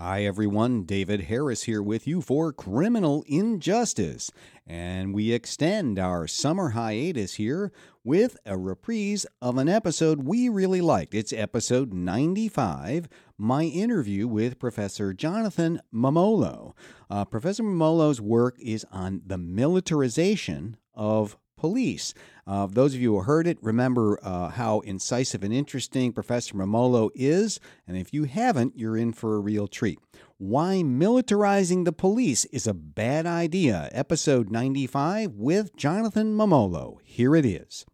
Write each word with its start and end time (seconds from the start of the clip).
Hi, 0.00 0.22
everyone. 0.22 0.84
David 0.84 1.22
Harris 1.22 1.64
here 1.64 1.82
with 1.82 2.06
you 2.06 2.22
for 2.22 2.52
Criminal 2.52 3.24
Injustice. 3.26 4.30
And 4.64 5.12
we 5.12 5.32
extend 5.32 5.98
our 5.98 6.28
summer 6.28 6.68
hiatus 6.68 7.34
here 7.34 7.72
with 8.04 8.36
a 8.46 8.56
reprise 8.56 9.26
of 9.42 9.58
an 9.58 9.68
episode 9.68 10.22
we 10.22 10.48
really 10.48 10.80
liked. 10.80 11.16
It's 11.16 11.32
episode 11.32 11.92
95, 11.92 13.08
my 13.36 13.64
interview 13.64 14.28
with 14.28 14.60
Professor 14.60 15.12
Jonathan 15.12 15.80
Mummolo. 15.92 16.74
Uh, 17.10 17.24
Professor 17.24 17.64
Mummolo's 17.64 18.20
work 18.20 18.56
is 18.60 18.86
on 18.92 19.22
the 19.26 19.36
militarization 19.36 20.76
of 20.94 21.36
police. 21.56 22.14
Uh, 22.48 22.66
those 22.66 22.94
of 22.94 23.00
you 23.00 23.14
who 23.14 23.20
heard 23.20 23.46
it, 23.46 23.58
remember 23.60 24.18
uh, 24.22 24.48
how 24.48 24.80
incisive 24.80 25.44
and 25.44 25.52
interesting 25.52 26.14
Professor 26.14 26.54
Mummolo 26.54 27.10
is, 27.14 27.60
and 27.86 27.98
if 27.98 28.14
you 28.14 28.24
haven't, 28.24 28.72
you're 28.74 28.96
in 28.96 29.12
for 29.12 29.36
a 29.36 29.40
real 29.40 29.68
treat. 29.68 29.98
Why 30.38 30.76
militarizing 30.82 31.84
the 31.84 31.92
police 31.92 32.46
is 32.46 32.66
a 32.66 32.72
bad 32.72 33.26
idea, 33.26 33.90
episode 33.92 34.50
95 34.50 35.34
with 35.34 35.76
Jonathan 35.76 36.34
Mummolo. 36.34 36.96
Here 37.04 37.36
it 37.36 37.44
is. 37.44 37.84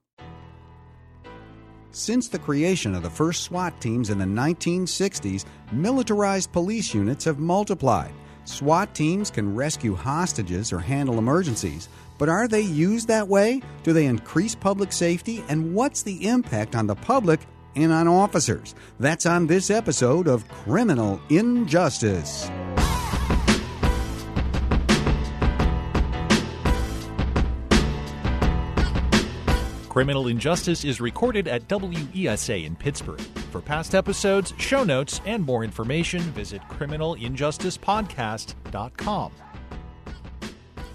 Since 1.90 2.28
the 2.28 2.38
creation 2.38 2.94
of 2.94 3.02
the 3.02 3.10
first 3.10 3.42
SWAT 3.42 3.80
teams 3.80 4.10
in 4.10 4.18
the 4.18 4.24
1960s, 4.24 5.44
militarized 5.72 6.52
police 6.52 6.94
units 6.94 7.24
have 7.24 7.40
multiplied. 7.40 8.12
SWAT 8.46 8.94
teams 8.94 9.30
can 9.30 9.54
rescue 9.54 9.94
hostages 9.94 10.72
or 10.72 10.78
handle 10.78 11.18
emergencies. 11.18 11.88
But 12.18 12.28
are 12.28 12.48
they 12.48 12.60
used 12.60 13.08
that 13.08 13.28
way? 13.28 13.60
Do 13.82 13.92
they 13.92 14.06
increase 14.06 14.54
public 14.54 14.92
safety? 14.92 15.44
And 15.48 15.74
what's 15.74 16.02
the 16.02 16.26
impact 16.26 16.76
on 16.76 16.86
the 16.86 16.94
public 16.94 17.40
and 17.74 17.92
on 17.92 18.08
officers? 18.08 18.74
That's 19.00 19.26
on 19.26 19.46
this 19.46 19.70
episode 19.70 20.28
of 20.28 20.48
Criminal 20.48 21.20
Injustice. 21.28 22.50
Criminal 29.94 30.26
Injustice 30.26 30.84
is 30.84 31.00
recorded 31.00 31.46
at 31.46 31.68
WESA 31.68 32.64
in 32.64 32.74
Pittsburgh. 32.74 33.20
For 33.52 33.60
past 33.60 33.94
episodes, 33.94 34.52
show 34.58 34.82
notes, 34.82 35.20
and 35.24 35.44
more 35.44 35.62
information, 35.62 36.20
visit 36.20 36.60
criminalinjusticepodcast.com. 36.62 39.32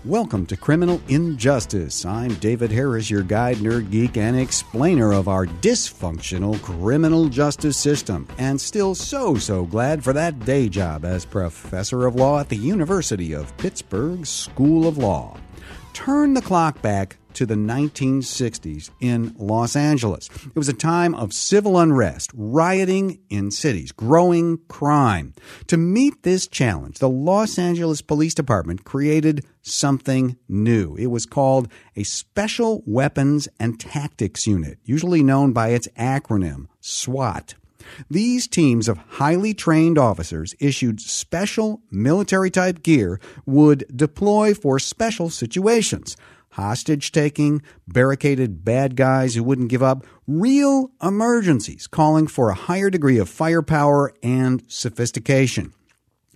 Welcome 0.05 0.45
to 0.45 0.55
Criminal 0.55 1.01
Injustice. 1.09 2.05
I'm 2.05 2.33
David 2.35 2.71
Harris, 2.71 3.09
your 3.09 3.21
guide, 3.21 3.57
nerd, 3.57 3.91
geek, 3.91 4.15
and 4.15 4.39
explainer 4.39 5.11
of 5.11 5.27
our 5.27 5.45
dysfunctional 5.45 6.61
criminal 6.61 7.27
justice 7.27 7.77
system, 7.77 8.25
and 8.37 8.61
still 8.61 8.95
so, 8.95 9.35
so 9.35 9.65
glad 9.65 10.01
for 10.01 10.13
that 10.13 10.39
day 10.45 10.69
job 10.69 11.03
as 11.03 11.25
professor 11.25 12.07
of 12.07 12.15
law 12.15 12.39
at 12.39 12.47
the 12.47 12.55
University 12.55 13.33
of 13.33 13.55
Pittsburgh 13.57 14.25
School 14.25 14.87
of 14.87 14.97
Law. 14.97 15.35
Turn 15.91 16.33
the 16.33 16.41
clock 16.41 16.81
back 16.81 17.17
to 17.33 17.45
the 17.45 17.55
1960s 17.55 18.89
in 18.99 19.35
Los 19.37 19.75
Angeles. 19.75 20.29
It 20.45 20.55
was 20.55 20.69
a 20.69 20.73
time 20.73 21.15
of 21.15 21.33
civil 21.33 21.77
unrest, 21.77 22.31
rioting 22.33 23.19
in 23.29 23.51
cities, 23.51 23.91
growing 23.91 24.59
crime. 24.67 25.33
To 25.67 25.77
meet 25.77 26.23
this 26.23 26.47
challenge, 26.47 26.99
the 26.99 27.09
Los 27.09 27.57
Angeles 27.57 28.01
Police 28.01 28.33
Department 28.33 28.83
created 28.83 29.45
something 29.61 30.37
new. 30.47 30.95
It 30.95 31.07
was 31.07 31.25
called 31.25 31.67
a 31.95 32.03
Special 32.03 32.83
Weapons 32.85 33.47
and 33.59 33.79
Tactics 33.79 34.47
Unit, 34.47 34.79
usually 34.83 35.23
known 35.23 35.53
by 35.53 35.69
its 35.69 35.87
acronym, 35.97 36.67
SWAT. 36.79 37.55
These 38.09 38.47
teams 38.47 38.87
of 38.87 38.97
highly 38.97 39.53
trained 39.53 39.97
officers 39.97 40.55
issued 40.59 41.01
special 41.01 41.81
military 41.91 42.51
type 42.51 42.83
gear 42.83 43.19
would 43.45 43.85
deploy 43.95 44.53
for 44.53 44.79
special 44.79 45.29
situations 45.29 46.15
hostage 46.59 47.11
taking, 47.11 47.61
barricaded 47.87 48.65
bad 48.65 48.95
guys 48.95 49.35
who 49.35 49.43
wouldn't 49.43 49.69
give 49.69 49.81
up, 49.81 50.05
real 50.27 50.91
emergencies 51.01 51.87
calling 51.87 52.27
for 52.27 52.49
a 52.49 52.55
higher 52.55 52.89
degree 52.89 53.17
of 53.17 53.29
firepower 53.29 54.13
and 54.21 54.63
sophistication. 54.67 55.73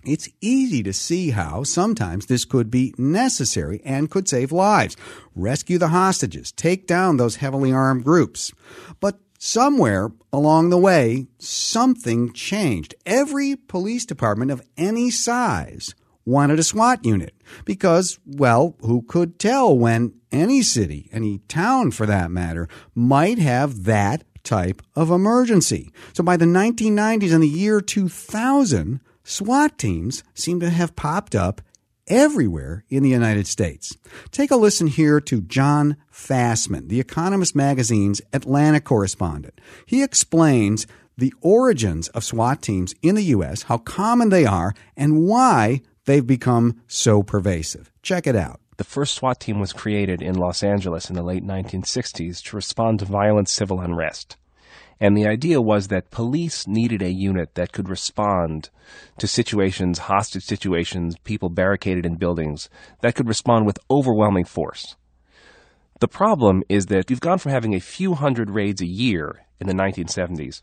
It's 0.06 0.28
easy 0.40 0.82
to 0.82 0.92
see 0.92 1.30
how 1.30 1.62
sometimes 1.62 2.26
this 2.26 2.44
could 2.44 2.70
be 2.70 2.94
necessary 2.98 3.80
and 3.84 4.10
could 4.10 4.28
save 4.28 4.52
lives. 4.52 4.96
Rescue 5.34 5.78
the 5.78 5.88
hostages, 5.88 6.52
take 6.52 6.86
down 6.86 7.16
those 7.16 7.36
heavily 7.36 7.72
armed 7.72 8.04
groups. 8.04 8.52
But 9.00 9.18
somewhere 9.38 10.12
along 10.32 10.70
the 10.70 10.78
way, 10.78 11.26
something 11.38 12.32
changed. 12.32 12.94
Every 13.06 13.56
police 13.56 14.04
department 14.04 14.50
of 14.50 14.62
any 14.76 15.10
size 15.10 15.94
wanted 16.24 16.58
a 16.58 16.62
SWAT 16.62 17.04
unit 17.04 17.34
because, 17.64 18.18
well, 18.24 18.76
who 18.80 19.02
could 19.02 19.38
tell 19.38 19.76
when 19.76 20.14
any 20.32 20.62
city, 20.62 21.08
any 21.12 21.38
town 21.48 21.90
for 21.90 22.06
that 22.06 22.30
matter, 22.30 22.68
might 22.94 23.38
have 23.38 23.84
that 23.84 24.24
type 24.42 24.82
of 24.94 25.10
emergency. 25.10 25.90
So 26.12 26.22
by 26.22 26.36
the 26.36 26.44
1990s 26.44 27.32
and 27.32 27.42
the 27.42 27.48
year 27.48 27.80
2000, 27.80 29.00
SWAT 29.22 29.78
teams 29.78 30.22
seem 30.34 30.60
to 30.60 30.70
have 30.70 30.96
popped 30.96 31.34
up 31.34 31.62
everywhere 32.06 32.84
in 32.90 33.02
the 33.02 33.08
United 33.08 33.46
States. 33.46 33.96
Take 34.30 34.50
a 34.50 34.56
listen 34.56 34.86
here 34.86 35.20
to 35.22 35.40
John 35.40 35.96
Fasman, 36.12 36.88
The 36.88 37.00
Economist 37.00 37.54
magazine's 37.54 38.20
Atlanta 38.32 38.80
correspondent. 38.80 39.60
He 39.86 40.02
explains 40.02 40.86
the 41.16 41.32
origins 41.40 42.08
of 42.08 42.24
SWAT 42.24 42.60
teams 42.60 42.94
in 43.00 43.14
the 43.14 43.24
U.S., 43.24 43.62
how 43.62 43.78
common 43.78 44.28
they 44.28 44.44
are, 44.44 44.74
and 44.96 45.22
why 45.26 45.80
they've 46.04 46.26
become 46.26 46.82
so 46.86 47.22
pervasive. 47.22 47.90
Check 48.02 48.26
it 48.26 48.36
out. 48.36 48.60
The 48.76 48.84
first 48.84 49.14
SWAT 49.14 49.38
team 49.38 49.60
was 49.60 49.72
created 49.72 50.20
in 50.20 50.34
Los 50.34 50.62
Angeles 50.62 51.08
in 51.08 51.14
the 51.14 51.22
late 51.22 51.44
1960s 51.44 52.42
to 52.44 52.56
respond 52.56 52.98
to 52.98 53.04
violent 53.04 53.48
civil 53.48 53.80
unrest. 53.80 54.36
And 55.00 55.16
the 55.16 55.26
idea 55.26 55.60
was 55.60 55.88
that 55.88 56.10
police 56.10 56.66
needed 56.66 57.02
a 57.02 57.12
unit 57.12 57.54
that 57.54 57.72
could 57.72 57.88
respond 57.88 58.70
to 59.18 59.26
situations, 59.26 59.98
hostage 59.98 60.44
situations, 60.44 61.16
people 61.24 61.50
barricaded 61.50 62.06
in 62.06 62.16
buildings, 62.16 62.68
that 63.00 63.14
could 63.14 63.28
respond 63.28 63.66
with 63.66 63.78
overwhelming 63.90 64.44
force. 64.44 64.96
The 66.00 66.08
problem 66.08 66.62
is 66.68 66.86
that 66.86 67.10
you've 67.10 67.20
gone 67.20 67.38
from 67.38 67.52
having 67.52 67.74
a 67.74 67.80
few 67.80 68.14
hundred 68.14 68.50
raids 68.50 68.80
a 68.80 68.86
year 68.86 69.46
in 69.60 69.66
the 69.66 69.74
1970s 69.74 70.60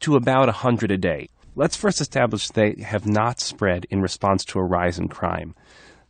to 0.00 0.16
about 0.16 0.48
a 0.48 0.52
hundred 0.52 0.90
a 0.90 0.98
day. 0.98 1.28
Let's 1.56 1.76
first 1.76 2.00
establish 2.00 2.48
they 2.48 2.74
have 2.84 3.06
not 3.06 3.38
spread 3.38 3.86
in 3.88 4.00
response 4.00 4.44
to 4.46 4.58
a 4.58 4.64
rise 4.64 4.98
in 4.98 5.06
crime. 5.06 5.54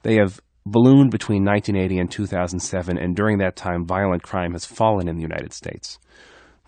They 0.03 0.15
have 0.15 0.41
ballooned 0.65 1.11
between 1.11 1.45
1980 1.45 1.99
and 1.99 2.11
2007, 2.11 2.97
and 2.97 3.15
during 3.15 3.37
that 3.39 3.55
time, 3.55 3.85
violent 3.85 4.23
crime 4.23 4.53
has 4.53 4.65
fallen 4.65 5.07
in 5.07 5.17
the 5.17 5.23
United 5.23 5.53
States. 5.53 5.99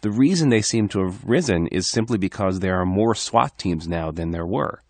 The 0.03 0.11
reason 0.11 0.51
they 0.51 0.61
seem 0.61 0.89
to 0.89 1.03
have 1.05 1.25
risen 1.25 1.69
is 1.69 1.91
simply 1.91 2.19
because 2.19 2.61
there 2.61 2.79
are 2.79 2.85
more 2.85 3.15
SWAT 3.15 3.57
teams 3.57 3.89
now 3.89 4.11
than 4.11 4.33
there 4.33 4.47
were. 4.47 4.83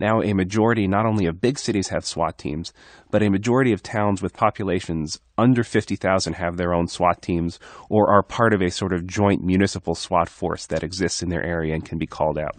Now, 0.00 0.22
a 0.22 0.32
majority 0.32 0.86
not 0.86 1.04
only 1.04 1.26
of 1.26 1.40
big 1.40 1.58
cities 1.58 1.88
have 1.88 2.06
SWAT 2.06 2.38
teams, 2.38 2.72
but 3.10 3.22
a 3.22 3.28
majority 3.28 3.72
of 3.72 3.82
towns 3.82 4.22
with 4.22 4.32
populations 4.32 5.20
under 5.36 5.62
50,000 5.62 6.32
have 6.34 6.56
their 6.56 6.72
own 6.72 6.86
SWAT 6.86 7.20
teams 7.20 7.58
or 7.90 8.10
are 8.10 8.22
part 8.22 8.54
of 8.54 8.62
a 8.62 8.70
sort 8.70 8.94
of 8.94 9.06
joint 9.06 9.44
municipal 9.44 9.94
SWAT 9.94 10.30
force 10.30 10.64
that 10.66 10.82
exists 10.82 11.22
in 11.22 11.28
their 11.28 11.44
area 11.44 11.74
and 11.74 11.84
can 11.84 11.98
be 11.98 12.06
called 12.06 12.38
out. 12.38 12.56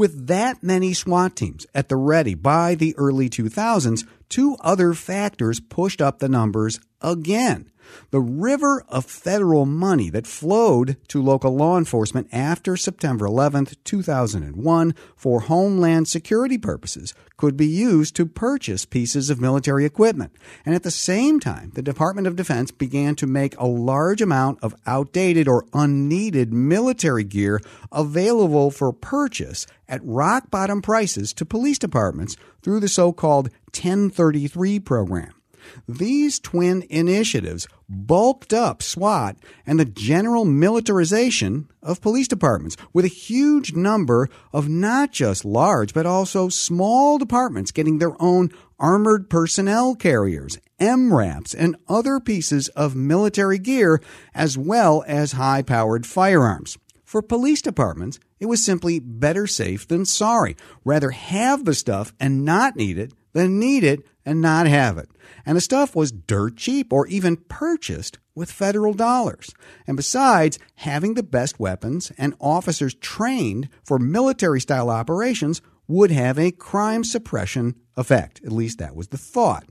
With 0.00 0.28
that 0.28 0.62
many 0.62 0.94
SWAT 0.94 1.36
teams 1.36 1.66
at 1.74 1.90
the 1.90 1.96
ready 1.96 2.32
by 2.32 2.74
the 2.74 2.96
early 2.96 3.28
2000s, 3.28 4.06
two 4.30 4.56
other 4.60 4.94
factors 4.94 5.60
pushed 5.60 6.00
up 6.00 6.20
the 6.20 6.28
numbers 6.30 6.80
again. 7.02 7.70
The 8.10 8.20
river 8.20 8.84
of 8.88 9.04
federal 9.04 9.66
money 9.66 10.10
that 10.10 10.26
flowed 10.26 10.96
to 11.08 11.22
local 11.22 11.54
law 11.54 11.78
enforcement 11.78 12.28
after 12.32 12.76
September 12.76 13.26
11, 13.26 13.68
2001, 13.84 14.94
for 15.16 15.40
homeland 15.40 16.08
security 16.08 16.58
purposes 16.58 17.14
could 17.36 17.56
be 17.56 17.66
used 17.66 18.14
to 18.16 18.26
purchase 18.26 18.84
pieces 18.84 19.30
of 19.30 19.40
military 19.40 19.86
equipment. 19.86 20.32
And 20.66 20.74
at 20.74 20.82
the 20.82 20.90
same 20.90 21.40
time, 21.40 21.72
the 21.74 21.80
Department 21.80 22.26
of 22.26 22.36
Defense 22.36 22.70
began 22.70 23.14
to 23.16 23.26
make 23.26 23.56
a 23.56 23.66
large 23.66 24.20
amount 24.20 24.58
of 24.62 24.74
outdated 24.86 25.48
or 25.48 25.64
unneeded 25.72 26.52
military 26.52 27.24
gear 27.24 27.60
available 27.90 28.70
for 28.70 28.92
purchase 28.92 29.66
at 29.88 30.04
rock 30.04 30.50
bottom 30.50 30.82
prices 30.82 31.32
to 31.32 31.46
police 31.46 31.78
departments 31.78 32.36
through 32.62 32.80
the 32.80 32.88
so 32.88 33.12
called 33.12 33.48
1033 33.72 34.78
program. 34.80 35.39
These 35.88 36.38
twin 36.38 36.84
initiatives 36.90 37.66
bulked 37.88 38.52
up 38.52 38.82
SWAT 38.82 39.36
and 39.66 39.78
the 39.78 39.84
general 39.84 40.44
militarization 40.44 41.68
of 41.82 42.00
police 42.00 42.28
departments 42.28 42.76
with 42.92 43.04
a 43.04 43.08
huge 43.08 43.74
number 43.74 44.28
of 44.52 44.68
not 44.68 45.12
just 45.12 45.44
large 45.44 45.92
but 45.94 46.06
also 46.06 46.48
small 46.48 47.18
departments 47.18 47.72
getting 47.72 47.98
their 47.98 48.20
own 48.20 48.50
armored 48.78 49.28
personnel 49.28 49.94
carriers, 49.94 50.58
MRAPs, 50.80 51.54
and 51.56 51.76
other 51.88 52.18
pieces 52.18 52.68
of 52.68 52.96
military 52.96 53.58
gear 53.58 54.00
as 54.34 54.56
well 54.56 55.04
as 55.06 55.32
high 55.32 55.62
powered 55.62 56.06
firearms. 56.06 56.78
For 57.04 57.22
police 57.22 57.60
departments, 57.60 58.20
it 58.38 58.46
was 58.46 58.64
simply 58.64 59.00
better 59.00 59.48
safe 59.48 59.88
than 59.88 60.04
sorry. 60.04 60.56
Rather 60.84 61.10
have 61.10 61.64
the 61.64 61.74
stuff 61.74 62.14
and 62.20 62.44
not 62.44 62.76
need 62.76 62.98
it 62.98 63.12
than 63.32 63.58
need 63.58 63.82
it 63.82 64.06
and 64.24 64.40
not 64.40 64.66
have 64.66 64.98
it. 64.98 65.08
And 65.46 65.56
the 65.56 65.60
stuff 65.60 65.96
was 65.96 66.12
dirt 66.12 66.56
cheap 66.56 66.92
or 66.92 67.06
even 67.06 67.36
purchased 67.36 68.18
with 68.34 68.50
federal 68.50 68.94
dollars. 68.94 69.52
And 69.86 69.96
besides, 69.96 70.58
having 70.76 71.14
the 71.14 71.22
best 71.22 71.58
weapons 71.58 72.12
and 72.18 72.34
officers 72.40 72.94
trained 72.94 73.68
for 73.84 73.98
military 73.98 74.60
style 74.60 74.90
operations 74.90 75.60
would 75.88 76.10
have 76.10 76.38
a 76.38 76.52
crime 76.52 77.04
suppression 77.04 77.74
effect. 77.96 78.40
At 78.44 78.52
least 78.52 78.78
that 78.78 78.94
was 78.94 79.08
the 79.08 79.18
thought. 79.18 79.64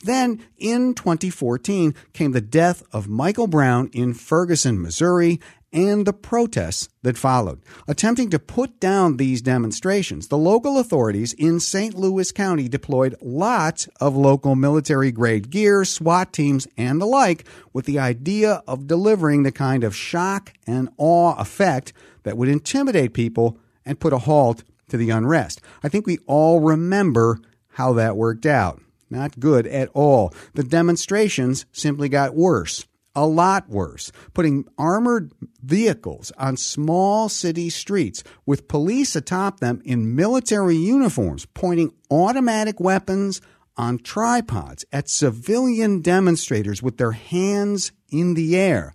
Then, 0.00 0.44
in 0.56 0.94
2014, 0.94 1.94
came 2.12 2.32
the 2.32 2.40
death 2.40 2.82
of 2.92 3.08
Michael 3.08 3.46
Brown 3.46 3.90
in 3.92 4.14
Ferguson, 4.14 4.80
Missouri, 4.80 5.40
and 5.72 6.06
the 6.06 6.12
protests 6.12 6.88
that 7.02 7.18
followed. 7.18 7.60
Attempting 7.86 8.30
to 8.30 8.38
put 8.38 8.80
down 8.80 9.16
these 9.16 9.42
demonstrations, 9.42 10.28
the 10.28 10.38
local 10.38 10.78
authorities 10.78 11.32
in 11.34 11.60
St. 11.60 11.94
Louis 11.94 12.32
County 12.32 12.68
deployed 12.68 13.14
lots 13.20 13.86
of 14.00 14.16
local 14.16 14.54
military 14.54 15.12
grade 15.12 15.50
gear, 15.50 15.84
SWAT 15.84 16.32
teams, 16.32 16.66
and 16.76 17.00
the 17.00 17.06
like, 17.06 17.44
with 17.72 17.84
the 17.84 17.98
idea 17.98 18.62
of 18.66 18.86
delivering 18.86 19.42
the 19.42 19.52
kind 19.52 19.84
of 19.84 19.94
shock 19.94 20.52
and 20.66 20.88
awe 20.96 21.34
effect 21.38 21.92
that 22.22 22.36
would 22.36 22.48
intimidate 22.48 23.12
people 23.12 23.58
and 23.84 24.00
put 24.00 24.12
a 24.12 24.18
halt 24.18 24.64
to 24.88 24.96
the 24.96 25.10
unrest. 25.10 25.60
I 25.82 25.88
think 25.88 26.06
we 26.06 26.18
all 26.26 26.60
remember 26.60 27.40
how 27.72 27.92
that 27.94 28.16
worked 28.16 28.46
out. 28.46 28.80
Not 29.10 29.38
good 29.40 29.66
at 29.66 29.88
all. 29.94 30.34
The 30.54 30.64
demonstrations 30.64 31.64
simply 31.72 32.08
got 32.08 32.34
worse 32.34 32.86
a 33.18 33.26
lot 33.26 33.68
worse, 33.68 34.12
putting 34.32 34.64
armored 34.78 35.32
vehicles 35.60 36.30
on 36.38 36.56
small 36.56 37.28
city 37.28 37.68
streets 37.68 38.22
with 38.46 38.68
police 38.68 39.16
atop 39.16 39.58
them 39.58 39.82
in 39.84 40.14
military 40.14 40.76
uniforms 40.76 41.44
pointing 41.46 41.92
automatic 42.12 42.78
weapons 42.78 43.40
on 43.76 43.98
tripods 43.98 44.84
at 44.92 45.08
civilian 45.08 46.00
demonstrators 46.00 46.80
with 46.80 46.96
their 46.96 47.12
hands 47.12 47.90
in 48.08 48.34
the 48.34 48.56
air. 48.56 48.94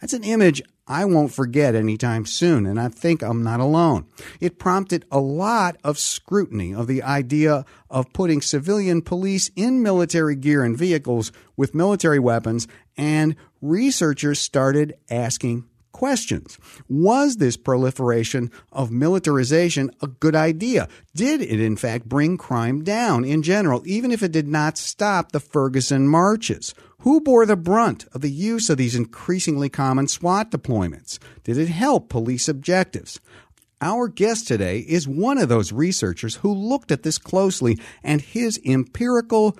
That's 0.00 0.14
an 0.14 0.24
image 0.24 0.62
I 0.90 1.04
won't 1.04 1.32
forget 1.32 1.76
anytime 1.76 2.26
soon, 2.26 2.66
and 2.66 2.80
I 2.80 2.88
think 2.88 3.22
I'm 3.22 3.44
not 3.44 3.60
alone. 3.60 4.06
It 4.40 4.58
prompted 4.58 5.04
a 5.12 5.20
lot 5.20 5.76
of 5.84 6.00
scrutiny 6.00 6.74
of 6.74 6.88
the 6.88 7.04
idea 7.04 7.64
of 7.88 8.12
putting 8.12 8.40
civilian 8.40 9.00
police 9.00 9.52
in 9.54 9.84
military 9.84 10.34
gear 10.34 10.64
and 10.64 10.76
vehicles 10.76 11.30
with 11.56 11.76
military 11.76 12.18
weapons, 12.18 12.66
and 12.96 13.36
researchers 13.60 14.38
started 14.38 14.94
asking 15.10 15.64
questions. 15.92 16.58
Was 16.88 17.36
this 17.36 17.56
proliferation 17.56 18.50
of 18.72 18.90
militarization 18.90 19.90
a 20.00 20.06
good 20.06 20.34
idea? 20.34 20.88
Did 21.14 21.42
it, 21.42 21.60
in 21.60 21.76
fact, 21.76 22.08
bring 22.08 22.38
crime 22.38 22.82
down 22.82 23.24
in 23.24 23.42
general, 23.42 23.82
even 23.84 24.10
if 24.10 24.22
it 24.22 24.32
did 24.32 24.48
not 24.48 24.78
stop 24.78 25.32
the 25.32 25.40
Ferguson 25.40 26.08
marches? 26.08 26.74
Who 27.00 27.20
bore 27.20 27.46
the 27.46 27.56
brunt 27.56 28.06
of 28.12 28.20
the 28.20 28.30
use 28.30 28.70
of 28.70 28.76
these 28.76 28.94
increasingly 28.94 29.68
common 29.68 30.06
SWAT 30.06 30.50
deployments? 30.50 31.18
Did 31.44 31.58
it 31.58 31.68
help 31.68 32.08
police 32.08 32.48
objectives? 32.48 33.20
Our 33.82 34.08
guest 34.08 34.46
today 34.46 34.80
is 34.80 35.08
one 35.08 35.38
of 35.38 35.48
those 35.48 35.72
researchers 35.72 36.36
who 36.36 36.52
looked 36.52 36.90
at 36.90 37.02
this 37.02 37.16
closely, 37.16 37.78
and 38.02 38.20
his 38.20 38.60
empirical, 38.66 39.56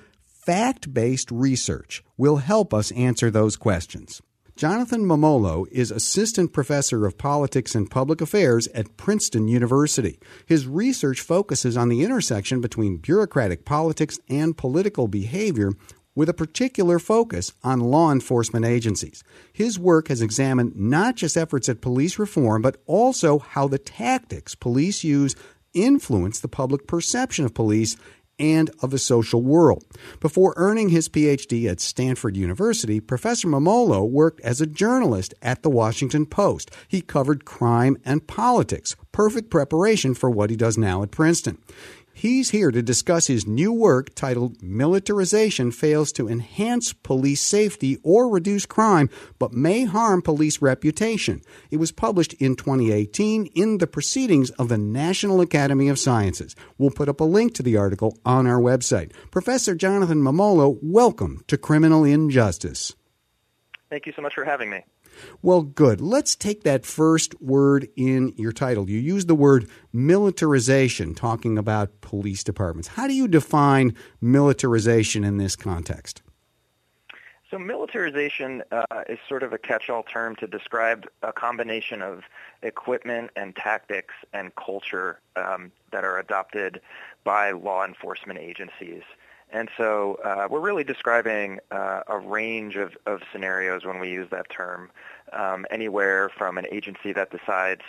fact 0.50 0.92
based 0.92 1.30
research 1.30 2.02
will 2.16 2.38
help 2.38 2.74
us 2.74 2.90
answer 2.90 3.30
those 3.30 3.56
questions. 3.56 4.20
Jonathan 4.56 5.04
Mummolo 5.04 5.64
is 5.70 5.92
assistant 5.92 6.52
professor 6.52 7.06
of 7.06 7.16
politics 7.16 7.76
and 7.76 7.88
public 7.88 8.20
affairs 8.20 8.66
at 8.74 8.96
Princeton 8.96 9.46
University. 9.46 10.18
His 10.46 10.66
research 10.66 11.20
focuses 11.20 11.76
on 11.76 11.88
the 11.88 12.02
intersection 12.02 12.60
between 12.60 12.96
bureaucratic 12.96 13.64
politics 13.64 14.18
and 14.28 14.58
political 14.58 15.06
behavior 15.06 15.70
with 16.16 16.28
a 16.28 16.34
particular 16.34 16.98
focus 16.98 17.52
on 17.62 17.78
law 17.78 18.10
enforcement 18.10 18.64
agencies. 18.64 19.22
His 19.52 19.78
work 19.78 20.08
has 20.08 20.20
examined 20.20 20.74
not 20.74 21.14
just 21.14 21.36
efforts 21.36 21.68
at 21.68 21.80
police 21.80 22.18
reform, 22.18 22.60
but 22.60 22.82
also 22.86 23.38
how 23.38 23.68
the 23.68 23.78
tactics 23.78 24.56
police 24.56 25.04
use 25.04 25.36
influence 25.74 26.40
the 26.40 26.48
public 26.48 26.88
perception 26.88 27.44
of 27.44 27.54
police 27.54 27.96
and 28.40 28.70
of 28.82 28.90
the 28.90 28.98
social 28.98 29.42
world. 29.42 29.84
Before 30.18 30.54
earning 30.56 30.88
his 30.88 31.08
PhD 31.08 31.70
at 31.70 31.80
Stanford 31.80 32.36
University, 32.36 32.98
Professor 32.98 33.46
Mummolo 33.46 34.08
worked 34.08 34.40
as 34.40 34.60
a 34.60 34.66
journalist 34.66 35.34
at 35.42 35.62
the 35.62 35.70
Washington 35.70 36.26
Post. 36.26 36.70
He 36.88 37.02
covered 37.02 37.44
crime 37.44 37.98
and 38.04 38.26
politics, 38.26 38.96
perfect 39.12 39.50
preparation 39.50 40.14
for 40.14 40.30
what 40.30 40.50
he 40.50 40.56
does 40.56 40.78
now 40.78 41.02
at 41.02 41.10
Princeton. 41.10 41.58
He's 42.20 42.50
here 42.50 42.70
to 42.70 42.82
discuss 42.82 43.28
his 43.28 43.46
new 43.46 43.72
work 43.72 44.14
titled 44.14 44.62
Militarization 44.62 45.72
Fails 45.72 46.12
to 46.12 46.28
Enhance 46.28 46.92
Police 46.92 47.40
Safety 47.40 47.96
or 48.02 48.28
Reduce 48.28 48.66
Crime, 48.66 49.08
but 49.38 49.54
May 49.54 49.84
Harm 49.84 50.20
Police 50.20 50.60
Reputation. 50.60 51.40
It 51.70 51.78
was 51.78 51.92
published 51.92 52.34
in 52.34 52.56
2018 52.56 53.46
in 53.54 53.78
the 53.78 53.86
Proceedings 53.86 54.50
of 54.50 54.68
the 54.68 54.76
National 54.76 55.40
Academy 55.40 55.88
of 55.88 55.98
Sciences. 55.98 56.54
We'll 56.76 56.90
put 56.90 57.08
up 57.08 57.22
a 57.22 57.24
link 57.24 57.54
to 57.54 57.62
the 57.62 57.78
article 57.78 58.18
on 58.22 58.46
our 58.46 58.60
website. 58.60 59.12
Professor 59.30 59.74
Jonathan 59.74 60.20
Mummolo, 60.20 60.78
welcome 60.82 61.42
to 61.46 61.56
Criminal 61.56 62.04
Injustice. 62.04 62.94
Thank 63.88 64.04
you 64.04 64.12
so 64.12 64.20
much 64.20 64.34
for 64.34 64.44
having 64.44 64.68
me. 64.68 64.84
Well, 65.42 65.62
good. 65.62 66.00
Let's 66.00 66.36
take 66.36 66.62
that 66.64 66.86
first 66.86 67.40
word 67.40 67.88
in 67.96 68.34
your 68.36 68.52
title. 68.52 68.88
You 68.88 68.98
use 68.98 69.26
the 69.26 69.34
word 69.34 69.68
militarization, 69.92 71.14
talking 71.14 71.58
about 71.58 72.00
police 72.00 72.44
departments. 72.44 72.88
How 72.88 73.06
do 73.06 73.14
you 73.14 73.28
define 73.28 73.96
militarization 74.20 75.24
in 75.24 75.38
this 75.38 75.56
context? 75.56 76.22
So 77.50 77.58
militarization 77.58 78.62
uh, 78.70 78.84
is 79.08 79.18
sort 79.28 79.42
of 79.42 79.52
a 79.52 79.58
catch-all 79.58 80.04
term 80.04 80.36
to 80.36 80.46
describe 80.46 81.08
a 81.22 81.32
combination 81.32 82.00
of 82.00 82.22
equipment 82.62 83.32
and 83.34 83.56
tactics 83.56 84.14
and 84.32 84.54
culture 84.54 85.18
um, 85.34 85.72
that 85.90 86.04
are 86.04 86.18
adopted 86.18 86.80
by 87.24 87.50
law 87.50 87.84
enforcement 87.84 88.38
agencies. 88.38 89.02
And 89.52 89.68
so 89.76 90.18
uh, 90.24 90.46
we're 90.48 90.60
really 90.60 90.84
describing 90.84 91.58
uh, 91.70 92.02
a 92.06 92.18
range 92.18 92.76
of, 92.76 92.96
of 93.06 93.22
scenarios 93.32 93.84
when 93.84 93.98
we 93.98 94.10
use 94.10 94.28
that 94.30 94.48
term, 94.50 94.90
um, 95.32 95.66
anywhere 95.70 96.30
from 96.36 96.56
an 96.56 96.66
agency 96.70 97.12
that 97.12 97.30
decides 97.30 97.82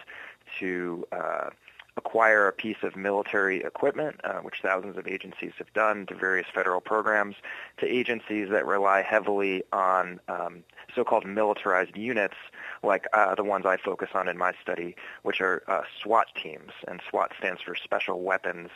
to 0.59 1.07
uh, 1.11 1.49
acquire 1.97 2.47
a 2.47 2.53
piece 2.53 2.77
of 2.83 2.95
military 2.95 3.63
equipment, 3.63 4.19
uh, 4.23 4.39
which 4.39 4.61
thousands 4.61 4.97
of 4.97 5.07
agencies 5.07 5.51
have 5.57 5.71
done, 5.73 6.05
to 6.05 6.15
various 6.15 6.47
federal 6.53 6.79
programs, 6.79 7.35
to 7.77 7.85
agencies 7.85 8.49
that 8.49 8.65
rely 8.65 9.01
heavily 9.01 9.63
on 9.73 10.19
um, 10.27 10.63
so-called 10.95 11.25
militarized 11.25 11.95
units, 11.97 12.35
like 12.83 13.05
uh, 13.13 13.35
the 13.35 13.43
ones 13.43 13.65
I 13.65 13.77
focus 13.77 14.09
on 14.13 14.27
in 14.27 14.37
my 14.37 14.53
study, 14.61 14.95
which 15.23 15.41
are 15.41 15.63
uh, 15.67 15.81
SWAT 16.01 16.27
teams, 16.41 16.71
and 16.87 17.01
SWAT 17.09 17.31
stands 17.37 17.61
for 17.61 17.75
Special 17.75 18.21
Weapons 18.21 18.69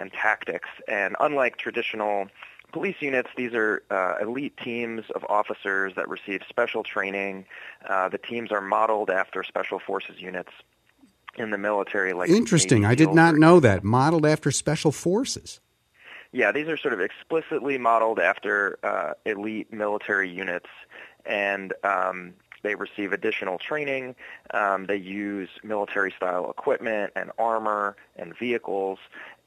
and 0.00 0.12
Tactics. 0.12 0.68
And 0.88 1.16
unlike 1.20 1.58
traditional 1.58 2.28
police 2.72 2.96
units, 3.00 3.30
these 3.36 3.54
are 3.54 3.82
uh, 3.90 4.16
elite 4.20 4.56
teams 4.56 5.04
of 5.14 5.24
officers 5.28 5.94
that 5.94 6.08
receive 6.08 6.42
special 6.48 6.82
training. 6.82 7.46
Uh, 7.88 8.08
the 8.08 8.18
teams 8.18 8.50
are 8.50 8.60
modeled 8.60 9.08
after 9.08 9.44
special 9.44 9.78
forces 9.78 10.20
units 10.20 10.50
in 11.36 11.50
the 11.50 11.58
military. 11.58 12.12
Like 12.12 12.30
interesting, 12.30 12.84
I 12.84 12.94
did 12.94 13.14
not 13.14 13.36
know 13.36 13.60
that. 13.60 13.84
Modeled 13.84 14.26
after 14.26 14.50
special 14.50 14.92
forces. 14.92 15.60
Yeah, 16.32 16.52
these 16.52 16.68
are 16.68 16.76
sort 16.76 16.92
of 16.92 17.00
explicitly 17.00 17.78
modeled 17.78 18.18
after 18.18 18.78
uh, 18.82 19.12
elite 19.24 19.72
military 19.72 20.28
units, 20.28 20.68
and 21.24 21.72
um, 21.82 22.34
they 22.62 22.74
receive 22.74 23.12
additional 23.12 23.58
training. 23.58 24.14
Um, 24.52 24.86
they 24.86 24.96
use 24.96 25.48
military-style 25.62 26.50
equipment 26.50 27.12
and 27.16 27.30
armor 27.38 27.96
and 28.16 28.36
vehicles, 28.36 28.98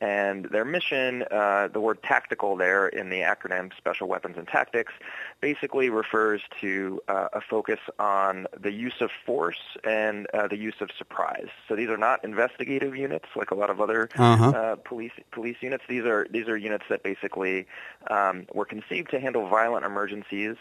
and 0.01 0.45
their 0.45 0.63
mission, 0.63 1.25
uh, 1.29 1.67
the 1.67 1.81
word 1.81 2.01
tactical 2.03 2.55
there 2.55 2.87
in 2.87 3.09
the 3.09 3.19
acronym 3.19 3.75
Special 3.75 4.07
Weapons 4.07 4.37
and 4.37 4.47
Tactics, 4.47 4.93
basically 5.41 5.89
refers 5.89 6.41
to 6.61 7.01
uh, 7.09 7.27
a 7.33 7.41
focus 7.41 7.79
on 7.99 8.47
the 8.57 8.71
use 8.71 9.01
of 9.01 9.09
force 9.25 9.77
and 9.83 10.25
uh, 10.33 10.47
the 10.47 10.55
use 10.55 10.75
of 10.79 10.89
surprise. 10.97 11.49
So 11.67 11.75
these 11.75 11.89
are 11.89 11.97
not 11.97 12.23
investigative 12.23 12.95
units 12.95 13.25
like 13.35 13.51
a 13.51 13.55
lot 13.55 13.69
of 13.69 13.81
other 13.81 14.09
uh-huh. 14.15 14.49
Uh, 14.49 14.75
police 14.77 15.11
police 15.31 15.57
units. 15.61 15.83
These 15.87 16.05
are 16.05 16.27
these 16.29 16.47
are 16.47 16.57
units 16.57 16.85
that 16.89 17.03
basically 17.03 17.67
um, 18.09 18.45
were 18.53 18.65
conceived 18.65 19.11
to 19.11 19.19
handle 19.19 19.47
violent 19.47 19.85
emergencies. 19.85 20.55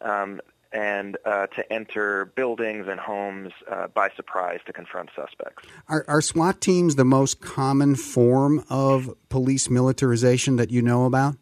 Um, 0.00 0.40
and 0.72 1.16
uh, 1.24 1.46
to 1.48 1.72
enter 1.72 2.26
buildings 2.26 2.86
and 2.88 3.00
homes 3.00 3.52
uh, 3.70 3.88
by 3.88 4.10
surprise 4.16 4.60
to 4.66 4.72
confront 4.72 5.10
suspects. 5.14 5.66
Are, 5.88 6.04
are, 6.08 6.20
SWAT 6.20 6.60
teams 6.60 6.96
the 6.96 7.04
most 7.04 7.40
common 7.40 7.94
form 7.94 8.64
of 8.68 9.14
police 9.28 9.70
militarization 9.70 10.56
that 10.56 10.70
you 10.70 10.82
know 10.82 11.04
about? 11.04 11.36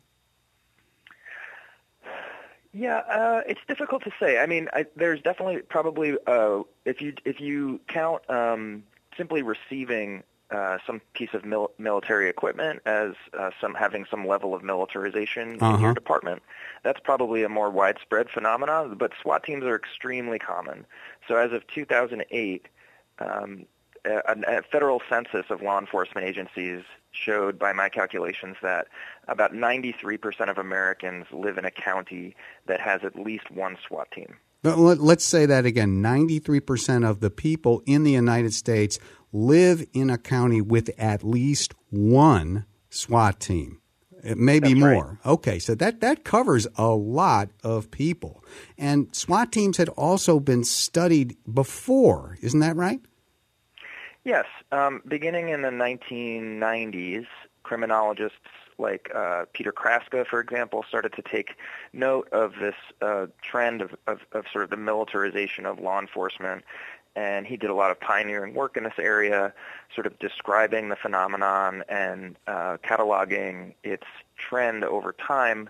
Yeah, 2.73 2.99
uh, 2.99 3.43
it's 3.47 3.61
difficult 3.69 4.02
to 4.02 4.11
say. 4.19 4.38
I 4.38 4.47
mean, 4.47 4.69
I, 4.73 4.87
there's 4.97 5.23
definitely 5.23 5.62
probably 5.62 6.16
uh, 6.26 6.62
if 6.85 7.00
you 7.00 7.14
if 7.25 7.40
you 7.40 7.81
count 7.87 8.28
um, 8.28 8.83
simply 9.16 9.43
receiving 9.43 10.25
uh, 10.54 10.78
some 10.87 11.00
piece 11.14 11.34
of 11.34 11.44
mil- 11.44 11.73
military 11.78 12.28
equipment 12.28 12.80
as 12.87 13.12
uh, 13.38 13.50
some 13.61 13.75
having 13.75 14.06
some 14.11 14.26
level 14.26 14.54
of 14.54 14.62
militarization 14.62 15.58
uh-huh. 15.61 15.75
in 15.75 15.80
your 15.80 15.94
department. 15.94 16.42
That's 16.82 17.00
probably 17.00 17.42
a 17.42 17.49
more 17.49 17.70
widespread 17.70 18.30
phenomenon, 18.30 18.96
but 18.96 19.12
SWAT 19.20 19.42
teams 19.44 19.64
are 19.64 19.76
extremely 19.76 20.38
common. 20.38 20.87
So 21.26 21.37
as 21.37 21.52
of 21.52 21.66
2008, 21.68 22.68
um, 23.18 23.66
a, 24.04 24.37
a 24.46 24.62
federal 24.62 25.00
census 25.08 25.46
of 25.50 25.62
law 25.62 25.78
enforcement 25.78 26.26
agencies 26.26 26.82
showed 27.11 27.58
by 27.58 27.73
my 27.73 27.88
calculations 27.88 28.56
that 28.62 28.88
about 29.28 29.52
93% 29.52 30.50
of 30.50 30.58
Americans 30.58 31.26
live 31.32 31.58
in 31.58 31.64
a 31.64 31.70
county 31.70 32.34
that 32.66 32.80
has 32.80 33.02
at 33.04 33.16
least 33.16 33.50
one 33.50 33.76
SWAT 33.87 34.11
team. 34.11 34.37
Let's 34.64 35.25
say 35.25 35.44
that 35.44 35.66
again 35.66 36.02
93% 36.02 37.08
of 37.08 37.20
the 37.20 37.28
people 37.28 37.82
in 37.84 38.02
the 38.02 38.12
United 38.12 38.54
States 38.54 38.99
live 39.35 39.85
in 39.93 40.09
a 40.09 40.17
county 40.17 40.61
with 40.61 40.91
at 40.97 41.25
least 41.25 41.75
one 41.91 42.64
SWAT 42.88 43.41
team. 43.41 43.81
It 44.23 44.38
may 44.38 44.59
be 44.59 44.75
more. 44.75 45.19
Right. 45.25 45.33
Okay, 45.33 45.59
so 45.59 45.75
that, 45.75 46.00
that 46.00 46.25
covers 46.25 46.67
a 46.76 46.88
lot 46.88 47.50
of 47.62 47.91
people. 47.91 48.43
And 48.79 49.14
SWAT 49.14 49.53
teams 49.53 49.76
had 49.76 49.91
also 49.91 50.41
been 50.41 50.64
studied 50.64 51.37
before, 51.53 52.38
isn't 52.41 52.61
that 52.61 52.76
right? 52.76 53.00
Yes. 54.25 54.47
Um, 54.73 55.03
beginning 55.07 55.50
in 55.50 55.61
the 55.61 55.69
1990s, 55.69 57.26
criminologists 57.64 58.38
like 58.79 59.11
uh, 59.14 59.45
Peter 59.53 59.73
Kraska, 59.73 60.26
for 60.26 60.41
example, 60.41 60.85
started 60.88 61.12
to 61.12 61.23
take 61.23 61.57
note 61.93 62.29
of 62.33 62.55
this 62.61 62.75
uh, 63.03 63.26
trend 63.43 63.83
of, 63.83 63.95
of, 64.07 64.21
of 64.33 64.47
sort 64.50 64.64
of 64.64 64.71
the 64.71 64.76
militarization 64.76 65.67
of 65.67 65.79
law 65.79 66.00
enforcement 66.00 66.64
and 67.16 67.47
he 67.47 67.56
did 67.56 67.71
a 67.71 67.75
lot 67.75 67.90
of 67.90 68.00
pioneering 68.00 68.54
work 68.54 68.76
in 68.76 68.85
this 68.85 68.99
area, 68.99 69.52
sort 69.94 70.06
of 70.06 70.18
describing 70.18 70.88
the 70.88 70.97
phenomenon 70.97 71.85
and 71.88 72.37
uh, 72.47 72.76
cataloging 72.83 73.75
its 73.83 74.06
trend 74.37 74.85
over 74.85 75.12
time 75.12 75.68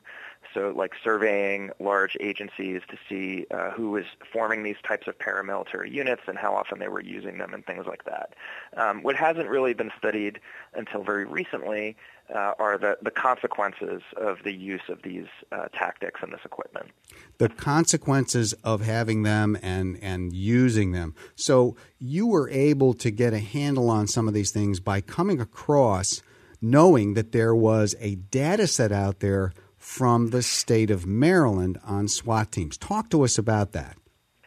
so 0.54 0.72
like 0.74 0.92
surveying 1.02 1.70
large 1.80 2.16
agencies 2.20 2.80
to 2.88 2.96
see 3.08 3.46
uh, 3.50 3.70
who 3.72 3.90
was 3.90 4.04
forming 4.32 4.62
these 4.62 4.76
types 4.86 5.06
of 5.06 5.18
paramilitary 5.18 5.90
units 5.90 6.22
and 6.26 6.38
how 6.38 6.54
often 6.54 6.78
they 6.78 6.88
were 6.88 7.02
using 7.02 7.38
them 7.38 7.52
and 7.52 7.66
things 7.66 7.86
like 7.86 8.04
that. 8.04 8.34
Um, 8.76 9.02
what 9.02 9.16
hasn't 9.16 9.48
really 9.48 9.74
been 9.74 9.90
studied 9.98 10.40
until 10.74 11.02
very 11.02 11.24
recently 11.24 11.96
uh, 12.34 12.54
are 12.58 12.78
the, 12.78 12.96
the 13.02 13.10
consequences 13.10 14.00
of 14.16 14.38
the 14.44 14.52
use 14.52 14.88
of 14.88 15.02
these 15.02 15.26
uh, 15.52 15.66
tactics 15.74 16.20
and 16.22 16.32
this 16.32 16.40
equipment. 16.44 16.90
The 17.38 17.50
consequences 17.50 18.54
of 18.64 18.80
having 18.80 19.24
them 19.24 19.58
and, 19.62 19.98
and 20.00 20.32
using 20.32 20.92
them. 20.92 21.14
So 21.34 21.76
you 21.98 22.26
were 22.26 22.48
able 22.48 22.94
to 22.94 23.10
get 23.10 23.34
a 23.34 23.40
handle 23.40 23.90
on 23.90 24.06
some 24.06 24.28
of 24.28 24.34
these 24.34 24.52
things 24.52 24.80
by 24.80 25.00
coming 25.00 25.40
across 25.40 26.22
knowing 26.60 27.12
that 27.12 27.32
there 27.32 27.54
was 27.54 27.94
a 28.00 28.14
data 28.14 28.66
set 28.66 28.90
out 28.90 29.20
there 29.20 29.52
from 29.84 30.30
the 30.30 30.42
state 30.42 30.90
of 30.90 31.04
Maryland 31.04 31.78
on 31.84 32.08
SWAT 32.08 32.50
teams. 32.50 32.78
Talk 32.78 33.10
to 33.10 33.22
us 33.22 33.36
about 33.36 33.72
that. 33.72 33.98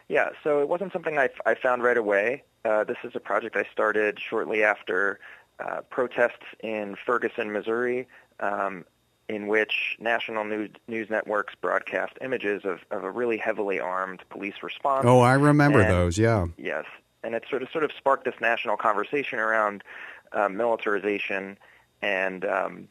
Yeah, 0.08 0.30
so 0.42 0.60
it 0.60 0.68
wasn't 0.68 0.92
something 0.92 1.16
I, 1.16 1.28
I 1.46 1.54
found 1.54 1.84
right 1.84 1.96
away. 1.96 2.42
Uh, 2.64 2.82
this 2.82 2.96
is 3.04 3.12
a 3.14 3.20
project 3.20 3.56
I 3.56 3.64
started 3.70 4.18
shortly 4.18 4.64
after 4.64 5.20
uh, 5.60 5.82
protests 5.90 6.44
in 6.58 6.96
Ferguson, 7.06 7.52
Missouri, 7.52 8.08
um, 8.40 8.84
in 9.28 9.46
which 9.46 9.96
national 10.00 10.42
news, 10.42 10.70
news 10.88 11.08
networks 11.08 11.54
broadcast 11.54 12.14
images 12.20 12.64
of, 12.64 12.80
of 12.90 13.04
a 13.04 13.10
really 13.10 13.36
heavily 13.36 13.78
armed 13.78 14.24
police 14.30 14.60
response. 14.60 15.04
Oh, 15.06 15.20
I 15.20 15.34
remember 15.34 15.80
and, 15.80 15.90
those, 15.90 16.18
yeah. 16.18 16.46
Yes, 16.58 16.84
and 17.22 17.36
it 17.36 17.44
sort 17.48 17.62
of 17.62 17.70
sort 17.70 17.84
of 17.84 17.92
sparked 17.96 18.24
this 18.24 18.40
national 18.40 18.76
conversation 18.76 19.38
around 19.38 19.84
uh, 20.32 20.48
militarization 20.48 21.56
and 22.02 22.44
um, 22.44 22.88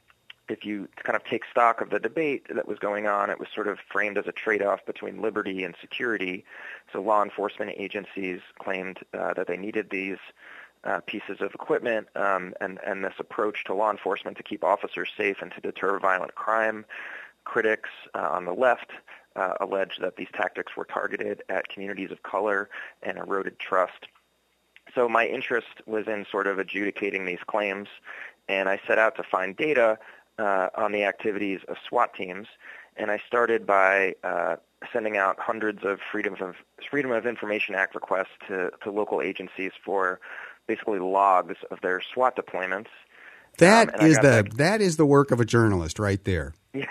if 0.49 0.65
you 0.65 0.87
kind 1.03 1.15
of 1.15 1.23
take 1.23 1.43
stock 1.51 1.81
of 1.81 1.89
the 1.89 1.99
debate 1.99 2.47
that 2.53 2.67
was 2.67 2.79
going 2.79 3.07
on, 3.07 3.29
it 3.29 3.39
was 3.39 3.49
sort 3.53 3.67
of 3.67 3.79
framed 3.91 4.17
as 4.17 4.27
a 4.27 4.31
trade-off 4.31 4.85
between 4.85 5.21
liberty 5.21 5.63
and 5.63 5.75
security. 5.81 6.45
So 6.91 7.01
law 7.01 7.23
enforcement 7.23 7.71
agencies 7.77 8.39
claimed 8.59 8.99
uh, 9.13 9.33
that 9.33 9.47
they 9.47 9.57
needed 9.57 9.89
these 9.89 10.17
uh, 10.83 11.01
pieces 11.05 11.41
of 11.41 11.53
equipment 11.53 12.07
um, 12.15 12.53
and, 12.61 12.79
and 12.85 13.03
this 13.03 13.15
approach 13.19 13.63
to 13.65 13.73
law 13.73 13.91
enforcement 13.91 14.37
to 14.37 14.43
keep 14.43 14.63
officers 14.63 15.09
safe 15.17 15.37
and 15.41 15.51
to 15.51 15.61
deter 15.61 15.99
violent 15.99 16.35
crime. 16.35 16.85
Critics 17.43 17.89
uh, 18.13 18.29
on 18.31 18.45
the 18.45 18.53
left 18.53 18.91
uh, 19.35 19.53
alleged 19.59 20.01
that 20.01 20.15
these 20.15 20.27
tactics 20.33 20.75
were 20.75 20.85
targeted 20.85 21.43
at 21.49 21.67
communities 21.69 22.11
of 22.11 22.23
color 22.23 22.69
and 23.03 23.17
eroded 23.17 23.59
trust. 23.59 24.07
So 24.95 25.07
my 25.07 25.27
interest 25.27 25.81
was 25.85 26.07
in 26.07 26.25
sort 26.31 26.47
of 26.47 26.59
adjudicating 26.59 27.25
these 27.25 27.43
claims, 27.45 27.87
and 28.47 28.69
I 28.69 28.79
set 28.87 28.97
out 28.97 29.15
to 29.17 29.23
find 29.23 29.55
data 29.55 29.99
uh, 30.37 30.69
on 30.75 30.91
the 30.91 31.03
activities 31.03 31.61
of 31.67 31.77
SWAT 31.87 32.13
teams, 32.13 32.47
and 32.95 33.11
I 33.11 33.19
started 33.27 33.65
by 33.65 34.15
uh, 34.23 34.57
sending 34.91 35.17
out 35.17 35.39
hundreds 35.39 35.83
of 35.83 35.99
Freedom 36.11 36.35
of 36.41 36.55
Freedom 36.89 37.11
of 37.11 37.25
Information 37.25 37.75
Act 37.75 37.95
requests 37.95 38.37
to, 38.47 38.71
to 38.83 38.91
local 38.91 39.21
agencies 39.21 39.71
for 39.83 40.19
basically 40.67 40.99
logs 40.99 41.55
of 41.71 41.81
their 41.81 42.01
SWAT 42.13 42.35
deployments. 42.35 42.87
That 43.57 43.99
um, 43.99 44.07
is 44.07 44.15
the 44.17 44.43
back. 44.43 44.53
that 44.53 44.81
is 44.81 44.97
the 44.97 45.05
work 45.05 45.31
of 45.31 45.39
a 45.39 45.45
journalist 45.45 45.99
right 45.99 46.23
there. 46.23 46.53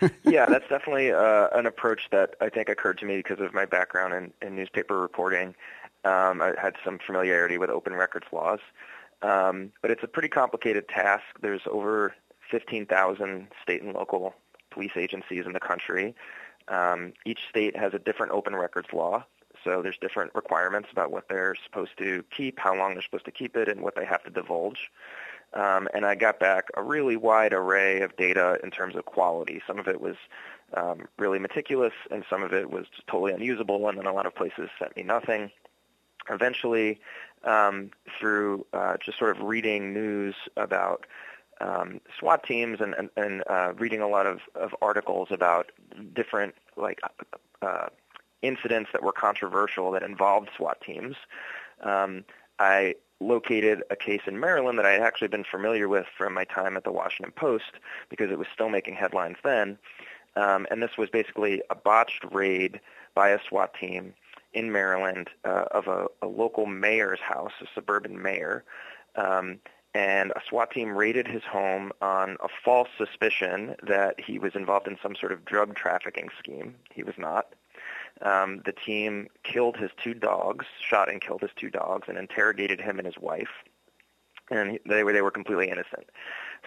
Yeah, 0.00 0.08
yeah 0.24 0.46
that's 0.46 0.66
definitely 0.68 1.12
uh, 1.12 1.48
an 1.52 1.66
approach 1.66 2.08
that 2.10 2.34
I 2.40 2.48
think 2.48 2.68
occurred 2.68 2.98
to 2.98 3.04
me 3.04 3.18
because 3.18 3.38
of 3.38 3.52
my 3.52 3.66
background 3.66 4.14
in, 4.14 4.32
in 4.40 4.56
newspaper 4.56 4.98
reporting. 4.98 5.54
Um, 6.04 6.40
I 6.40 6.54
had 6.60 6.74
some 6.82 6.98
familiarity 6.98 7.58
with 7.58 7.68
open 7.68 7.94
records 7.94 8.26
laws, 8.32 8.60
um, 9.20 9.72
but 9.82 9.90
it's 9.90 10.02
a 10.02 10.08
pretty 10.08 10.28
complicated 10.28 10.88
task. 10.88 11.22
There's 11.42 11.60
over 11.66 12.14
15,000 12.50 13.48
state 13.62 13.82
and 13.82 13.94
local 13.94 14.34
police 14.70 14.92
agencies 14.96 15.44
in 15.46 15.52
the 15.52 15.60
country. 15.60 16.14
Um, 16.68 17.12
each 17.24 17.40
state 17.48 17.76
has 17.76 17.94
a 17.94 17.98
different 17.98 18.32
open 18.32 18.54
records 18.54 18.88
law, 18.92 19.24
so 19.64 19.82
there's 19.82 19.98
different 20.00 20.34
requirements 20.34 20.88
about 20.92 21.10
what 21.10 21.28
they're 21.28 21.54
supposed 21.64 21.98
to 21.98 22.24
keep, 22.34 22.58
how 22.58 22.76
long 22.76 22.94
they're 22.94 23.02
supposed 23.02 23.24
to 23.24 23.32
keep 23.32 23.56
it, 23.56 23.68
and 23.68 23.80
what 23.80 23.96
they 23.96 24.04
have 24.04 24.22
to 24.24 24.30
divulge. 24.30 24.90
Um, 25.52 25.88
and 25.92 26.06
I 26.06 26.14
got 26.14 26.38
back 26.38 26.68
a 26.74 26.82
really 26.82 27.16
wide 27.16 27.52
array 27.52 28.02
of 28.02 28.16
data 28.16 28.58
in 28.62 28.70
terms 28.70 28.94
of 28.94 29.04
quality. 29.04 29.60
Some 29.66 29.78
of 29.78 29.88
it 29.88 30.00
was 30.00 30.16
um, 30.74 31.08
really 31.18 31.40
meticulous, 31.40 31.92
and 32.10 32.24
some 32.30 32.42
of 32.42 32.52
it 32.52 32.70
was 32.70 32.86
totally 33.08 33.32
unusable, 33.32 33.88
and 33.88 33.98
then 33.98 34.06
a 34.06 34.12
lot 34.12 34.26
of 34.26 34.34
places 34.34 34.70
sent 34.78 34.96
me 34.96 35.02
nothing. 35.02 35.50
Eventually, 36.28 37.00
um, 37.44 37.90
through 38.18 38.66
uh, 38.72 38.96
just 39.04 39.18
sort 39.18 39.36
of 39.36 39.42
reading 39.42 39.92
news 39.92 40.36
about 40.56 41.06
um, 41.60 42.00
SWAT 42.18 42.42
teams 42.44 42.80
and, 42.80 42.94
and, 42.94 43.10
and 43.16 43.42
uh, 43.48 43.72
reading 43.76 44.00
a 44.00 44.08
lot 44.08 44.26
of, 44.26 44.40
of 44.54 44.74
articles 44.80 45.28
about 45.30 45.70
different 46.14 46.54
like 46.76 47.00
uh, 47.62 47.88
incidents 48.42 48.90
that 48.92 49.02
were 49.02 49.12
controversial 49.12 49.90
that 49.92 50.02
involved 50.02 50.48
SWAT 50.56 50.80
teams. 50.80 51.16
Um, 51.82 52.24
I 52.58 52.94
located 53.20 53.82
a 53.90 53.96
case 53.96 54.22
in 54.26 54.40
Maryland 54.40 54.78
that 54.78 54.86
I 54.86 54.92
had 54.92 55.02
actually 55.02 55.28
been 55.28 55.44
familiar 55.44 55.88
with 55.88 56.06
from 56.16 56.32
my 56.32 56.44
time 56.44 56.76
at 56.76 56.84
the 56.84 56.92
Washington 56.92 57.32
Post 57.36 57.72
because 58.08 58.30
it 58.30 58.38
was 58.38 58.48
still 58.52 58.70
making 58.70 58.94
headlines 58.94 59.36
then. 59.44 59.78
Um, 60.36 60.66
and 60.70 60.82
this 60.82 60.96
was 60.96 61.10
basically 61.10 61.62
a 61.70 61.74
botched 61.74 62.24
raid 62.30 62.80
by 63.14 63.30
a 63.30 63.38
SWAT 63.48 63.74
team 63.74 64.14
in 64.52 64.72
Maryland 64.72 65.28
uh, 65.44 65.64
of 65.70 65.86
a, 65.86 66.06
a 66.22 66.26
local 66.26 66.66
mayor's 66.66 67.20
house, 67.20 67.52
a 67.60 67.66
suburban 67.74 68.20
mayor. 68.20 68.64
Um, 69.16 69.58
and 69.94 70.30
a 70.32 70.40
SWAT 70.48 70.70
team 70.70 70.96
raided 70.96 71.26
his 71.26 71.42
home 71.42 71.90
on 72.00 72.36
a 72.42 72.48
false 72.64 72.88
suspicion 72.96 73.74
that 73.82 74.20
he 74.20 74.38
was 74.38 74.54
involved 74.54 74.86
in 74.86 74.96
some 75.02 75.16
sort 75.16 75.32
of 75.32 75.44
drug 75.44 75.74
trafficking 75.74 76.28
scheme. 76.38 76.76
He 76.92 77.02
was 77.02 77.14
not. 77.18 77.54
Um, 78.22 78.62
the 78.64 78.72
team 78.72 79.28
killed 79.42 79.76
his 79.76 79.90
two 80.02 80.14
dogs, 80.14 80.66
shot 80.80 81.10
and 81.10 81.20
killed 81.20 81.40
his 81.40 81.50
two 81.56 81.70
dogs, 81.70 82.06
and 82.08 82.18
interrogated 82.18 82.80
him 82.80 82.98
and 82.98 83.06
his 83.06 83.18
wife. 83.18 83.48
And 84.50 84.78
they 84.86 85.04
were 85.04 85.12
they 85.12 85.22
were 85.22 85.30
completely 85.30 85.68
innocent. 85.70 86.10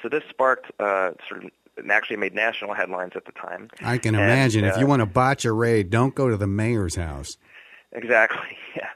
So 0.01 0.09
this 0.09 0.23
sparked 0.29 0.71
uh, 0.79 1.11
sort 1.27 1.45
of 1.45 1.51
actually 1.89 2.17
made 2.17 2.33
national 2.33 2.73
headlines 2.73 3.13
at 3.15 3.25
the 3.25 3.31
time. 3.33 3.69
I 3.81 3.97
can 3.97 4.15
and, 4.15 4.23
imagine 4.23 4.65
uh, 4.65 4.69
if 4.69 4.77
you 4.77 4.87
want 4.87 5.01
to 5.01 5.05
botch 5.05 5.45
a 5.45 5.51
raid, 5.51 5.89
don't 5.89 6.15
go 6.15 6.29
to 6.29 6.37
the 6.37 6.47
mayor's 6.47 6.95
house. 6.95 7.37
Exactly. 7.91 8.57
Yeah. 8.75 8.89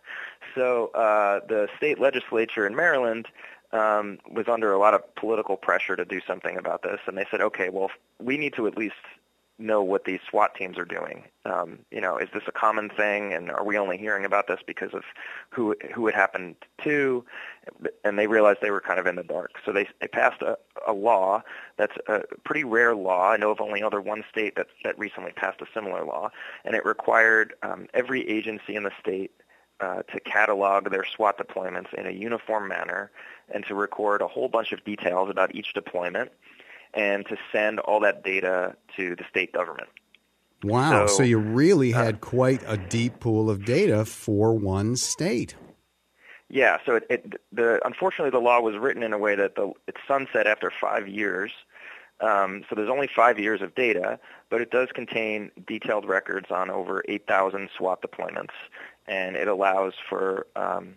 So 0.56 0.88
uh, 0.96 1.42
the 1.48 1.68
state 1.78 2.00
legislature 2.00 2.66
in 2.66 2.76
Maryland 2.76 3.28
um, 3.72 4.20
was 4.30 4.48
under 4.48 4.72
a 4.72 4.80
lot 4.80 4.94
of 4.94 5.02
political 5.16 5.58
pressure 5.58 5.96
to 5.96 6.06
do 6.06 6.22
something 6.26 6.58
about 6.58 6.84
this, 6.84 7.00
and 7.08 7.18
they 7.18 7.26
said, 7.30 7.42
okay, 7.42 7.70
well, 7.70 7.92
we 8.20 8.38
need 8.38 8.54
to 8.56 8.68
at 8.68 8.78
least 8.78 8.96
know 9.60 9.82
what 9.82 10.06
these 10.06 10.20
SWAT 10.30 10.54
teams 10.56 10.78
are 10.78 10.86
doing. 10.86 11.24
Um, 11.46 11.80
you 11.92 12.00
know, 12.00 12.18
is 12.18 12.30
this 12.34 12.44
a 12.48 12.52
common 12.52 12.90
thing, 12.90 13.34
and 13.34 13.50
are 13.50 13.64
we 13.64 13.78
only 13.78 13.98
hearing 13.98 14.24
about 14.24 14.48
this 14.48 14.60
because 14.66 14.94
of 14.94 15.04
who 15.50 15.76
who 15.94 16.08
it 16.08 16.16
happened 16.16 16.56
to? 16.84 17.26
And 18.04 18.20
they 18.20 18.28
realized 18.28 18.60
they 18.62 18.72
were 18.72 18.82
kind 18.82 19.00
of 19.00 19.08
in 19.08 19.16
the 19.16 19.24
dark, 19.24 19.54
so 19.66 19.72
they 19.72 19.88
they 20.00 20.08
passed 20.08 20.42
a, 20.42 20.58
a 20.88 20.94
law 20.94 21.42
that's 21.78 21.96
a 22.08 22.22
pretty 22.46 22.64
rare 22.64 22.96
law. 22.96 23.32
I 23.32 23.38
know 23.38 23.52
of 23.52 23.60
only 23.60 23.82
other 23.82 24.02
one 24.02 24.24
state 24.30 24.56
that 24.56 24.68
that 24.84 24.98
recently 25.00 25.32
passed 25.32 25.62
a 25.62 25.66
similar 25.74 26.06
law, 26.06 26.30
and 26.64 26.76
it 26.76 26.86
required 26.86 27.56
um, 27.64 27.88
every 27.94 28.28
agency 28.30 28.76
in 28.76 28.84
the 28.84 28.92
state 29.00 29.32
uh, 29.80 30.02
to 30.04 30.20
catalog 30.22 30.90
their 30.90 31.06
SWAT 31.06 31.38
deployments 31.38 31.94
in 31.94 32.08
a 32.08 32.12
uniform 32.12 32.68
manner 32.68 33.12
and 33.54 33.66
to 33.68 33.76
record 33.76 34.22
a 34.22 34.28
whole 34.28 34.50
bunch 34.50 34.72
of 34.72 34.84
details 34.84 35.30
about 35.30 35.54
each 35.56 35.74
deployment 35.74 36.32
and 36.94 37.26
to 37.28 37.38
send 37.52 37.80
all 37.80 38.00
that 38.00 38.24
data 38.24 38.76
to 38.96 39.16
the 39.16 39.24
state 39.30 39.54
government. 39.54 39.90
Wow. 40.64 41.06
So, 41.08 41.18
so 41.18 41.24
you 41.24 41.38
really 41.38 41.94
uh, 41.94 42.04
had 42.04 42.22
quite 42.22 42.62
a 42.66 42.78
deep 42.78 43.20
pool 43.20 43.50
of 43.50 43.66
data 43.66 44.06
for 44.06 44.54
one 44.54 44.96
state. 44.96 45.56
Yeah. 46.50 46.78
So 46.86 46.96
it, 46.96 47.06
it, 47.10 47.42
the 47.52 47.80
unfortunately 47.86 48.32
the 48.32 48.44
law 48.44 48.62
was 48.62 48.76
written 48.78 49.04
in 49.04 49.14
a 49.14 49.18
way 49.18 49.36
that 49.36 49.56
the, 49.56 49.74
it 49.88 49.96
sunset 50.08 50.48
after 50.48 50.72
five 50.82 51.08
years. 51.08 51.52
Um, 52.20 52.64
so 52.68 52.76
there's 52.76 52.90
only 52.90 53.10
five 53.14 53.40
years 53.40 53.62
of 53.62 53.76
data, 53.76 54.20
but 54.50 54.62
it 54.62 54.72
does 54.72 54.90
contain 54.94 55.52
detailed 55.68 56.06
records 56.06 56.50
on 56.50 56.70
over 56.70 57.04
8,000 57.08 57.70
SWAT 57.78 58.02
deployments, 58.02 58.54
and 59.08 59.36
it 59.36 59.48
allows 59.48 59.94
for 60.10 60.48
um, 60.56 60.96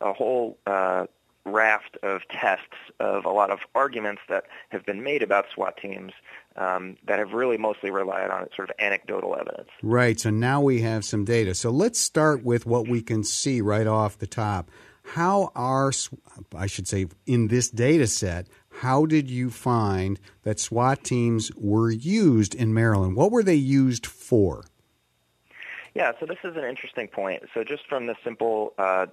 a 0.00 0.12
whole 0.12 0.58
uh, 0.66 1.06
raft 1.44 1.96
of 2.02 2.22
tests 2.30 2.76
of 3.00 3.24
a 3.24 3.30
lot 3.30 3.50
of 3.50 3.60
arguments 3.74 4.22
that 4.28 4.44
have 4.70 4.86
been 4.86 5.02
made 5.02 5.22
about 5.22 5.46
SWAT 5.52 5.76
teams 5.76 6.12
um, 6.56 6.96
that 7.06 7.18
have 7.18 7.32
really 7.32 7.58
mostly 7.58 7.90
relied 7.90 8.30
on 8.30 8.46
sort 8.54 8.70
of 8.70 8.76
anecdotal 8.78 9.34
evidence. 9.34 9.68
Right. 9.82 10.18
So 10.20 10.30
now 10.30 10.60
we 10.60 10.82
have 10.82 11.04
some 11.04 11.24
data. 11.24 11.54
So 11.54 11.70
let's 11.70 11.98
start 11.98 12.44
with 12.44 12.66
what 12.66 12.88
we 12.88 13.02
can 13.02 13.24
see 13.24 13.60
right 13.60 13.86
off 13.86 14.18
the 14.18 14.26
top. 14.26 14.70
How 15.04 15.50
are, 15.56 15.90
I 16.54 16.66
should 16.66 16.86
say, 16.86 17.06
in 17.26 17.48
this 17.48 17.70
data 17.70 18.06
set, 18.06 18.46
how 18.82 19.06
did 19.06 19.30
you 19.30 19.48
find 19.48 20.18
that 20.42 20.58
SWAT 20.58 21.04
teams 21.04 21.54
were 21.54 21.92
used 21.92 22.52
in 22.52 22.74
Maryland? 22.74 23.14
What 23.14 23.30
were 23.30 23.44
they 23.44 23.54
used 23.54 24.04
for? 24.04 24.64
Yeah, 25.94 26.10
so 26.18 26.26
this 26.26 26.38
is 26.42 26.56
an 26.56 26.64
interesting 26.64 27.06
point. 27.06 27.44
So 27.54 27.62
just 27.62 27.86
from 27.86 28.06
the 28.06 28.16
simple 28.24 28.72
uh, 28.78 29.06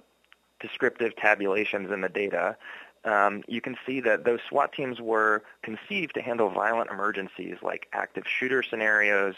descriptive 0.58 1.14
tabulations 1.14 1.92
in 1.92 2.00
the 2.00 2.08
data, 2.08 2.56
um, 3.04 3.44
you 3.46 3.60
can 3.60 3.76
see 3.86 4.00
that 4.00 4.24
those 4.24 4.40
SWAT 4.48 4.72
teams 4.72 5.00
were 5.00 5.44
conceived 5.62 6.14
to 6.14 6.20
handle 6.20 6.50
violent 6.50 6.90
emergencies 6.90 7.58
like 7.62 7.86
active 7.92 8.24
shooter 8.26 8.64
scenarios 8.64 9.36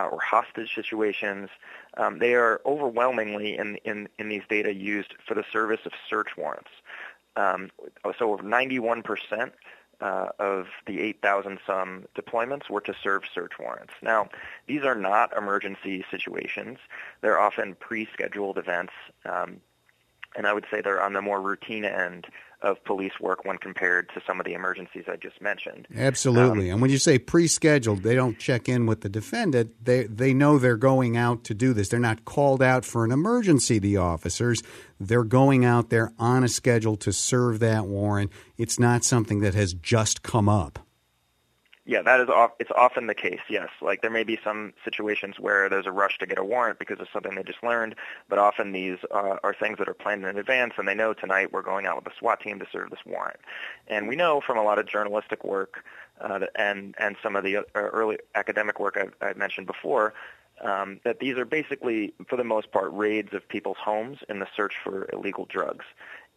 uh, 0.00 0.06
or 0.06 0.18
hostage 0.18 0.74
situations. 0.74 1.50
Um, 1.98 2.20
they 2.20 2.34
are 2.34 2.62
overwhelmingly 2.64 3.58
in, 3.58 3.76
in, 3.84 4.08
in 4.18 4.30
these 4.30 4.44
data 4.48 4.72
used 4.72 5.12
for 5.28 5.34
the 5.34 5.44
service 5.52 5.80
of 5.84 5.92
search 6.08 6.38
warrants. 6.38 6.70
Um, 7.36 7.70
so 8.18 8.36
91% 8.36 9.50
uh, 10.00 10.28
of 10.38 10.66
the 10.86 11.00
8,000 11.00 11.58
some 11.66 12.04
deployments 12.16 12.68
were 12.68 12.80
to 12.82 12.94
serve 13.02 13.22
search 13.32 13.52
warrants. 13.58 13.94
Now, 14.02 14.28
these 14.66 14.84
are 14.84 14.94
not 14.94 15.36
emergency 15.36 16.04
situations. 16.10 16.78
They're 17.20 17.40
often 17.40 17.74
pre-scheduled 17.74 18.58
events 18.58 18.92
um, 19.24 19.60
and 20.36 20.46
I 20.46 20.52
would 20.52 20.66
say 20.70 20.80
they're 20.80 21.02
on 21.02 21.12
the 21.12 21.22
more 21.22 21.40
routine 21.40 21.84
end 21.84 22.26
of 22.64 22.82
police 22.84 23.12
work 23.20 23.44
when 23.44 23.58
compared 23.58 24.08
to 24.14 24.22
some 24.26 24.40
of 24.40 24.46
the 24.46 24.54
emergencies 24.54 25.04
I 25.06 25.16
just 25.16 25.40
mentioned. 25.40 25.86
Absolutely. 25.94 26.70
Um, 26.70 26.74
and 26.74 26.82
when 26.82 26.90
you 26.90 26.98
say 26.98 27.18
pre-scheduled, 27.18 28.02
they 28.02 28.14
don't 28.14 28.38
check 28.38 28.68
in 28.68 28.86
with 28.86 29.02
the 29.02 29.08
defendant. 29.08 29.72
They 29.84 30.04
they 30.04 30.32
know 30.32 30.58
they're 30.58 30.76
going 30.76 31.16
out 31.16 31.44
to 31.44 31.54
do 31.54 31.72
this. 31.74 31.90
They're 31.90 32.00
not 32.00 32.24
called 32.24 32.62
out 32.62 32.84
for 32.84 33.04
an 33.04 33.12
emergency. 33.12 33.78
The 33.78 33.98
officers 33.98 34.62
they're 34.98 35.24
going 35.24 35.64
out 35.64 35.90
there 35.90 36.12
on 36.18 36.44
a 36.44 36.48
schedule 36.48 36.96
to 36.96 37.12
serve 37.12 37.58
that 37.60 37.86
warrant. 37.86 38.32
It's 38.56 38.78
not 38.78 39.04
something 39.04 39.40
that 39.40 39.54
has 39.54 39.74
just 39.74 40.22
come 40.22 40.48
up. 40.48 40.83
Yeah, 41.86 42.00
that 42.00 42.20
is 42.20 42.28
off, 42.30 42.52
it's 42.58 42.70
often 42.74 43.08
the 43.08 43.14
case. 43.14 43.40
Yes, 43.50 43.68
like 43.82 44.00
there 44.00 44.10
may 44.10 44.24
be 44.24 44.38
some 44.42 44.72
situations 44.84 45.38
where 45.38 45.68
there's 45.68 45.86
a 45.86 45.92
rush 45.92 46.16
to 46.18 46.26
get 46.26 46.38
a 46.38 46.44
warrant 46.44 46.78
because 46.78 46.98
of 46.98 47.08
something 47.12 47.34
they 47.34 47.42
just 47.42 47.62
learned, 47.62 47.94
but 48.28 48.38
often 48.38 48.72
these 48.72 48.96
uh, 49.10 49.36
are 49.42 49.54
things 49.54 49.76
that 49.78 49.88
are 49.88 49.94
planned 49.94 50.24
in 50.24 50.38
advance, 50.38 50.72
and 50.78 50.88
they 50.88 50.94
know 50.94 51.12
tonight 51.12 51.52
we're 51.52 51.60
going 51.60 51.84
out 51.84 51.96
with 51.96 52.06
a 52.12 52.16
SWAT 52.18 52.40
team 52.40 52.58
to 52.58 52.66
serve 52.72 52.88
this 52.88 53.00
warrant. 53.04 53.38
And 53.86 54.08
we 54.08 54.16
know 54.16 54.40
from 54.40 54.56
a 54.56 54.62
lot 54.62 54.78
of 54.78 54.86
journalistic 54.86 55.44
work 55.44 55.84
uh, 56.22 56.46
and 56.56 56.94
and 56.98 57.16
some 57.22 57.36
of 57.36 57.44
the 57.44 57.58
uh, 57.58 57.62
early 57.74 58.16
academic 58.34 58.80
work 58.80 58.96
I've, 58.96 59.14
I've 59.20 59.36
mentioned 59.36 59.66
before 59.66 60.14
um, 60.62 61.00
that 61.04 61.18
these 61.18 61.36
are 61.36 61.44
basically, 61.44 62.14
for 62.28 62.36
the 62.36 62.44
most 62.44 62.72
part, 62.72 62.92
raids 62.92 63.34
of 63.34 63.46
people's 63.48 63.76
homes 63.78 64.18
in 64.28 64.38
the 64.38 64.46
search 64.56 64.74
for 64.82 65.06
illegal 65.12 65.44
drugs. 65.44 65.84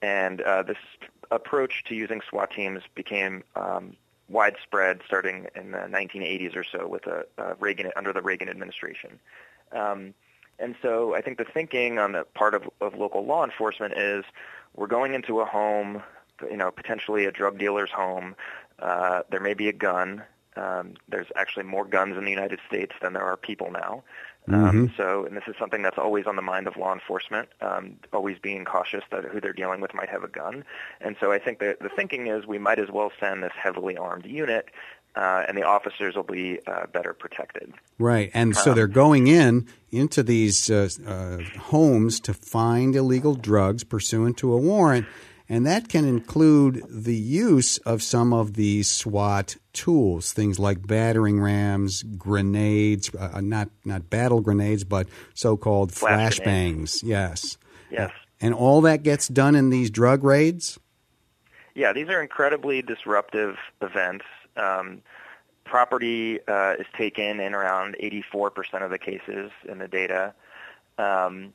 And 0.01 0.41
uh, 0.41 0.63
this 0.63 0.77
approach 1.31 1.83
to 1.85 1.95
using 1.95 2.21
SWAT 2.29 2.51
teams 2.51 2.81
became 2.95 3.43
um, 3.55 3.95
widespread 4.29 5.01
starting 5.05 5.47
in 5.55 5.71
the 5.71 5.77
1980s 5.77 6.55
or 6.55 6.63
so 6.63 6.87
with 6.87 7.05
a, 7.07 7.25
a 7.37 7.55
Reagan 7.55 7.91
under 7.95 8.11
the 8.13 8.21
Reagan 8.21 8.49
administration. 8.49 9.19
Um, 9.71 10.13
and 10.59 10.75
so 10.81 11.15
I 11.15 11.21
think 11.21 11.37
the 11.37 11.45
thinking 11.45 11.99
on 11.99 12.13
the 12.13 12.25
part 12.33 12.53
of, 12.53 12.63
of 12.81 12.95
local 12.95 13.25
law 13.25 13.43
enforcement 13.43 13.93
is 13.95 14.25
we're 14.75 14.87
going 14.87 15.13
into 15.13 15.39
a 15.39 15.45
home, 15.45 16.01
you 16.49 16.57
know, 16.57 16.71
potentially 16.71 17.25
a 17.25 17.31
drug 17.31 17.57
dealer's 17.57 17.91
home. 17.91 18.35
Uh, 18.79 19.21
there 19.29 19.39
may 19.39 19.53
be 19.53 19.69
a 19.69 19.73
gun. 19.73 20.23
Um, 20.55 20.95
there's 21.07 21.27
actually 21.35 21.63
more 21.63 21.85
guns 21.85 22.17
in 22.17 22.25
the 22.25 22.31
United 22.31 22.59
States 22.67 22.93
than 23.01 23.13
there 23.13 23.23
are 23.23 23.37
people 23.37 23.71
now. 23.71 24.03
Um, 24.47 24.53
mm-hmm. 24.53 24.85
so, 24.95 25.25
and 25.25 25.35
this 25.35 25.43
is 25.47 25.55
something 25.59 25.81
that's 25.81 25.97
always 25.97 26.25
on 26.25 26.37
the 26.37 26.41
mind 26.41 26.67
of 26.67 26.77
law 26.77 26.93
enforcement, 26.93 27.49
um, 27.59 27.97
always 28.13 28.39
being 28.39 28.63
cautious 28.63 29.03
that 29.11 29.25
who 29.25 29.41
they're 29.41 29.51
dealing 29.51 29.81
with 29.81 29.93
might 29.93 30.09
have 30.09 30.23
a 30.23 30.29
gun. 30.29 30.63
And 31.01 31.17
so 31.19 31.33
I 31.33 31.39
think 31.39 31.59
that 31.59 31.79
the 31.79 31.89
thinking 31.89 32.27
is 32.27 32.47
we 32.47 32.57
might 32.57 32.79
as 32.79 32.89
well 32.89 33.11
send 33.19 33.43
this 33.43 33.51
heavily 33.61 33.97
armed 33.97 34.25
unit 34.25 34.69
uh, 35.17 35.43
and 35.47 35.57
the 35.57 35.63
officers 35.63 36.15
will 36.15 36.23
be 36.23 36.59
uh, 36.67 36.85
better 36.87 37.13
protected. 37.13 37.73
Right, 37.97 38.29
and 38.33 38.55
so 38.55 38.73
they're 38.73 38.87
going 38.87 39.27
in 39.27 39.67
into 39.89 40.21
these 40.21 40.69
uh, 40.69 40.89
uh, 41.05 41.39
homes 41.59 42.19
to 42.21 42.33
find 42.33 42.95
illegal 42.95 43.33
drugs 43.33 43.83
pursuant 43.83 44.37
to 44.37 44.53
a 44.53 44.57
warrant, 44.57 45.07
and 45.49 45.65
that 45.65 45.87
can 45.87 46.05
include 46.05 46.83
the 46.89 47.15
use 47.15 47.77
of 47.79 48.03
some 48.03 48.33
of 48.33 48.55
these 48.55 48.87
SWAT 48.87 49.55
tools, 49.73 50.33
things 50.33 50.59
like 50.59 50.85
battering 50.85 51.39
rams, 51.39 52.03
grenades, 52.03 53.13
uh, 53.15 53.31
uh 53.35 53.41
not 53.41 53.69
not 53.85 54.09
battle 54.09 54.41
grenades, 54.41 54.83
but 54.83 55.07
so-called 55.33 55.91
flashbangs. 55.91 57.01
Yes. 57.03 57.57
Yes. 57.89 58.11
And 58.41 58.53
all 58.53 58.81
that 58.81 59.03
gets 59.03 59.27
done 59.27 59.55
in 59.55 59.69
these 59.69 59.89
drug 59.89 60.23
raids. 60.23 60.79
Yeah, 61.73 61.93
these 61.93 62.09
are 62.09 62.21
incredibly 62.21 62.81
disruptive 62.81 63.57
events. 63.81 64.25
Um, 64.55 65.01
property 65.63 66.39
uh, 66.47 66.73
is 66.79 66.87
taken 66.95 67.39
in 67.39 67.53
around 67.53 67.95
84% 68.01 68.83
of 68.83 68.89
the 68.89 68.97
cases 68.97 69.51
in 69.67 69.77
the 69.77 69.87
data. 69.87 70.33
Um, 70.97 71.53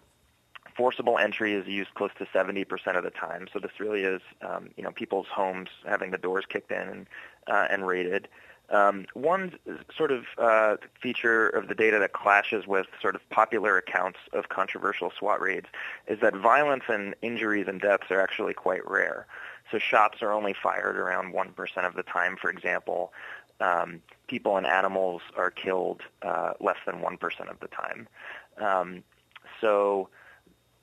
forcible 0.77 1.19
entry 1.19 1.55
is 1.55 1.67
used 1.67 1.95
close 1.95 2.11
to 2.19 2.25
70% 2.27 2.97
of 2.97 3.05
the 3.05 3.11
time. 3.11 3.49
So 3.53 3.59
this 3.59 3.73
really 3.79 4.03
is, 4.03 4.21
um, 4.43 4.71
you 4.77 4.83
know, 4.83 4.91
people's 4.91 5.27
homes 5.27 5.69
having 5.87 6.11
the 6.11 6.19
doors 6.19 6.45
kicked 6.49 6.71
in 6.71 6.89
and, 6.89 7.07
uh, 7.47 7.67
and 7.71 7.87
raided. 7.87 8.29
Um, 8.71 9.05
one 9.13 9.59
sort 9.95 10.13
of 10.13 10.25
uh, 10.39 10.77
feature 11.01 11.49
of 11.49 11.69
the 11.69 11.75
data 11.75 11.99
that 11.99 12.15
clashes 12.15 12.67
with 12.67 12.87
sort 13.03 13.15
of 13.15 13.29
popular 13.29 13.77
accounts 13.77 14.19
of 14.33 14.49
controversial 14.49 15.13
SWAT 15.19 15.41
raids 15.43 15.67
is 16.07 16.21
that 16.21 16.35
violence 16.35 16.85
and 16.89 17.15
injuries 17.21 17.67
and 17.69 17.81
deaths 17.81 18.11
are 18.11 18.21
actually 18.21 18.55
quite 18.55 18.89
rare. 18.89 19.27
So 19.71 19.79
shots 19.79 20.23
are 20.23 20.33
only 20.33 20.55
fired 20.55 20.97
around 20.97 21.35
1% 21.35 21.87
of 21.87 21.95
the 21.95 22.03
time, 22.03 22.37
for 22.41 22.51
example. 22.51 23.13
Um, 23.61 24.01
people 24.27 24.57
and 24.57 24.67
animals 24.67 25.21
are 25.37 25.51
killed 25.51 26.01
uh, 26.23 26.55
less 26.59 26.79
than 26.87 26.97
1% 26.97 27.51
of 27.51 27.61
the 27.61 27.69
time. 27.69 28.09
Um, 28.59 29.05
so 29.61 30.09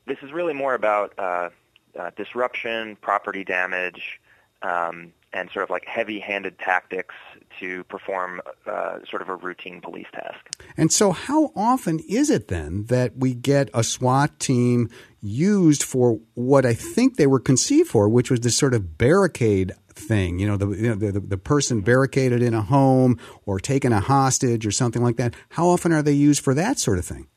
this 0.09 0.17
is 0.21 0.33
really 0.33 0.53
more 0.53 0.73
about 0.73 1.13
uh, 1.17 1.49
uh, 1.97 2.11
disruption, 2.17 2.97
property 2.97 3.45
damage, 3.45 4.19
um, 4.61 5.13
and 5.31 5.49
sort 5.51 5.63
of 5.63 5.69
like 5.69 5.85
heavy-handed 5.85 6.57
tactics 6.59 7.15
to 7.59 7.83
perform 7.85 8.41
uh, 8.65 8.99
sort 9.09 9.21
of 9.21 9.29
a 9.29 9.35
routine 9.35 9.79
police 9.79 10.07
task. 10.11 10.39
And 10.75 10.91
so, 10.91 11.11
how 11.11 11.51
often 11.55 11.99
is 12.09 12.29
it 12.29 12.47
then 12.47 12.85
that 12.85 13.17
we 13.17 13.33
get 13.33 13.69
a 13.73 13.83
SWAT 13.83 14.39
team 14.39 14.89
used 15.21 15.83
for 15.83 16.19
what 16.33 16.65
I 16.65 16.73
think 16.73 17.15
they 17.15 17.27
were 17.27 17.39
conceived 17.39 17.89
for, 17.89 18.09
which 18.09 18.31
was 18.31 18.41
this 18.41 18.55
sort 18.55 18.73
of 18.73 18.97
barricade 18.97 19.73
thing? 19.93 20.39
You 20.39 20.47
know, 20.47 20.57
the, 20.57 20.67
you 20.69 20.89
know, 20.89 20.95
the, 20.95 21.19
the 21.19 21.37
person 21.37 21.81
barricaded 21.81 22.41
in 22.41 22.53
a 22.53 22.61
home 22.61 23.19
or 23.45 23.59
taken 23.59 23.93
a 23.93 23.99
hostage 23.99 24.65
or 24.65 24.71
something 24.71 25.03
like 25.03 25.17
that. 25.17 25.35
How 25.49 25.67
often 25.67 25.93
are 25.93 26.01
they 26.01 26.13
used 26.13 26.43
for 26.43 26.53
that 26.55 26.79
sort 26.79 26.97
of 26.97 27.05
thing? 27.05 27.27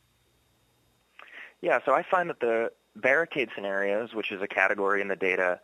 Yeah, 1.63 1.79
so 1.85 1.95
I 1.95 2.03
find 2.03 2.29
that 2.29 2.41
the 2.41 2.73
barricade 2.97 3.49
scenarios, 3.55 4.15
which 4.15 4.33
is 4.33 4.43
a 4.43 4.49
category 4.49 5.01
in 5.01 5.09
the 5.09 5.17
data, 5.17 5.61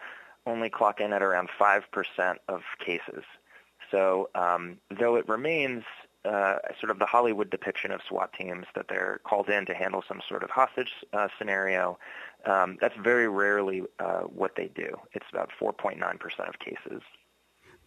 only 0.46 0.70
clock 0.70 1.00
in 1.00 1.12
at 1.12 1.22
around 1.22 1.48
5% 1.60 2.36
of 2.48 2.62
cases. 2.78 3.24
So 3.90 4.30
um, 4.34 4.78
though 4.96 5.16
it 5.16 5.28
remains 5.28 5.84
uh, 6.24 6.58
sort 6.80 6.90
of 6.90 6.98
the 6.98 7.06
Hollywood 7.06 7.50
depiction 7.50 7.90
of 7.90 8.00
SWAT 8.08 8.32
teams 8.32 8.66
that 8.74 8.86
they're 8.88 9.20
called 9.24 9.48
in 9.48 9.66
to 9.66 9.74
handle 9.74 10.02
some 10.06 10.20
sort 10.28 10.42
of 10.42 10.50
hostage 10.50 10.92
uh, 11.12 11.28
scenario. 11.38 11.98
Um, 12.44 12.78
that's 12.80 12.96
very 12.96 13.28
rarely 13.28 13.82
uh, 13.98 14.20
what 14.20 14.54
they 14.56 14.68
do. 14.74 14.96
It's 15.12 15.26
about 15.32 15.50
4.9% 15.60 15.98
of 16.48 16.58
cases. 16.58 17.02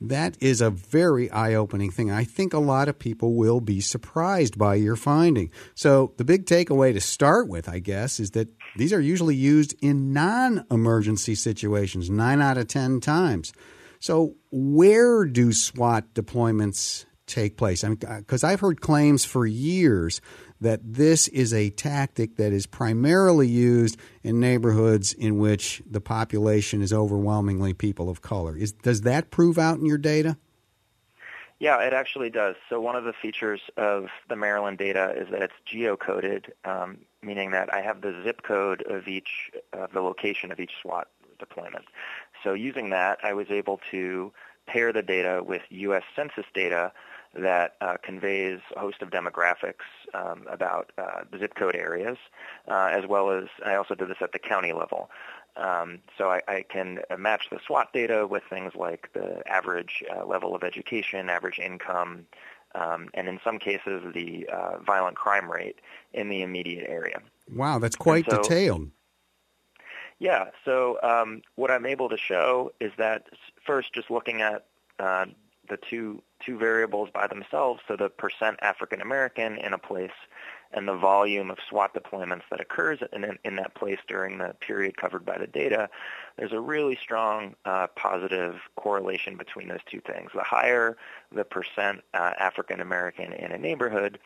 That 0.04 0.36
is 0.42 0.62
a 0.62 0.72
very 0.72 1.30
eye 1.30 1.54
opening 1.54 1.92
thing. 1.92 2.10
I 2.10 2.24
think 2.24 2.54
a 2.54 2.60
lot 2.60 2.90
of 2.90 2.98
people 2.98 3.36
will 3.36 3.62
be 3.62 3.80
surprised 3.80 4.58
by 4.58 4.76
your 4.76 4.96
finding. 4.96 5.52
So, 5.76 6.14
the 6.18 6.26
big 6.26 6.48
takeaway 6.48 6.92
to 6.94 7.00
start 7.00 7.48
with, 7.48 7.70
I 7.70 7.78
guess, 7.78 8.20
is 8.20 8.32
that 8.32 8.48
these 8.76 8.94
are 8.94 9.00
usually 9.00 9.36
used 9.36 9.76
in 9.80 10.12
non 10.12 10.66
emergency 10.72 11.36
situations, 11.36 12.10
nine 12.10 12.42
out 12.42 12.58
of 12.58 12.68
10 12.68 13.00
times. 13.00 13.54
So, 14.00 14.34
where 14.50 15.26
do 15.26 15.54
SWAT 15.54 16.16
deployments 16.16 17.06
take 17.28 17.56
place? 17.56 17.84
I 17.84 17.90
mean, 17.90 18.00
because 18.00 18.44
I've 18.44 18.62
heard 18.62 18.82
claims 18.82 19.24
for 19.24 19.46
years 19.46 20.20
that 20.62 20.80
this 20.94 21.28
is 21.28 21.54
a 21.54 21.72
tactic 21.72 22.38
that 22.38 22.54
is 22.54 22.66
primarily 22.66 23.48
used 23.48 23.98
in 24.24 24.40
neighborhoods 24.40 25.12
in 25.12 25.40
which 25.40 25.82
the 25.90 26.00
population 26.00 26.82
is 26.82 26.94
overwhelmingly 26.94 27.74
people 27.74 28.10
of 28.10 28.22
color. 28.22 28.56
Is, 28.56 28.72
does 28.72 29.02
that 29.02 29.32
prove 29.32 29.58
out 29.58 29.80
in 29.80 29.86
your 29.86 29.98
data? 29.98 30.38
Yeah, 31.60 31.80
it 31.82 31.94
actually 31.94 32.32
does. 32.32 32.56
So 32.70 32.82
one 32.82 32.96
of 32.96 33.04
the 33.04 33.14
features 33.14 33.62
of 33.78 34.08
the 34.30 34.36
Maryland 34.36 34.80
data 34.80 35.14
is 35.16 35.30
that 35.30 35.44
it's 35.44 35.54
geocoded, 35.72 36.50
um, 36.66 37.00
meaning 37.22 37.52
that 37.52 37.72
I 37.72 37.82
have 37.82 38.02
the 38.02 38.20
zip 38.24 38.42
code 38.42 38.82
of 38.84 39.08
each, 39.08 39.52
uh, 39.72 39.86
the 39.94 40.02
location 40.02 40.52
of 40.52 40.60
each 40.60 40.72
SWAT 40.82 41.08
deployment. 41.38 41.86
So 42.44 42.54
using 42.54 42.90
that, 42.92 43.20
I 43.24 43.34
was 43.34 43.52
able 43.52 43.80
to 43.92 44.32
pair 44.66 44.92
the 44.92 45.04
data 45.04 45.44
with 45.46 45.62
U.S. 45.70 46.04
Census 46.16 46.46
data 46.54 46.94
that 47.34 47.76
uh, 47.80 47.98
conveys 48.04 48.60
a 48.76 48.80
host 48.80 49.02
of 49.02 49.10
demographics 49.10 49.86
um, 50.14 50.46
about 50.50 50.92
uh, 50.98 51.22
the 51.32 51.40
zip 51.40 51.56
code 51.56 51.76
areas, 51.76 52.18
uh, 52.68 52.90
as 52.92 53.08
well 53.08 53.32
as 53.32 53.46
I 53.66 53.76
also 53.76 53.96
did 53.96 54.10
this 54.10 54.18
at 54.22 54.32
the 54.32 54.40
county 54.40 54.74
level. 54.74 55.10
Um, 55.58 56.00
so 56.18 56.30
I, 56.30 56.42
I, 56.48 56.66
can 56.70 57.00
match 57.18 57.50
the 57.52 57.60
SWAT 57.68 57.92
data 57.92 58.26
with 58.26 58.44
things 58.50 58.74
like 58.74 59.10
the 59.14 59.46
average 59.46 60.02
uh, 60.10 60.26
level 60.26 60.56
of 60.56 60.64
education, 60.64 61.30
average 61.30 61.60
income, 61.60 62.26
um, 62.74 63.10
and 63.14 63.28
in 63.28 63.38
some 63.44 63.60
cases 63.60 64.02
the 64.14 64.48
uh, 64.48 64.78
violent 64.80 65.18
crime 65.18 65.52
rate 65.52 65.80
in 66.14 66.30
the 66.30 66.42
immediate 66.42 66.90
area. 66.90 67.22
Wow, 67.54 67.80
that's 67.80 67.98
quite 67.98 68.30
so, 68.30 68.42
detailed. 68.42 68.92
Yeah, 70.20 70.52
so 70.64 71.00
um, 71.04 71.42
what 71.56 71.70
I'm 71.70 71.86
able 71.86 72.08
to 72.10 72.18
show 72.18 72.72
is 72.80 72.92
that 72.98 73.26
first, 73.66 73.94
just 73.94 74.10
looking 74.10 74.42
at 74.42 74.68
uh, 75.00 75.26
the 75.70 75.78
two 75.78 76.22
two 76.40 76.58
variables 76.58 77.10
by 77.14 77.28
themselves, 77.28 77.82
so 77.88 77.96
the 77.96 78.10
percent 78.10 78.58
African 78.62 79.02
American 79.02 79.58
in 79.58 79.74
a 79.74 79.78
place 79.78 80.12
and 80.74 80.88
the 80.88 80.96
volume 80.96 81.52
of 81.52 81.58
SWAT 81.68 81.94
deployments 81.94 82.44
that 82.50 82.62
occurs 82.62 83.00
in, 83.14 83.38
in 83.44 83.56
that 83.58 83.76
place 83.76 84.00
during 84.08 84.38
the 84.38 84.56
period 84.62 84.96
covered 84.98 85.26
by 85.26 85.38
the 85.38 85.48
data, 85.48 85.90
there's 86.38 86.54
a 86.54 86.60
really 86.60 86.96
strong 86.96 87.56
uh, 87.66 87.88
positive 87.96 88.56
correlation 88.78 89.36
between 89.36 89.68
those 89.68 89.84
two 89.86 90.02
things. 90.02 90.32
The 90.34 90.44
higher 90.44 90.98
the 91.32 91.44
percent 91.44 92.02
uh, 92.14 92.34
African 92.40 92.80
American 92.80 93.34
in 93.34 93.52
a 93.52 93.58
neighborhood 93.58 94.20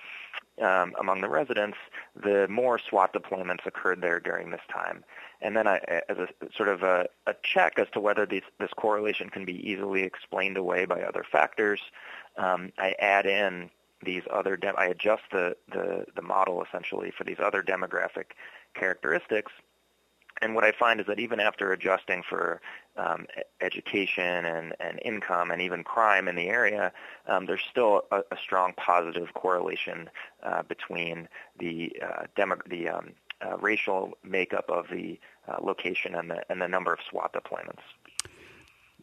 um, 0.61 0.93
among 0.99 1.21
the 1.21 1.29
residents, 1.29 1.77
the 2.15 2.47
more 2.47 2.79
SWAT 2.79 3.13
deployments 3.13 3.65
occurred 3.65 4.01
there 4.01 4.19
during 4.19 4.51
this 4.51 4.61
time. 4.71 5.03
And 5.41 5.55
then 5.55 5.67
I, 5.67 5.77
as 6.09 6.17
a 6.17 6.27
sort 6.55 6.69
of 6.69 6.83
a, 6.83 7.07
a 7.27 7.35
check 7.43 7.77
as 7.77 7.87
to 7.93 7.99
whether 7.99 8.25
these, 8.25 8.43
this 8.59 8.71
correlation 8.75 9.29
can 9.29 9.45
be 9.45 9.69
easily 9.69 10.03
explained 10.03 10.57
away 10.57 10.85
by 10.85 11.01
other 11.01 11.25
factors, 11.29 11.81
um, 12.37 12.71
I 12.77 12.95
add 12.99 13.25
in 13.25 13.69
these 14.03 14.23
other, 14.31 14.57
de- 14.57 14.77
I 14.77 14.85
adjust 14.85 15.23
the, 15.31 15.55
the, 15.71 16.05
the 16.15 16.21
model 16.21 16.63
essentially 16.63 17.11
for 17.17 17.23
these 17.23 17.39
other 17.39 17.63
demographic 17.63 18.31
characteristics. 18.73 19.51
And 20.41 20.53
what 20.53 20.65
I 20.65 20.73
find 20.73 20.99
is 20.99 21.05
that 21.07 21.19
even 21.19 21.39
after 21.39 21.71
adjusting 21.71 22.21
for 22.27 22.61
um, 22.97 23.25
education 23.61 24.45
and, 24.45 24.73
and 24.79 24.99
income 25.03 25.51
and 25.51 25.61
even 25.61 25.83
crime 25.83 26.27
in 26.27 26.35
the 26.35 26.47
area, 26.47 26.91
um, 27.27 27.45
there's 27.45 27.63
still 27.69 28.03
a, 28.11 28.17
a, 28.31 28.37
strong 28.37 28.73
positive 28.75 29.33
correlation 29.33 30.09
uh, 30.43 30.63
between 30.63 31.27
the 31.59 31.93
uh, 32.05 32.23
demo- 32.35 32.61
the 32.69 32.89
um, 32.89 33.11
uh, 33.41 33.57
racial 33.57 34.17
makeup 34.23 34.69
of 34.69 34.87
the 34.89 35.19
uh, 35.47 35.57
location 35.61 36.15
and 36.15 36.29
the 36.29 36.43
and 36.49 36.61
the 36.61 36.67
number 36.67 36.93
of 36.93 36.99
SWAT 37.09 37.33
deployments. 37.33 37.81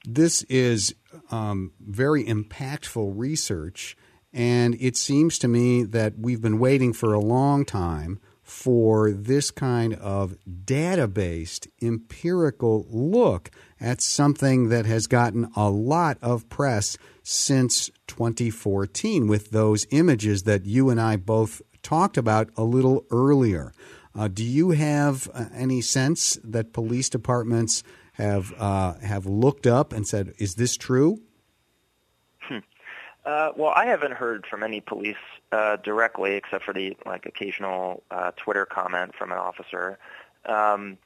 This 0.05 0.43
is 0.45 0.95
um, 1.31 1.73
very 1.81 2.25
impactful 2.25 3.13
research, 3.17 3.97
and 4.33 4.77
it 4.81 4.97
seems 4.97 5.39
to 5.39 5.49
me 5.49 5.85
that 5.85 6.19
we've 6.19 6.41
been 6.41 6.59
waiting 6.59 6.93
for 6.93 7.15
a 7.15 7.21
long 7.21 7.65
time 7.65 8.21
for 8.43 9.13
this 9.13 9.51
kind 9.51 9.95
of 9.95 10.37
data-based 10.65 11.69
empirical 11.81 12.85
look 12.91 13.51
at 13.81 14.01
something 14.01 14.69
that 14.69 14.85
has 14.85 15.07
gotten 15.07 15.49
a 15.55 15.71
lot 15.71 16.19
of 16.21 16.49
press 16.49 16.99
since 17.23 17.89
2014 18.09 19.29
with 19.29 19.51
those 19.51 19.87
images 19.91 20.43
that 20.43 20.67
you 20.67 20.91
and 20.91 21.01
I 21.01 21.17
both 21.17 21.63
talked 21.83 22.17
about 22.17 22.51
a 22.57 22.65
little 22.65 23.05
earlier. 23.11 23.73
Uh, 24.15 24.29
do 24.29 24.45
you 24.45 24.71
have 24.71 25.29
uh, 25.33 25.47
any 25.55 25.81
sense 25.81 26.39
that 26.45 26.73
police 26.73 27.09
departments 27.09 27.83
have 28.15 28.53
uh, 28.59 28.95
have 28.99 29.25
looked 29.27 29.67
up 29.67 29.93
and 29.93 30.07
said, 30.07 30.35
"Is 30.39 30.57
this 30.57 30.77
true?" 30.77 31.23
Hmm. 32.41 32.59
Uh, 33.25 33.53
well, 33.57 33.73
I 33.75 33.87
haven't 33.87 34.13
heard 34.13 34.47
from 34.47 34.63
any 34.63 34.81
police 34.81 35.17
uh, 35.51 35.77
directly, 35.77 36.35
except 36.35 36.65
for 36.65 36.75
the 36.75 36.97
like 37.07 37.25
occasional 37.25 38.03
uh, 38.11 38.33
Twitter 38.37 38.67
comment 38.67 39.15
from 39.15 39.33
an 39.33 39.39
officer. 39.39 39.99
Um, 40.45 40.99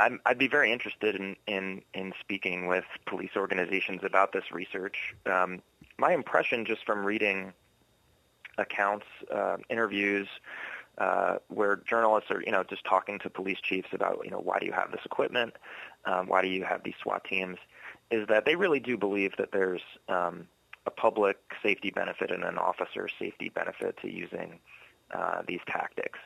i 0.00 0.16
would 0.28 0.38
be 0.38 0.46
very 0.46 0.70
interested 0.70 1.16
in, 1.16 1.34
in, 1.48 1.82
in 1.92 2.12
speaking 2.20 2.68
with 2.68 2.84
police 3.04 3.32
organizations 3.36 4.04
about 4.04 4.32
this 4.32 4.52
research. 4.52 5.12
Um, 5.26 5.60
my 5.98 6.12
impression, 6.12 6.64
just 6.64 6.86
from 6.86 7.04
reading 7.04 7.52
accounts, 8.58 9.06
interviews, 9.68 10.28
uh, 10.98 11.36
where 11.48 11.76
journalists 11.76 12.30
are, 12.30 12.42
you 12.44 12.52
know, 12.52 12.64
just 12.64 12.84
talking 12.84 13.18
to 13.20 13.30
police 13.30 13.58
chiefs 13.62 13.88
about, 13.92 14.20
you 14.24 14.30
know, 14.30 14.40
why 14.40 14.58
do 14.58 14.66
you 14.66 14.72
have 14.72 14.90
this 14.90 15.00
equipment? 15.04 15.54
Um, 16.04 16.26
why 16.26 16.42
do 16.42 16.48
you 16.48 16.64
have 16.64 16.82
these 16.82 16.94
SWAT 17.02 17.24
teams? 17.24 17.58
Is 18.10 18.26
that 18.28 18.44
they 18.44 18.56
really 18.56 18.80
do 18.80 18.96
believe 18.96 19.32
that 19.38 19.52
there's 19.52 19.82
um, 20.08 20.48
a 20.86 20.90
public 20.90 21.38
safety 21.62 21.90
benefit 21.90 22.30
and 22.30 22.42
an 22.42 22.58
officer 22.58 23.08
safety 23.18 23.50
benefit 23.50 23.96
to 24.02 24.10
using 24.10 24.58
uh, 25.14 25.42
these 25.46 25.60
tactics, 25.66 26.18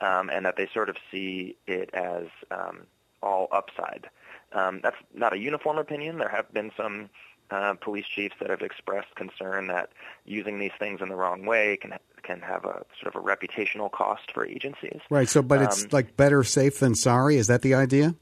um, 0.00 0.30
and 0.30 0.44
that 0.44 0.56
they 0.56 0.68
sort 0.74 0.88
of 0.88 0.96
see 1.10 1.56
it 1.66 1.90
as 1.94 2.26
um, 2.50 2.80
all 3.22 3.48
upside. 3.52 4.08
Um, 4.52 4.80
that's 4.82 4.96
not 5.14 5.32
a 5.32 5.38
uniform 5.38 5.78
opinion. 5.78 6.18
There 6.18 6.28
have 6.28 6.52
been 6.52 6.70
some 6.76 7.10
uh, 7.50 7.74
police 7.74 8.06
chiefs 8.06 8.34
that 8.40 8.50
have 8.50 8.62
expressed 8.62 9.14
concern 9.14 9.68
that 9.68 9.90
using 10.24 10.58
these 10.58 10.72
things 10.78 11.00
in 11.00 11.08
the 11.08 11.16
wrong 11.16 11.46
way 11.46 11.76
can 11.80 11.94
can 12.22 12.40
have 12.40 12.64
a 12.64 12.84
sort 13.00 13.14
of 13.14 13.16
a 13.16 13.24
reputational 13.24 13.90
cost 13.90 14.32
for 14.32 14.44
agencies. 14.44 15.00
Right. 15.08 15.28
So, 15.28 15.40
but 15.40 15.58
um, 15.58 15.64
it's 15.64 15.92
like 15.92 16.16
better 16.16 16.44
safe 16.44 16.78
than 16.78 16.94
sorry. 16.94 17.36
Is 17.36 17.46
that 17.46 17.62
the 17.62 17.74
idea? 17.74 18.14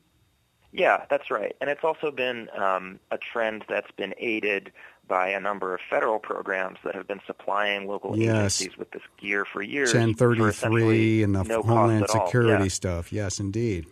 Yeah, 0.73 1.07
that's 1.09 1.31
right. 1.31 1.57
And 1.61 1.71
it's 1.71 1.83
also 1.83 2.11
been 2.11 2.49
um, 2.57 3.01
a 3.11 3.19
trend 3.19 3.65
that's 3.69 3.91
been 3.93 4.15
aided 4.19 4.73
by 5.09 5.29
a 5.29 5.41
number 5.41 5.75
of 5.75 5.81
federal 5.89 6.19
programs 6.19 6.79
that 6.85 6.95
have 6.95 7.07
been 7.07 7.21
supplying 7.27 7.87
local 7.87 8.17
yes. 8.17 8.61
agencies 8.61 8.77
with 8.77 8.91
this 8.91 9.03
gear 9.17 9.47
for 9.51 9.63
years. 9.63 9.95
1033 9.95 11.23
and 11.23 11.35
the 11.35 11.45
no 11.45 11.63
Homeland 11.63 12.07
Security 12.11 12.65
yeah. 12.65 12.69
stuff. 12.69 13.13
Yes, 13.13 13.41
indeed. 13.41 13.87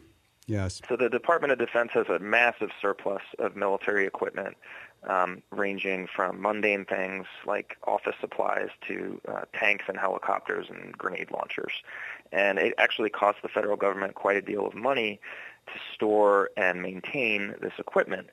Yes. 0.46 0.82
So 0.88 0.96
the 0.96 1.08
Department 1.08 1.52
of 1.52 1.58
Defense 1.58 1.90
has 1.94 2.06
a 2.08 2.18
massive 2.18 2.70
surplus 2.82 3.22
of 3.38 3.56
military 3.56 4.06
equipment 4.06 4.56
um, 5.08 5.42
ranging 5.50 6.06
from 6.14 6.40
mundane 6.40 6.84
things 6.84 7.26
like 7.46 7.76
office 7.86 8.14
supplies 8.20 8.68
to 8.88 9.20
uh, 9.28 9.42
tanks 9.58 9.84
and 9.88 9.98
helicopters 9.98 10.66
and 10.68 10.96
grenade 10.96 11.30
launchers. 11.30 11.72
And 12.32 12.58
it 12.58 12.74
actually 12.78 13.10
costs 13.10 13.40
the 13.42 13.48
federal 13.48 13.76
government 13.76 14.14
quite 14.14 14.36
a 14.36 14.42
deal 14.42 14.66
of 14.66 14.74
money 14.74 15.20
to 15.66 15.72
store 15.94 16.50
and 16.56 16.82
maintain 16.82 17.54
this 17.60 17.72
equipment. 17.78 18.28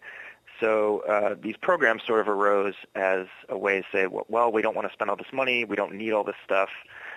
So 0.59 0.99
uh, 1.09 1.35
these 1.41 1.55
programs 1.57 2.03
sort 2.05 2.21
of 2.21 2.27
arose 2.27 2.75
as 2.93 3.25
a 3.49 3.57
way 3.57 3.81
to 3.81 3.87
say, 3.91 4.07
well, 4.07 4.51
we 4.51 4.61
don't 4.61 4.75
want 4.75 4.87
to 4.87 4.93
spend 4.93 5.09
all 5.09 5.15
this 5.15 5.33
money. 5.33 5.65
We 5.65 5.75
don't 5.75 5.95
need 5.95 6.11
all 6.11 6.23
this 6.23 6.35
stuff. 6.45 6.69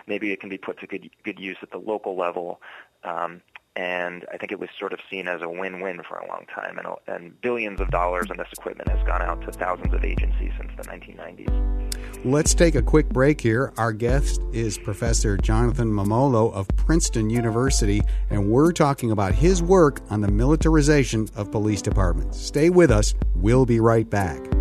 Maybe 0.07 0.33
it 0.33 0.40
can 0.40 0.49
be 0.49 0.59
put 0.59 0.81
to 0.81 0.87
good, 0.87 1.11
good 1.25 1.38
use 1.38 1.59
at 1.62 1.71
the 1.71 1.79
local 1.79 2.17
level. 2.17 2.61
Um, 3.05 3.43
and 3.77 4.25
I 4.33 4.37
think 4.37 4.53
it 4.53 4.61
was 4.61 4.69
sort 4.79 4.93
of 4.93 5.01
seen 5.11 5.27
as 5.27 5.43
a 5.43 5.49
win-win 5.49 6.03
for 6.09 6.17
a 6.19 6.29
long 6.29 6.47
time. 6.55 6.79
And, 6.79 6.87
and 7.07 7.41
billions 7.41 7.81
of 7.81 7.91
dollars 7.91 8.27
in 8.31 8.37
this 8.37 8.49
equipment 8.53 8.89
has 8.89 9.05
gone 9.07 9.23
out 9.23 9.41
to 9.43 9.53
thousands 9.53 9.93
of 9.93 10.05
agencies 10.05 10.53
since 10.59 10.71
the 10.77 10.85
1990s. 10.85 11.85
Let's 12.25 12.55
take 12.55 12.75
a 12.75 12.83
quick 12.83 13.09
break 13.09 13.41
here. 13.41 13.73
Our 13.77 13.93
guest 13.93 14.41
is 14.53 14.79
Professor 14.79 15.37
Jonathan 15.37 15.91
Mummolo 15.91 16.53
of 16.53 16.69
Princeton 16.77 17.31
University, 17.31 18.01
and 18.31 18.51
we're 18.51 18.73
talking 18.73 19.11
about 19.11 19.35
his 19.35 19.63
work 19.63 20.01
on 20.09 20.21
the 20.21 20.31
militarization 20.31 21.29
of 21.35 21.51
police 21.51 21.83
departments. 21.83 22.41
Stay 22.41 22.71
with 22.71 22.91
us. 22.91 23.15
We'll 23.35 23.67
be 23.67 23.81
right 23.81 24.09
back. 24.09 24.54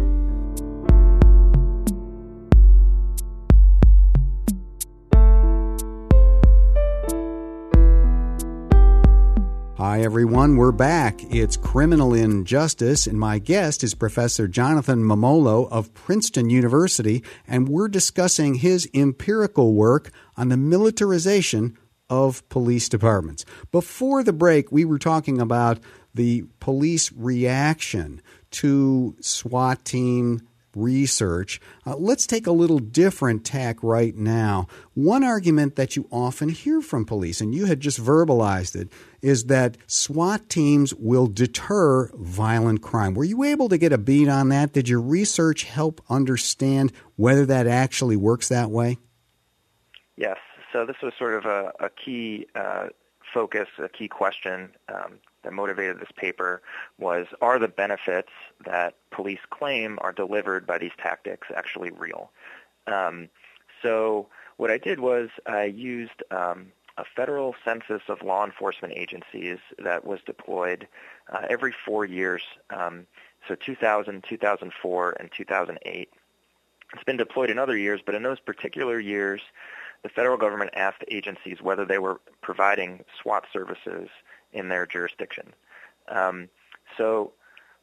Hi, 9.85 10.01
everyone. 10.01 10.55
We're 10.55 10.71
back. 10.71 11.21
It's 11.29 11.57
Criminal 11.57 12.13
Injustice, 12.13 13.05
and 13.05 13.19
my 13.19 13.37
guest 13.37 13.83
is 13.83 13.93
Professor 13.93 14.47
Jonathan 14.47 15.03
Mummolo 15.03 15.69
of 15.69 15.93
Princeton 15.93 16.49
University, 16.49 17.21
and 17.45 17.67
we're 17.67 17.89
discussing 17.89 18.55
his 18.55 18.89
empirical 18.93 19.73
work 19.73 20.09
on 20.37 20.47
the 20.47 20.55
militarization 20.55 21.77
of 22.09 22.47
police 22.47 22.87
departments. 22.87 23.43
Before 23.73 24.23
the 24.23 24.31
break, 24.31 24.71
we 24.71 24.85
were 24.85 24.97
talking 24.97 25.41
about 25.41 25.79
the 26.13 26.45
police 26.61 27.11
reaction 27.11 28.21
to 28.51 29.17
SWAT 29.19 29.83
team 29.83 30.47
research. 30.75 31.59
Uh, 31.85 31.95
let's 31.95 32.27
take 32.27 32.47
a 32.47 32.51
little 32.51 32.79
different 32.79 33.45
tack 33.45 33.77
right 33.81 34.15
now. 34.15 34.67
One 34.93 35.23
argument 35.23 35.75
that 35.75 35.95
you 35.95 36.07
often 36.11 36.49
hear 36.49 36.81
from 36.81 37.05
police, 37.05 37.41
and 37.41 37.53
you 37.53 37.65
had 37.65 37.79
just 37.79 37.99
verbalized 37.99 38.75
it, 38.75 38.89
is 39.21 39.45
that 39.45 39.77
SWAT 39.87 40.49
teams 40.49 40.93
will 40.93 41.27
deter 41.27 42.11
violent 42.15 42.81
crime. 42.81 43.13
Were 43.13 43.23
you 43.23 43.43
able 43.43 43.69
to 43.69 43.77
get 43.77 43.93
a 43.93 43.97
beat 43.97 44.27
on 44.27 44.49
that? 44.49 44.73
Did 44.73 44.89
your 44.89 45.01
research 45.01 45.63
help 45.63 46.01
understand 46.09 46.91
whether 47.15 47.45
that 47.45 47.67
actually 47.67 48.17
works 48.17 48.49
that 48.49 48.69
way? 48.69 48.97
Yes. 50.17 50.37
So 50.71 50.85
this 50.85 50.97
was 51.03 51.13
sort 51.17 51.35
of 51.35 51.45
a, 51.45 51.71
a 51.79 51.89
key 51.89 52.47
uh, 52.55 52.87
focus, 53.33 53.67
a 53.77 53.89
key 53.89 54.07
question 54.07 54.71
um, 54.89 55.19
that 55.43 55.53
motivated 55.53 55.99
this 55.99 56.11
paper 56.15 56.61
was, 56.97 57.27
are 57.41 57.59
the 57.59 57.67
benefits 57.67 58.31
that 58.65 58.95
police 59.11 59.39
claim 59.49 59.97
are 60.01 60.11
delivered 60.11 60.65
by 60.65 60.77
these 60.77 60.91
tactics 60.97 61.47
actually 61.55 61.91
real? 61.91 62.31
Um, 62.87 63.29
so 63.81 64.27
what 64.57 64.71
I 64.71 64.77
did 64.77 64.99
was 64.99 65.29
I 65.45 65.65
used 65.65 66.23
um, 66.31 66.71
a 66.97 67.03
federal 67.15 67.55
census 67.65 68.01
of 68.07 68.21
law 68.21 68.45
enforcement 68.45 68.93
agencies 68.95 69.57
that 69.79 70.05
was 70.05 70.19
deployed 70.25 70.87
uh, 71.31 71.45
every 71.49 71.73
four 71.85 72.05
years, 72.05 72.41
um, 72.69 73.07
so 73.47 73.55
2000, 73.55 74.23
2004, 74.27 75.15
and 75.19 75.29
2008. 75.35 76.09
It's 76.93 77.03
been 77.03 77.17
deployed 77.17 77.49
in 77.49 77.57
other 77.57 77.75
years, 77.75 78.01
but 78.05 78.13
in 78.13 78.23
those 78.23 78.39
particular 78.39 78.99
years, 78.99 79.41
the 80.03 80.09
federal 80.09 80.37
government 80.37 80.71
asked 80.75 81.03
agencies 81.09 81.61
whether 81.61 81.85
they 81.85 81.97
were 81.97 82.21
providing 82.41 83.03
SWAT 83.21 83.45
services 83.51 84.09
in 84.53 84.69
their 84.69 84.85
jurisdiction. 84.85 85.53
Um, 86.07 86.49
so 86.97 87.33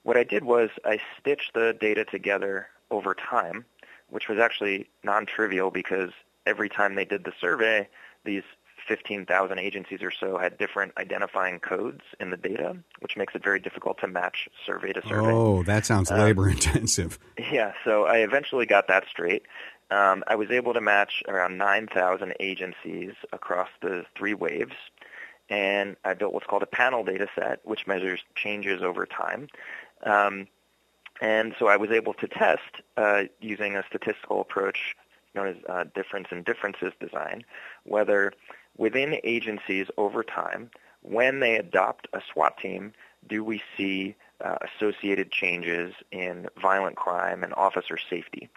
what 0.02 0.16
I 0.16 0.24
did 0.24 0.44
was 0.44 0.70
I 0.85 0.98
stitched 1.18 1.54
the 1.54 1.76
data 1.78 2.04
together 2.04 2.68
over 2.90 3.14
time, 3.14 3.64
which 4.09 4.28
was 4.28 4.38
actually 4.38 4.88
non-trivial 5.04 5.70
because 5.70 6.11
every 6.46 6.68
time 6.68 6.94
they 6.94 7.04
did 7.04 7.24
the 7.24 7.33
survey, 7.40 7.88
these 8.24 8.42
15,000 8.88 9.59
agencies 9.59 10.02
or 10.02 10.11
so 10.11 10.38
had 10.38 10.59
different 10.59 10.92
identifying 10.98 11.61
codes 11.61 12.00
in 12.18 12.30
the 12.30 12.37
data, 12.37 12.76
which 13.00 13.16
makes 13.16 13.35
it 13.35 13.44
very 13.44 13.61
difficult 13.61 13.98
to 14.00 14.09
match 14.09 14.48
survey 14.66 14.92
to 14.92 15.02
survey. 15.02 15.30
Oh, 15.30 15.62
that 15.64 15.87
sounds 15.87 16.11
um, 16.11 16.18
labor 16.18 16.48
intensive. 16.50 17.18
Yeah, 17.38 17.72
so 17.85 18.06
I 18.06 18.18
eventually 18.18 18.66
got 18.66 18.88
that 18.88 19.04
straight. 19.09 19.44
Um, 19.90 20.22
I 20.26 20.37
was 20.37 20.50
able 20.50 20.72
to 20.74 20.80
match 20.80 21.22
around 21.28 21.59
9,000 21.59 22.35
agencies 22.40 23.12
across 23.33 23.68
the 23.83 24.04
three 24.16 24.35
waves, 24.35 24.74
and 25.50 25.96
I 26.04 26.14
built 26.14 26.32
what's 26.32 26.46
called 26.46 26.62
a 26.62 26.66
panel 26.66 27.04
data 27.04 27.26
set, 27.34 27.60
which 27.64 27.86
measures 27.86 28.20
changes 28.34 28.82
over 28.82 29.04
time. 29.04 29.48
Um, 30.04 30.46
and 31.20 31.54
so 31.58 31.66
I 31.66 31.76
was 31.76 31.90
able 31.90 32.14
to 32.14 32.28
test 32.28 32.62
uh, 32.96 33.24
using 33.40 33.76
a 33.76 33.84
statistical 33.88 34.40
approach 34.40 34.96
known 35.34 35.48
as 35.48 35.56
uh, 35.68 35.84
difference 35.94 36.28
in 36.30 36.42
differences 36.42 36.92
design, 37.00 37.44
whether 37.84 38.32
within 38.76 39.18
agencies 39.22 39.86
over 39.96 40.22
time, 40.22 40.70
when 41.02 41.40
they 41.40 41.56
adopt 41.56 42.08
a 42.12 42.20
SWAT 42.32 42.56
team, 42.58 42.92
do 43.28 43.44
we 43.44 43.62
see 43.76 44.16
uh, 44.42 44.56
associated 44.62 45.30
changes 45.30 45.94
in 46.10 46.48
violent 46.60 46.96
crime 46.96 47.42
and 47.44 47.52
officer 47.54 47.98
safety? 47.98 48.48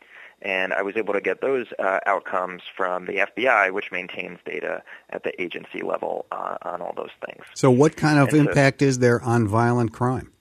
And 0.43 0.73
I 0.73 0.81
was 0.81 0.97
able 0.97 1.13
to 1.13 1.21
get 1.21 1.39
those 1.39 1.67
uh, 1.79 1.99
outcomes 2.05 2.61
from 2.75 3.05
the 3.05 3.13
FBI, 3.13 3.71
which 3.71 3.91
maintains 3.91 4.39
data 4.45 4.83
at 5.09 5.23
the 5.23 5.41
agency 5.41 5.81
level 5.81 6.25
uh, 6.31 6.57
on 6.63 6.81
all 6.81 6.93
those 6.95 7.11
things. 7.25 7.45
So, 7.55 7.71
what 7.71 7.95
kind 7.95 8.19
of 8.19 8.29
and 8.29 8.49
impact 8.49 8.81
so, 8.81 8.87
is 8.87 8.99
there 8.99 9.21
on 9.23 9.47
violent 9.47 9.93
crime? 9.93 10.32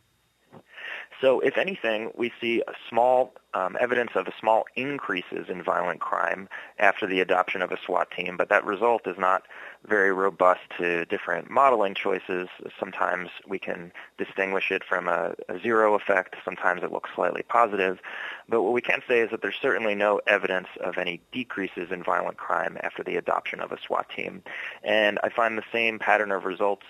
So, 1.22 1.38
if 1.38 1.56
anything, 1.56 2.10
we 2.16 2.32
see 2.40 2.62
a 2.66 2.72
small 2.90 3.32
um, 3.54 3.76
evidence 3.78 4.10
of 4.16 4.26
small 4.40 4.64
increases 4.74 5.48
in 5.48 5.62
violent 5.62 6.00
crime 6.00 6.48
after 6.80 7.06
the 7.06 7.20
adoption 7.20 7.62
of 7.62 7.70
a 7.70 7.78
SWAT 7.86 8.10
team, 8.10 8.36
but 8.36 8.48
that 8.48 8.64
result 8.64 9.06
is 9.06 9.16
not 9.18 9.44
very 9.86 10.12
robust 10.12 10.62
to 10.78 11.04
different 11.06 11.48
modeling 11.48 11.94
choices. 11.94 12.48
Sometimes 12.78 13.28
we 13.46 13.60
can 13.60 13.92
distinguish 14.18 14.72
it 14.72 14.82
from 14.82 15.06
a, 15.06 15.34
a, 15.48 15.60
zero 15.60 15.94
effect. 15.94 16.34
Sometimes 16.44 16.82
it 16.82 16.90
looks 16.90 17.10
slightly 17.14 17.42
positive. 17.42 18.00
But 18.48 18.62
what 18.62 18.72
we 18.72 18.80
can 18.80 19.00
say 19.06 19.20
is 19.20 19.30
that 19.30 19.42
there's 19.42 19.58
certainly 19.60 19.94
no 19.94 20.20
evidence 20.26 20.68
of 20.80 20.98
any 20.98 21.20
decreases 21.30 21.92
in 21.92 22.02
violent 22.02 22.38
crime 22.38 22.78
after 22.82 23.04
the 23.04 23.16
adoption 23.16 23.60
of 23.60 23.70
a 23.70 23.78
SWAT 23.80 24.08
team. 24.08 24.42
And 24.82 25.20
I 25.22 25.28
find 25.28 25.56
the 25.56 25.64
same 25.72 25.98
pattern 25.98 26.32
of 26.32 26.44
results 26.44 26.86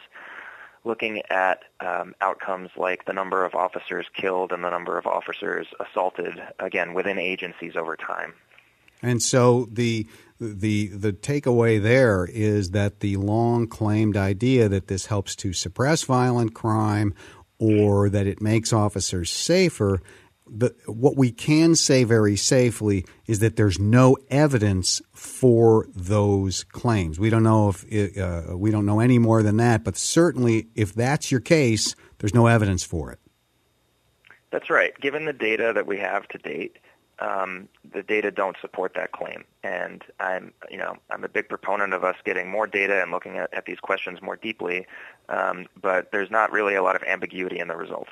looking 0.85 1.23
at 1.31 1.63
um, 1.81 2.15
outcomes 2.21 2.71
like 2.77 3.05
the 3.05 3.13
number 3.13 3.45
of 3.45 3.55
officers 3.55 4.07
killed 4.15 4.53
and 4.53 4.65
the 4.65 4.71
number 4.71 4.99
of 4.99 5.07
officers 5.07 5.67
assaulted, 5.81 6.43
again, 6.59 6.95
within 6.95 7.19
agencies 7.19 7.77
over 7.77 7.97
time. 7.97 8.35
And 9.03 9.23
so 9.23 9.69
the 9.71 10.07
the 10.41 10.89
the 10.89 11.13
takeaway 11.13 11.81
there 11.83 12.25
is 12.31 12.71
that 12.71 13.01
the 13.01 13.17
long 13.17 13.67
claimed 13.67 14.17
idea 14.17 14.69
that 14.69 14.89
this 14.89 15.07
helps 15.07 15.37
to 15.37 15.53
suppress 15.53 16.03
violent 16.05 16.55
crime 16.55 17.15
or 17.59 18.09
that 18.09 18.27
it 18.27 18.41
makes 18.41 18.73
officers 18.73 19.31
safer 19.31 20.01
the, 20.47 20.75
what 20.87 21.17
we 21.17 21.31
can 21.31 21.75
say 21.75 22.05
very 22.05 22.37
safely 22.37 23.05
is 23.27 23.39
that 23.39 23.57
there's 23.57 23.79
no 23.79 24.17
evidence 24.31 25.01
for 25.13 25.87
those 25.95 26.65
claims. 26.65 27.19
We 27.19 27.31
don't 27.31 27.43
know 27.43 27.71
if 27.71 27.85
it, 27.85 28.19
uh, 28.19 28.57
we 28.57 28.71
don't 28.71 28.87
know 28.87 29.01
any 29.01 29.19
more 29.19 29.43
than 29.43 29.57
that, 29.59 29.85
but 29.85 29.97
certainly 29.97 30.69
if 30.75 30.95
that's 30.95 31.31
your 31.31 31.41
case, 31.41 31.95
there's 32.19 32.35
no 32.35 32.47
evidence 32.47 32.85
for 32.85 33.11
it. 33.13 33.19
That's 34.51 34.69
right. 34.69 34.93
Given 35.01 35.25
the 35.25 35.33
data 35.33 35.73
that 35.75 35.87
we 35.87 35.99
have 35.99 36.29
to 36.29 36.39
date, 36.39 36.77
um, 37.19 37.69
the 37.93 38.03
data 38.03 38.31
don't 38.31 38.57
support 38.61 38.95
that 38.95 39.13
claim. 39.13 39.45
And 39.63 40.03
I'm, 40.21 40.53
you 40.71 40.77
know, 40.77 40.97
I'm 41.09 41.25
a 41.25 41.29
big 41.29 41.49
proponent 41.49 41.95
of 41.95 42.05
us 42.05 42.17
getting 42.25 42.51
more 42.51 42.67
data 42.67 43.01
and 43.01 43.11
looking 43.11 43.39
at, 43.39 43.53
at 43.55 43.65
these 43.65 43.79
questions 43.81 44.21
more 44.21 44.37
deeply. 44.37 44.87
Um, 45.29 45.67
but 45.81 46.11
there's 46.13 46.31
not 46.31 46.53
really 46.53 46.75
a 46.75 46.83
lot 46.83 46.97
of 46.97 47.03
ambiguity 47.05 47.61
in 47.61 47.69
the 47.69 47.77
results. 47.77 48.11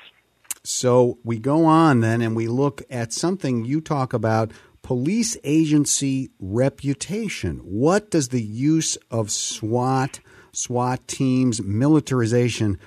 So 0.63 1.17
we 1.23 1.39
go 1.39 1.65
on 1.65 2.01
then 2.01 2.21
and 2.21 2.35
we 2.35 2.47
look 2.47 2.83
at 2.89 3.13
something 3.13 3.65
you 3.65 3.81
talk 3.81 4.13
about 4.13 4.51
police 4.81 5.37
agency 5.43 6.31
reputation. 6.39 7.57
What 7.59 8.11
does 8.11 8.29
the 8.29 8.41
use 8.41 8.97
of 9.09 9.31
SWAT, 9.31 10.19
SWAT 10.51 11.07
teams, 11.07 11.61
militarization, 11.61 12.79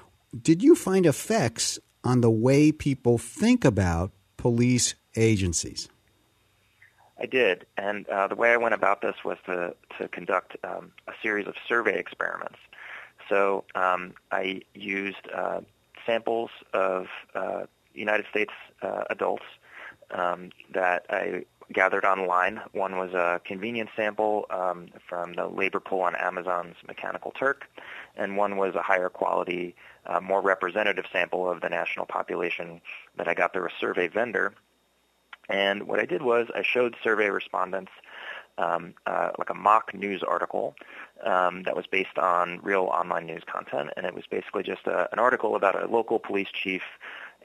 did 0.43 0.63
you 0.63 0.75
find 0.75 1.07
effects 1.07 1.79
on 2.03 2.21
the 2.21 2.31
way 2.31 2.73
people 2.73 3.19
think 3.19 3.65
about 3.65 4.13
police 4.37 4.95
agencies? 5.17 5.89
I 7.19 7.27
did, 7.27 7.67
and 7.77 8.09
uh, 8.09 8.27
the 8.27 8.35
way 8.35 8.53
I 8.53 8.57
went 8.57 8.75
about 8.75 9.01
this 9.01 9.15
was 9.25 9.39
to 9.47 9.75
to 9.99 10.09
conduct 10.09 10.57
um, 10.65 10.91
a 11.07 11.13
series 11.23 11.47
of 11.47 11.55
survey 11.69 11.97
experiments. 11.97 12.59
So 13.29 13.65
um, 13.75 14.15
I 14.33 14.63
used 14.75 15.29
uh, 15.33 15.61
samples 16.07 16.51
of 16.73 17.07
uh, 17.35 17.65
United 17.95 18.27
States 18.31 18.53
uh, 18.83 19.05
adults 19.11 19.45
um, 20.11 20.51
that 20.73 21.07
I 21.11 21.45
gathered 21.73 22.05
online. 22.05 22.61
One 22.73 22.97
was 22.97 23.13
a 23.15 23.41
convenience 23.45 23.91
sample 23.97 24.47
um, 24.51 24.89
from 25.09 25.35
the 25.35 25.47
labor 25.47 25.81
pool 25.81 26.01
on 26.01 26.15
Amazon's 26.17 26.77
Mechanical 26.87 27.33
Turk, 27.33 27.65
and 28.17 28.37
one 28.37 28.57
was 28.57 28.75
a 28.75 28.83
higher 28.83 29.09
quality, 29.09 29.75
uh, 30.07 30.21
more 30.21 30.43
representative 30.43 31.07
sample 31.13 31.51
of 31.51 31.61
the 31.61 31.69
national 31.69 32.07
population 32.07 32.81
that 33.17 33.29
I 33.29 33.35
got 33.35 33.53
through 33.53 33.67
a 33.67 33.73
survey 33.81 34.09
vendor. 34.09 34.55
And 35.49 35.85
what 35.85 36.01
I 36.01 36.07
did 36.07 36.23
was 36.23 36.49
I 36.55 36.63
showed 36.63 36.97
survey 37.03 37.29
respondents 37.29 37.93
um, 38.59 38.95
uh, 39.07 39.31
like 39.39 39.51
a 39.51 39.55
mock 39.55 39.95
news 39.95 40.23
article 40.23 40.75
um, 41.25 41.63
that 41.65 41.77
was 41.77 41.87
based 41.87 42.19
on 42.19 42.61
real 42.63 42.85
online 42.85 43.27
news 43.27 43.43
content, 43.47 43.91
and 43.97 44.07
it 44.07 44.15
was 44.15 44.25
basically 44.31 44.63
just 44.63 44.87
a, 44.87 45.09
an 45.13 45.19
article 45.19 45.57
about 45.57 45.81
a 45.81 45.87
local 45.87 46.19
police 46.19 46.49
chief 46.53 46.83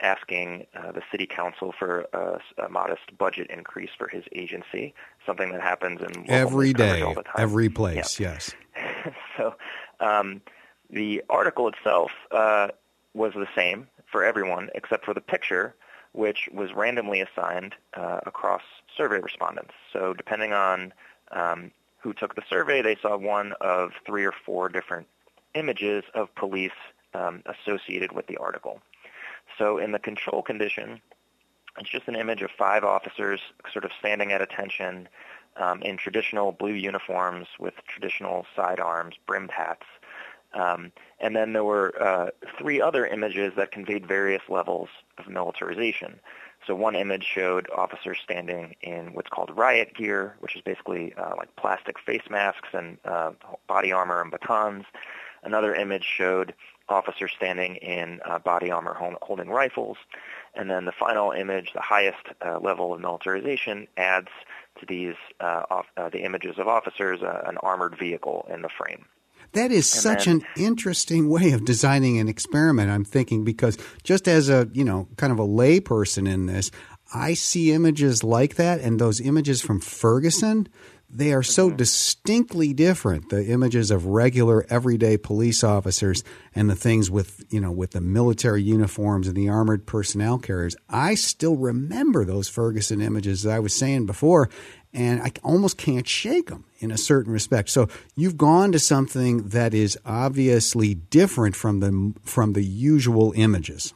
asking 0.00 0.66
uh, 0.74 0.92
the 0.92 1.02
city 1.10 1.26
council 1.26 1.74
for 1.78 2.06
a, 2.12 2.40
a, 2.64 2.68
modest 2.68 3.16
budget 3.18 3.50
increase 3.50 3.90
for 3.98 4.08
his 4.08 4.24
agency, 4.32 4.94
something 5.26 5.52
that 5.52 5.60
happens 5.60 6.00
in 6.00 6.30
every 6.30 6.72
day, 6.72 7.04
every 7.36 7.68
place. 7.68 8.18
Yeah. 8.18 8.32
Yes. 8.32 8.54
so 9.36 9.54
um, 10.00 10.40
the 10.88 11.22
article 11.28 11.68
itself 11.68 12.10
uh, 12.30 12.68
was 13.14 13.34
the 13.34 13.48
same 13.54 13.88
for 14.10 14.24
everyone 14.24 14.70
except 14.74 15.04
for 15.04 15.14
the 15.14 15.20
picture 15.20 15.74
which 16.12 16.48
was 16.52 16.72
randomly 16.72 17.20
assigned 17.20 17.74
uh, 17.94 18.20
across 18.26 18.62
survey 18.96 19.20
respondents. 19.20 19.74
So 19.92 20.14
depending 20.14 20.52
on 20.52 20.92
um, 21.30 21.70
who 21.98 22.12
took 22.12 22.34
the 22.34 22.42
survey, 22.48 22.82
they 22.82 22.96
saw 23.00 23.16
one 23.16 23.52
of 23.60 23.92
three 24.04 24.24
or 24.24 24.34
four 24.44 24.68
different 24.68 25.06
images 25.54 26.04
of 26.14 26.34
police 26.34 26.70
um, 27.14 27.42
associated 27.46 28.12
with 28.12 28.26
the 28.26 28.36
article. 28.38 28.80
So 29.58 29.78
in 29.78 29.92
the 29.92 29.98
control 29.98 30.42
condition, 30.42 31.00
it's 31.78 31.90
just 31.90 32.08
an 32.08 32.16
image 32.16 32.42
of 32.42 32.50
five 32.50 32.84
officers 32.84 33.40
sort 33.72 33.84
of 33.84 33.90
standing 33.98 34.32
at 34.32 34.42
attention 34.42 35.08
um, 35.56 35.82
in 35.82 35.96
traditional 35.96 36.52
blue 36.52 36.72
uniforms 36.72 37.46
with 37.58 37.74
traditional 37.86 38.46
sidearms, 38.56 39.16
brimmed 39.26 39.50
hats. 39.50 39.86
Um, 40.54 40.92
and 41.20 41.36
then 41.36 41.52
there 41.52 41.64
were 41.64 41.94
uh, 42.00 42.30
three 42.58 42.80
other 42.80 43.06
images 43.06 43.52
that 43.56 43.72
conveyed 43.72 44.06
various 44.06 44.42
levels 44.48 44.88
of 45.18 45.28
militarization. 45.28 46.20
So 46.66 46.74
one 46.74 46.94
image 46.94 47.24
showed 47.24 47.68
officers 47.70 48.18
standing 48.22 48.76
in 48.82 49.14
what's 49.14 49.30
called 49.30 49.50
riot 49.56 49.94
gear, 49.94 50.36
which 50.40 50.56
is 50.56 50.62
basically 50.62 51.14
uh, 51.14 51.34
like 51.36 51.54
plastic 51.56 51.98
face 51.98 52.28
masks 52.28 52.68
and 52.72 52.98
uh, 53.04 53.32
body 53.66 53.92
armor 53.92 54.20
and 54.20 54.30
batons. 54.30 54.84
Another 55.42 55.74
image 55.74 56.04
showed 56.04 56.54
officers 56.88 57.32
standing 57.34 57.76
in 57.76 58.20
uh, 58.26 58.38
body 58.38 58.70
armor 58.70 58.94
holding 59.22 59.48
rifles. 59.48 59.96
And 60.54 60.70
then 60.70 60.84
the 60.84 60.92
final 60.92 61.30
image, 61.30 61.72
the 61.72 61.80
highest 61.80 62.26
uh, 62.44 62.58
level 62.58 62.92
of 62.92 63.00
militarization, 63.00 63.86
adds 63.96 64.28
to 64.80 64.86
these 64.86 65.14
uh, 65.38 65.62
off, 65.70 65.86
uh, 65.96 66.10
the 66.10 66.24
images 66.24 66.58
of 66.58 66.68
officers 66.68 67.20
an 67.22 67.56
armored 67.58 67.96
vehicle 67.98 68.46
in 68.52 68.62
the 68.62 68.68
frame. 68.68 69.06
That 69.52 69.72
is 69.72 69.92
and 69.92 70.02
such 70.02 70.24
then, 70.26 70.36
an 70.36 70.46
interesting 70.56 71.28
way 71.28 71.52
of 71.52 71.64
designing 71.64 72.18
an 72.18 72.28
experiment. 72.28 72.90
I'm 72.90 73.04
thinking 73.04 73.44
because 73.44 73.78
just 74.04 74.28
as 74.28 74.48
a 74.48 74.68
you 74.72 74.84
know 74.84 75.08
kind 75.16 75.32
of 75.32 75.38
a 75.38 75.46
layperson 75.46 76.28
in 76.28 76.46
this, 76.46 76.70
I 77.12 77.34
see 77.34 77.72
images 77.72 78.22
like 78.22 78.56
that, 78.56 78.80
and 78.80 79.00
those 79.00 79.20
images 79.20 79.60
from 79.60 79.80
Ferguson 79.80 80.68
they 81.12 81.32
are 81.32 81.42
so 81.42 81.66
mm-hmm. 81.66 81.76
distinctly 81.76 82.72
different 82.72 83.28
the 83.30 83.46
images 83.46 83.90
of 83.90 84.06
regular 84.06 84.64
everyday 84.70 85.16
police 85.16 85.64
officers 85.64 86.22
and 86.54 86.70
the 86.70 86.76
things 86.76 87.10
with 87.10 87.44
you 87.50 87.60
know 87.60 87.72
with 87.72 87.90
the 87.90 88.00
military 88.00 88.62
uniforms 88.62 89.26
and 89.26 89.36
the 89.36 89.48
armored 89.48 89.86
personnel 89.86 90.38
carriers 90.38 90.76
i 90.88 91.14
still 91.14 91.56
remember 91.56 92.24
those 92.24 92.48
ferguson 92.48 93.00
images 93.00 93.44
as 93.44 93.52
i 93.52 93.58
was 93.58 93.74
saying 93.74 94.06
before 94.06 94.48
and 94.92 95.22
i 95.22 95.30
almost 95.42 95.76
can't 95.76 96.08
shake 96.08 96.48
them 96.48 96.64
in 96.78 96.90
a 96.90 96.98
certain 96.98 97.32
respect 97.32 97.68
so 97.68 97.88
you've 98.16 98.36
gone 98.36 98.72
to 98.72 98.78
something 98.78 99.48
that 99.48 99.74
is 99.74 99.98
obviously 100.04 100.94
different 100.94 101.56
from 101.56 101.80
the 101.80 102.12
from 102.22 102.52
the 102.52 102.62
usual 102.62 103.32
images 103.36 103.94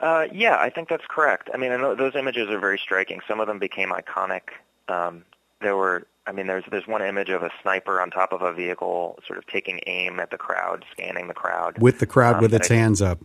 uh, 0.00 0.26
yeah, 0.32 0.56
I 0.58 0.68
think 0.68 0.88
that's 0.88 1.04
correct. 1.08 1.48
I 1.54 1.56
mean, 1.56 1.70
I 1.70 1.76
know 1.76 1.94
those 1.94 2.16
images 2.16 2.50
are 2.50 2.58
very 2.58 2.76
striking. 2.76 3.20
Some 3.28 3.38
of 3.38 3.46
them 3.46 3.60
became 3.60 3.90
iconic 3.90 4.48
um, 4.88 5.24
there 5.60 5.76
were, 5.76 6.06
I 6.26 6.32
mean, 6.32 6.46
there's 6.46 6.64
there's 6.70 6.86
one 6.86 7.02
image 7.02 7.28
of 7.28 7.42
a 7.42 7.50
sniper 7.62 8.00
on 8.00 8.10
top 8.10 8.32
of 8.32 8.42
a 8.42 8.52
vehicle, 8.52 9.18
sort 9.26 9.38
of 9.38 9.46
taking 9.46 9.80
aim 9.86 10.20
at 10.20 10.30
the 10.30 10.38
crowd, 10.38 10.84
scanning 10.92 11.28
the 11.28 11.34
crowd 11.34 11.78
with 11.78 11.98
the 11.98 12.06
crowd 12.06 12.36
um, 12.36 12.42
with 12.42 12.54
its 12.54 12.70
I, 12.70 12.74
hands 12.74 13.02
up. 13.02 13.20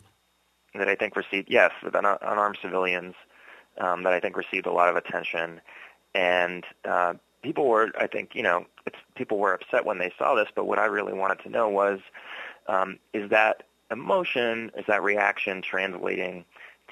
That 0.76 0.88
I 0.88 0.96
think 0.96 1.16
received 1.16 1.50
yes, 1.50 1.72
with 1.84 1.96
un- 1.96 2.06
unarmed 2.06 2.58
civilians. 2.62 3.16
Um, 3.80 4.04
that 4.04 4.14
I 4.14 4.20
think 4.20 4.36
received 4.36 4.66
a 4.66 4.72
lot 4.72 4.90
of 4.90 4.96
attention, 4.96 5.62
and 6.16 6.64
uh, 6.84 7.14
people 7.44 7.68
were, 7.68 7.92
I 8.00 8.08
think, 8.08 8.32
you 8.34 8.44
know, 8.44 8.66
it's, 8.86 8.98
people 9.16 9.38
were 9.38 9.54
upset 9.54 9.86
when 9.86 10.00
they 10.00 10.12
saw 10.18 10.36
this. 10.36 10.48
But 10.56 10.66
what 10.66 10.80
I 10.80 10.86
really 10.86 11.14
wanted 11.14 11.40
to 11.44 11.50
know 11.50 11.70
was, 11.70 12.00
um, 12.68 13.00
is 13.14 13.30
that 13.30 13.64
emotion, 13.92 14.72
is 14.78 14.86
that 14.88 15.04
reaction 15.04 15.62
translating 15.62 16.46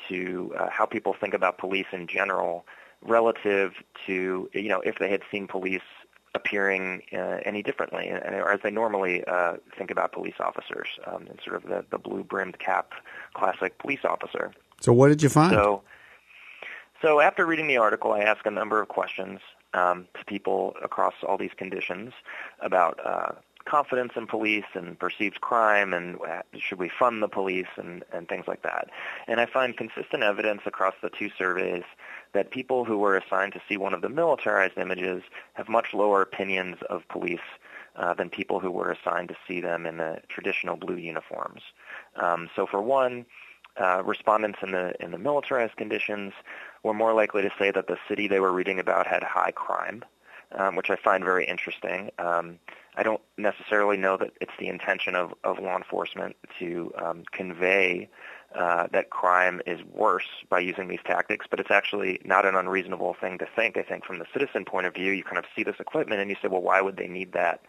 to 0.09 0.53
uh, 0.57 0.69
how 0.69 0.85
people 0.85 1.15
think 1.19 1.33
about 1.33 1.57
police 1.57 1.87
in 1.91 2.07
general? 2.07 2.65
relative 3.07 3.73
to 4.07 4.49
you 4.53 4.67
know 4.69 4.81
if 4.81 4.97
they 4.99 5.09
had 5.09 5.21
seen 5.31 5.47
police 5.47 5.81
appearing 6.33 7.01
uh, 7.13 7.39
any 7.45 7.63
differently, 7.63 8.07
and, 8.07 8.35
or 8.35 8.51
as 8.51 8.59
they 8.61 8.71
normally 8.71 9.23
uh, 9.25 9.53
think 9.77 9.89
about 9.89 10.11
police 10.11 10.35
officers, 10.39 10.87
um, 11.07 11.27
and 11.29 11.39
sort 11.43 11.55
of 11.55 11.63
the, 11.63 11.85
the 11.91 11.97
blue 11.97 12.23
brimmed 12.23 12.59
cap 12.59 12.91
classic 13.33 13.77
police 13.79 14.01
officer. 14.03 14.51
So, 14.81 14.91
what 14.91 15.07
did 15.07 15.23
you 15.23 15.29
find? 15.29 15.53
So, 15.53 15.81
so 17.01 17.19
after 17.19 17.45
reading 17.45 17.67
the 17.67 17.77
article, 17.77 18.13
I 18.13 18.21
asked 18.21 18.45
a 18.45 18.51
number 18.51 18.81
of 18.81 18.87
questions 18.87 19.39
um, 19.73 20.07
to 20.17 20.25
people 20.25 20.75
across 20.83 21.13
all 21.27 21.37
these 21.37 21.53
conditions 21.57 22.13
about 22.61 22.99
uh, 23.05 23.33
confidence 23.65 24.13
in 24.15 24.27
police 24.27 24.65
and 24.75 24.97
perceived 24.97 25.41
crime 25.41 25.93
and 25.93 26.17
uh, 26.21 26.41
should 26.57 26.79
we 26.79 26.89
fund 26.89 27.21
the 27.21 27.27
police 27.27 27.67
and, 27.77 28.03
and 28.13 28.27
things 28.27 28.45
like 28.47 28.61
that. 28.61 28.89
And 29.27 29.41
I 29.41 29.45
find 29.47 29.75
consistent 29.75 30.23
evidence 30.23 30.61
across 30.65 30.93
the 31.01 31.09
two 31.09 31.29
surveys 31.37 31.83
that 32.33 32.51
people 32.51 32.85
who 32.85 32.97
were 32.97 33.17
assigned 33.17 33.53
to 33.53 33.61
see 33.67 33.77
one 33.77 33.93
of 33.93 34.01
the 34.01 34.09
militarized 34.09 34.77
images 34.77 35.23
have 35.53 35.67
much 35.67 35.87
lower 35.93 36.21
opinions 36.21 36.77
of 36.89 37.07
police 37.09 37.39
uh, 37.95 38.13
than 38.13 38.29
people 38.29 38.59
who 38.59 38.71
were 38.71 38.91
assigned 38.91 39.29
to 39.29 39.35
see 39.47 39.61
them 39.61 39.85
in 39.85 39.97
the 39.97 40.21
traditional 40.29 40.75
blue 40.75 40.97
uniforms. 40.97 41.61
Um, 42.17 42.49
so 42.55 42.67
for 42.67 42.81
one, 42.81 43.25
uh, 43.77 44.03
respondents 44.03 44.59
in 44.61 44.71
the 44.71 44.93
in 45.03 45.11
the 45.11 45.17
militarized 45.17 45.75
conditions 45.75 46.33
were 46.83 46.93
more 46.93 47.13
likely 47.13 47.41
to 47.41 47.51
say 47.59 47.71
that 47.71 47.87
the 47.87 47.97
city 48.07 48.27
they 48.27 48.39
were 48.39 48.51
reading 48.51 48.79
about 48.79 49.07
had 49.07 49.23
high 49.23 49.51
crime, 49.51 50.03
um, 50.51 50.75
which 50.75 50.89
I 50.89 50.95
find 50.95 51.23
very 51.23 51.45
interesting. 51.45 52.11
Um, 52.19 52.59
I 52.97 53.03
don't 53.03 53.21
necessarily 53.37 53.97
know 53.97 54.15
that 54.17 54.31
it's 54.39 54.53
the 54.59 54.67
intention 54.67 55.15
of, 55.15 55.33
of 55.43 55.59
law 55.59 55.75
enforcement 55.75 56.35
to 56.59 56.93
um, 56.97 57.23
convey 57.31 58.09
uh, 58.55 58.87
that 58.93 59.09
crime 59.09 59.61
is 59.65 59.81
worse 59.83 60.27
by 60.49 60.59
using 60.59 60.87
these 60.87 61.01
tactics, 61.05 61.45
but 61.49 61.59
it's 61.59 61.71
actually 61.71 62.21
not 62.23 62.45
an 62.45 62.55
unreasonable 62.55 63.15
thing 63.19 63.37
to 63.39 63.47
think. 63.53 63.75
I 63.75 63.83
think 63.83 64.05
from 64.05 64.19
the 64.19 64.25
citizen 64.31 64.63
point 64.63 64.87
of 64.87 64.93
view, 64.93 65.11
you 65.11 65.23
kind 65.23 65.37
of 65.37 65.43
see 65.55 65.63
this 65.63 65.75
equipment 65.79 66.21
and 66.21 66.29
you 66.29 66.37
say, 66.41 66.47
well, 66.47 66.61
why 66.61 66.79
would 66.79 66.95
they 66.95 67.07
need 67.07 67.33
that 67.33 67.61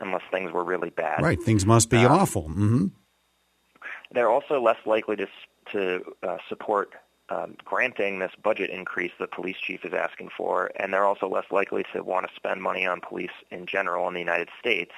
unless 0.00 0.22
things 0.32 0.50
were 0.50 0.64
really 0.64 0.90
bad? 0.90 1.22
Right, 1.22 1.40
things 1.40 1.64
must 1.64 1.90
be 1.90 1.98
um, 1.98 2.10
awful. 2.10 2.48
Mm-hmm. 2.48 2.86
They're 4.10 4.30
also 4.30 4.60
less 4.60 4.78
likely 4.84 5.16
to, 5.16 5.26
to 5.70 6.02
uh, 6.22 6.38
support 6.48 6.90
um, 7.28 7.56
granting 7.64 8.18
this 8.18 8.32
budget 8.42 8.70
increase 8.70 9.12
the 9.18 9.26
police 9.26 9.56
chief 9.56 9.84
is 9.84 9.92
asking 9.94 10.30
for, 10.36 10.70
and 10.76 10.92
they're 10.92 11.06
also 11.06 11.28
less 11.28 11.46
likely 11.50 11.84
to 11.94 12.02
want 12.02 12.28
to 12.28 12.34
spend 12.34 12.62
money 12.62 12.86
on 12.86 13.00
police 13.00 13.30
in 13.50 13.66
general 13.66 14.06
in 14.08 14.14
the 14.14 14.20
United 14.20 14.48
States. 14.58 14.92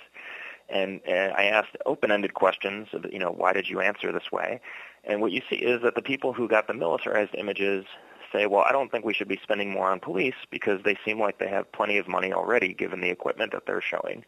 And, 0.68 1.00
and 1.06 1.32
I 1.34 1.44
asked 1.44 1.76
open-ended 1.86 2.34
questions 2.34 2.88
of, 2.92 3.04
you 3.12 3.18
know, 3.18 3.30
why 3.30 3.52
did 3.52 3.68
you 3.68 3.80
answer 3.80 4.10
this 4.10 4.32
way? 4.32 4.60
And 5.04 5.20
what 5.20 5.30
you 5.30 5.42
see 5.48 5.56
is 5.56 5.82
that 5.82 5.94
the 5.94 6.02
people 6.02 6.32
who 6.32 6.48
got 6.48 6.66
the 6.66 6.74
militarized 6.74 7.34
images 7.36 7.84
say, 8.32 8.46
well, 8.46 8.64
I 8.66 8.72
don't 8.72 8.90
think 8.90 9.04
we 9.04 9.14
should 9.14 9.28
be 9.28 9.38
spending 9.42 9.70
more 9.70 9.90
on 9.90 10.00
police 10.00 10.34
because 10.50 10.80
they 10.82 10.96
seem 11.04 11.20
like 11.20 11.38
they 11.38 11.48
have 11.48 11.70
plenty 11.72 11.98
of 11.98 12.08
money 12.08 12.32
already 12.32 12.72
given 12.72 13.00
the 13.00 13.10
equipment 13.10 13.52
that 13.52 13.64
they're 13.66 13.82
showing. 13.82 14.24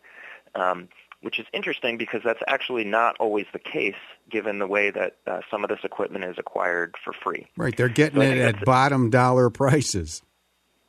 Um, 0.55 0.89
which 1.23 1.39
is 1.39 1.47
interesting 1.53 1.97
because 1.97 2.21
that's 2.25 2.43
actually 2.47 2.85
not 2.85 3.17
always 3.19 3.47
the 3.53 3.59
case 3.59 3.95
given 4.31 4.59
the 4.59 4.67
way 4.67 4.91
that 4.91 5.17
uh, 5.27 5.41
some 5.51 5.65
of 5.65 5.71
this 5.71 5.81
equipment 5.85 6.25
is 6.25 6.37
acquired 6.39 6.95
for 7.05 7.13
free. 7.13 7.47
Right, 7.57 7.77
they're 7.77 7.89
getting 7.89 8.21
so 8.21 8.27
it 8.27 8.39
at 8.39 8.65
bottom 8.65 9.11
dollar 9.11 9.51
prices. 9.51 10.23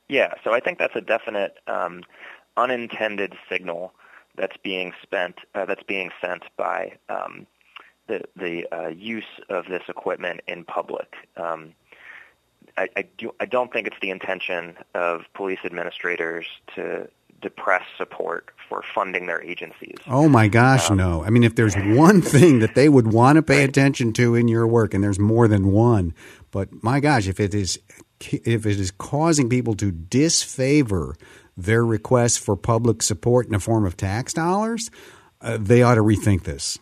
Yeah, 0.08 0.34
so 0.44 0.52
I 0.52 0.60
think 0.60 0.78
that's 0.78 0.96
a 0.96 1.00
definite 1.00 1.58
um, 1.66 2.02
unintended 2.56 3.34
signal 3.50 3.92
that's 4.36 4.56
being 4.62 4.92
spent 5.02 5.36
uh, 5.54 5.64
that's 5.66 5.82
being 5.82 6.10
sent 6.20 6.44
by 6.56 6.96
um, 7.08 7.46
the 8.06 8.22
the 8.36 8.66
uh, 8.72 8.88
use 8.88 9.24
of 9.48 9.66
this 9.66 9.82
equipment 9.88 10.40
in 10.46 10.64
public. 10.64 11.14
Um, 11.36 11.74
I, 12.76 12.88
I, 12.96 13.04
do, 13.18 13.32
I 13.40 13.46
don't 13.46 13.72
think 13.72 13.88
it's 13.88 13.96
the 14.00 14.10
intention 14.10 14.76
of 14.94 15.22
police 15.34 15.58
administrators 15.64 16.46
to 16.76 17.08
depress 17.40 17.84
support 17.96 18.50
for 18.68 18.82
funding 18.94 19.26
their 19.26 19.42
agencies. 19.42 19.96
Oh 20.06 20.28
my 20.28 20.48
gosh, 20.48 20.90
um, 20.90 20.96
no. 20.96 21.24
I 21.24 21.30
mean, 21.30 21.44
if 21.44 21.54
there's 21.54 21.76
one 21.76 22.20
thing 22.22 22.58
that 22.60 22.74
they 22.74 22.88
would 22.88 23.12
want 23.12 23.36
to 23.36 23.42
pay 23.42 23.60
right. 23.60 23.68
attention 23.68 24.12
to 24.14 24.34
in 24.34 24.48
your 24.48 24.66
work, 24.66 24.94
and 24.94 25.02
there's 25.02 25.18
more 25.18 25.48
than 25.48 25.72
one, 25.72 26.14
but 26.50 26.68
my 26.82 27.00
gosh, 27.00 27.28
if 27.28 27.40
it 27.40 27.54
is 27.54 27.78
if 28.20 28.66
it 28.66 28.80
is 28.80 28.90
causing 28.90 29.48
people 29.48 29.74
to 29.74 29.92
disfavor 29.92 31.16
their 31.56 31.84
requests 31.84 32.36
for 32.36 32.56
public 32.56 33.02
support 33.02 33.46
in 33.46 33.52
the 33.52 33.60
form 33.60 33.86
of 33.86 33.96
tax 33.96 34.32
dollars, 34.32 34.90
uh, 35.40 35.56
they 35.60 35.82
ought 35.82 35.94
to 35.94 36.02
rethink 36.02 36.44
this. 36.44 36.78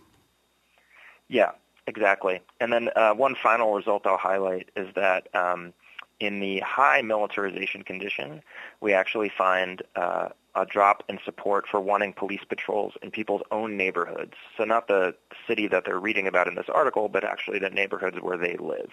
Yeah, 1.29 1.53
exactly. 1.87 2.40
And 2.61 2.73
then 2.73 2.90
uh, 2.97 3.12
one 3.12 3.35
final 3.35 3.75
result 3.75 4.07
I'll 4.07 4.16
highlight 4.16 4.71
is 4.77 4.88
that. 4.95 5.35
Um, 5.35 5.73
in 6.20 6.40
the 6.40 6.61
high 6.61 7.02
militarization 7.02 7.83
condition, 7.83 8.42
we 8.81 8.92
actually 8.92 9.31
find 9.37 9.83
uh, 9.96 10.29
a 10.55 10.64
drop 10.64 11.02
in 11.09 11.18
support 11.24 11.66
for 11.70 11.81
wanting 11.81 12.12
police 12.12 12.40
patrols 12.48 12.94
in 13.02 13.11
people's 13.11 13.42
own 13.50 13.76
neighborhoods. 13.76 14.33
So 14.57 14.64
not 14.64 14.88
the 14.88 15.14
city 15.46 15.66
that 15.68 15.85
they're 15.85 16.01
reading 16.01 16.26
about 16.26 16.49
in 16.49 16.55
this 16.55 16.66
article, 16.72 17.09
but 17.09 17.24
actually 17.24 17.59
the 17.59 17.70
neighborhoods 17.70 18.16
where 18.20 18.38
they 18.38 18.57
live. 18.57 18.91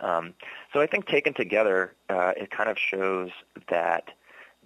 Um, 0.00 0.34
so 0.72 0.80
I 0.80 0.86
think 0.86 1.06
taken 1.06 1.32
together, 1.32 1.94
uh, 2.08 2.32
it 2.36 2.50
kind 2.50 2.68
of 2.68 2.76
shows 2.78 3.30
that 3.70 4.10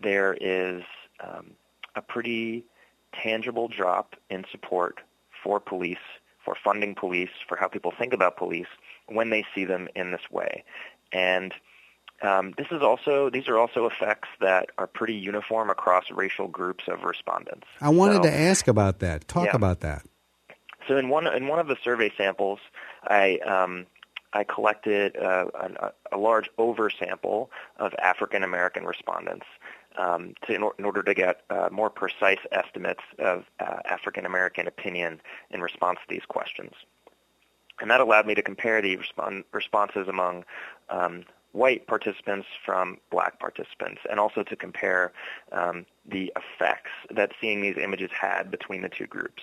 there 0.03 0.35
is 0.41 0.83
um, 1.21 1.53
a 1.95 2.01
pretty 2.03 2.65
tangible 3.13 3.69
drop 3.69 4.17
in 4.31 4.45
support 4.51 5.01
for 5.43 5.61
police, 5.61 5.99
for 6.45 6.57
funding 6.63 6.95
police, 6.95 7.31
for 7.49 7.57
how 7.57 7.69
people 7.69 7.93
think 7.99 8.13
about 8.13 8.37
police 8.37 8.67
when 9.09 9.31
they 9.31 9.45
see 9.55 9.65
them 9.65 9.89
in 9.95 10.11
this 10.11 10.31
way. 10.31 10.65
And 11.17 11.55
um, 12.23 12.53
this 12.59 12.67
is 12.71 12.83
also 12.83 13.31
these 13.31 13.49
are 13.49 13.59
also 13.59 13.87
effects 13.87 14.29
that 14.41 14.71
are 14.77 14.87
pretty 14.87 15.15
uniform 15.15 15.71
across 15.71 16.05
racial 16.11 16.47
groups 16.47 16.85
of 16.89 17.05
respondents. 17.05 17.67
I 17.81 17.89
wanted 17.89 18.17
so, 18.17 18.23
to 18.25 18.33
ask 18.33 18.69
about 18.69 18.99
that. 19.01 19.27
Talk 19.27 19.47
yeah. 19.47 19.57
about 19.57 19.81
that. 19.81 20.05
so 20.87 20.99
in 20.99 21.09
one 21.09 21.27
in 21.27 21.49
one 21.49 21.59
of 21.59 21.69
the 21.69 21.77
survey 21.83 22.13
samples, 22.17 22.59
I 23.05 23.39
um, 23.39 23.87
I 24.33 24.45
collected 24.45 25.17
uh, 25.17 25.47
a, 25.55 25.93
a, 26.13 26.19
large 26.19 26.51
oversample 26.59 27.49
of 27.79 27.95
African 28.03 28.43
American 28.43 28.85
respondents 28.85 29.47
um, 29.97 30.35
to, 30.47 30.55
in, 30.55 30.63
or, 30.63 30.75
in, 30.79 30.85
order 30.85 31.03
to 31.03 31.15
get 31.15 31.43
uh, 31.49 31.71
more 31.73 31.89
precise 31.89 32.41
estimates 32.53 33.03
of 33.19 33.45
uh, 33.61 33.79
African 33.87 34.27
American 34.27 34.67
opinion 34.67 35.23
in 35.51 35.63
response 35.63 35.99
to 36.07 36.15
these 36.15 36.27
questions. 36.29 36.73
And 37.81 37.91
that 37.91 38.01
allowed 38.01 38.27
me 38.27 38.35
to 38.35 38.43
compare 38.43 38.81
the 38.81 38.99
responses 39.53 40.09
among 40.09 40.45
um, 40.89 41.25
white 41.53 41.87
participants 41.87 42.47
from 42.65 42.99
black 43.11 43.39
participants, 43.41 44.03
and 44.11 44.21
also 44.21 44.43
to 44.43 44.57
compare 44.57 45.13
um, 45.53 45.87
the 46.07 46.33
effects 46.37 46.91
that 47.11 47.33
seeing 47.41 47.63
these 47.63 47.77
images 47.79 48.11
had 48.13 48.51
between 48.51 48.83
the 48.83 48.89
two 48.89 49.07
groups. 49.07 49.43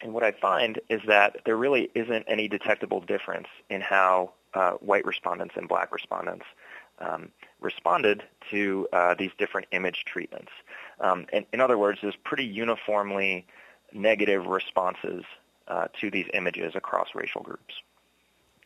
And 0.00 0.12
what 0.12 0.22
I 0.22 0.32
find 0.32 0.80
is 0.88 1.00
that 1.06 1.38
there 1.44 1.56
really 1.56 1.90
isn't 1.94 2.24
any 2.28 2.48
detectable 2.48 3.00
difference 3.00 3.48
in 3.70 3.80
how 3.80 4.32
uh, 4.54 4.72
white 4.72 5.04
respondents 5.04 5.54
and 5.56 5.68
black 5.68 5.92
respondents 5.92 6.44
um, 6.98 7.30
responded 7.60 8.22
to 8.50 8.88
uh, 8.92 9.14
these 9.18 9.30
different 9.38 9.66
image 9.72 10.04
treatments. 10.06 10.52
Um, 11.00 11.26
and 11.32 11.44
in 11.52 11.60
other 11.60 11.76
words, 11.76 11.98
there's 12.02 12.16
pretty 12.24 12.44
uniformly 12.44 13.46
negative 13.92 14.46
responses 14.46 15.24
uh, 15.68 15.88
to 16.00 16.10
these 16.10 16.26
images 16.34 16.74
across 16.74 17.08
racial 17.14 17.42
groups. 17.42 17.74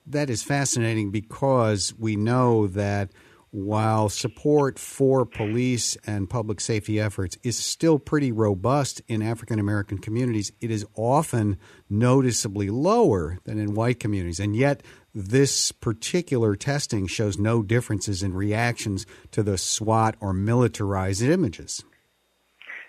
That 0.06 0.30
is 0.30 0.42
fascinating 0.42 1.10
because 1.10 1.94
we 1.98 2.16
know 2.16 2.66
that 2.68 3.10
while 3.52 4.08
support 4.08 4.78
for 4.78 5.26
police 5.26 5.96
and 6.06 6.30
public 6.30 6.60
safety 6.60 7.00
efforts 7.00 7.36
is 7.42 7.56
still 7.56 7.98
pretty 7.98 8.30
robust 8.30 9.02
in 9.08 9.22
African 9.22 9.58
American 9.58 9.98
communities, 9.98 10.52
it 10.60 10.70
is 10.70 10.86
often 10.94 11.58
noticeably 11.88 12.70
lower 12.70 13.38
than 13.44 13.58
in 13.58 13.74
white 13.74 13.98
communities. 13.98 14.38
And 14.38 14.54
yet, 14.54 14.82
this 15.12 15.72
particular 15.72 16.54
testing 16.54 17.08
shows 17.08 17.38
no 17.38 17.62
differences 17.62 18.22
in 18.22 18.34
reactions 18.34 19.04
to 19.32 19.42
the 19.42 19.58
SWAT 19.58 20.14
or 20.20 20.32
militarized 20.32 21.22
images. 21.22 21.82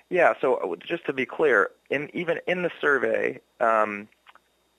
Yeah, 0.09 0.33
so 0.39 0.55
uh, 0.55 0.75
just 0.85 1.05
to 1.05 1.13
be 1.13 1.25
clear, 1.25 1.71
in, 1.91 2.09
even 2.13 2.39
in 2.47 2.63
the 2.63 2.71
survey, 2.79 3.39
um, 3.59 4.07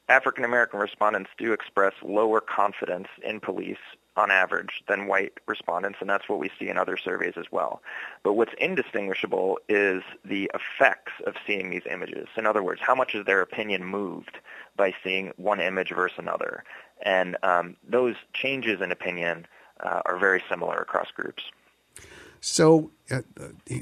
African 0.08 0.44
American 0.44 0.80
respondents 0.80 1.30
do 1.38 1.52
express 1.52 1.92
lower 2.02 2.40
confidence 2.40 3.08
in 3.24 3.38
police 3.38 3.78
on 4.16 4.30
average 4.30 4.82
than 4.88 5.06
white 5.06 5.32
respondents, 5.46 5.98
and 6.00 6.10
that's 6.10 6.28
what 6.28 6.38
we 6.38 6.50
see 6.58 6.68
in 6.68 6.76
other 6.76 6.96
surveys 6.96 7.34
as 7.36 7.46
well. 7.50 7.80
But 8.22 8.34
what's 8.34 8.52
indistinguishable 8.58 9.58
is 9.68 10.02
the 10.24 10.50
effects 10.54 11.12
of 11.26 11.34
seeing 11.46 11.70
these 11.70 11.86
images. 11.90 12.28
In 12.36 12.46
other 12.46 12.62
words, 12.62 12.80
how 12.84 12.94
much 12.94 13.14
is 13.14 13.24
their 13.24 13.40
opinion 13.40 13.84
moved 13.84 14.38
by 14.76 14.92
seeing 15.02 15.32
one 15.36 15.60
image 15.60 15.92
versus 15.94 16.18
another? 16.18 16.64
And 17.02 17.36
um, 17.42 17.76
those 17.88 18.16
changes 18.34 18.80
in 18.80 18.92
opinion 18.92 19.46
uh, 19.80 20.02
are 20.04 20.18
very 20.18 20.42
similar 20.48 20.76
across 20.76 21.10
groups. 21.14 21.44
So, 22.42 22.90
uh, 23.08 23.20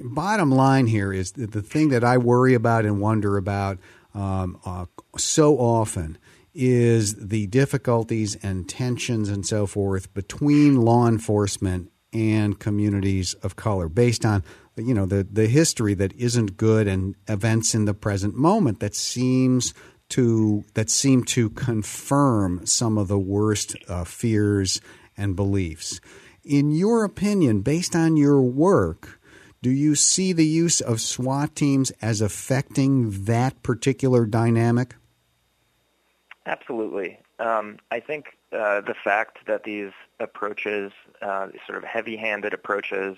bottom 0.05 0.51
line 0.51 0.87
here 0.87 1.15
is 1.15 1.33
that 1.33 1.53
the 1.53 1.63
thing 1.63 1.89
that 1.89 2.05
I 2.05 2.19
worry 2.19 2.53
about 2.53 2.85
and 2.85 3.01
wonder 3.01 3.39
about 3.39 3.79
um, 4.15 4.61
uh, 4.67 4.85
so 5.17 5.57
often 5.57 6.19
is 6.55 7.15
the 7.15 7.47
difficulties 7.47 8.37
and 8.43 8.69
tensions 8.69 9.31
and 9.31 9.47
so 9.47 9.67
forth 9.67 10.13
between 10.13 10.83
law 10.83 11.09
enforcement 11.09 11.91
and 12.13 12.59
communities 12.59 13.33
of 13.35 13.57
color 13.57 13.89
based 13.89 14.27
on 14.27 14.45
you 14.77 14.93
know 14.93 15.07
the 15.07 15.27
the 15.31 15.47
history 15.47 15.95
that 15.95 16.13
isn't 16.15 16.57
good 16.57 16.87
and 16.87 17.15
events 17.29 17.75
in 17.75 17.87
the 17.87 17.95
present 17.95 18.35
moment 18.35 18.81
that 18.81 18.95
seems 18.95 19.73
to 20.09 20.65
that 20.75 20.91
seem 20.91 21.23
to 21.23 21.49
confirm 21.51 22.67
some 22.67 22.99
of 22.99 23.09
the 23.09 23.19
worst 23.19 23.77
uh, 23.89 24.05
fears 24.05 24.81
and 25.17 25.37
beliefs 25.37 26.01
in 26.45 26.71
your 26.71 27.05
opinion 27.05 27.61
based 27.61 27.95
on 27.95 28.17
your 28.17 28.41
work 28.43 29.21
do 29.63 29.71
you 29.71 29.95
see 29.95 30.33
the 30.33 30.47
use 30.47 30.81
of 30.81 31.03
SWAT 31.03 31.55
teams 31.55 31.91
as 32.01 32.23
affecting 32.23 33.25
that 33.25 33.63
particular 33.63 34.25
dynamic 34.25 34.95
Absolutely. 36.47 37.19
Um, 37.39 37.79
I 37.91 38.01
think 38.01 38.37
uh, 38.53 38.81
the 38.81 38.95
fact 39.05 39.47
that 39.47 39.65
these 39.65 39.93
approaches, 40.19 40.93
uh, 41.23 41.49
sort 41.67 41.79
of 41.79 41.85
heavy-handed 41.85 42.55
approaches 42.55 43.17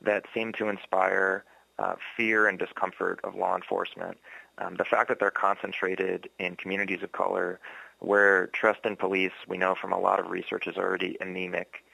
that 0.00 0.24
seem 0.32 0.52
to 0.54 0.68
inspire 0.68 1.44
uh, 1.78 1.96
fear 2.16 2.46
and 2.46 2.58
discomfort 2.58 3.20
of 3.24 3.34
law 3.34 3.56
enforcement, 3.56 4.18
um, 4.58 4.76
the 4.76 4.84
fact 4.84 5.08
that 5.08 5.18
they're 5.18 5.30
concentrated 5.30 6.28
in 6.38 6.56
communities 6.56 7.02
of 7.02 7.12
color 7.12 7.60
where 7.98 8.46
trust 8.48 8.80
in 8.84 8.96
police, 8.96 9.32
we 9.46 9.58
know 9.58 9.74
from 9.74 9.92
a 9.92 9.98
lot 9.98 10.18
of 10.18 10.30
research, 10.30 10.66
is 10.66 10.76
already 10.76 11.18
anemic, 11.20 11.84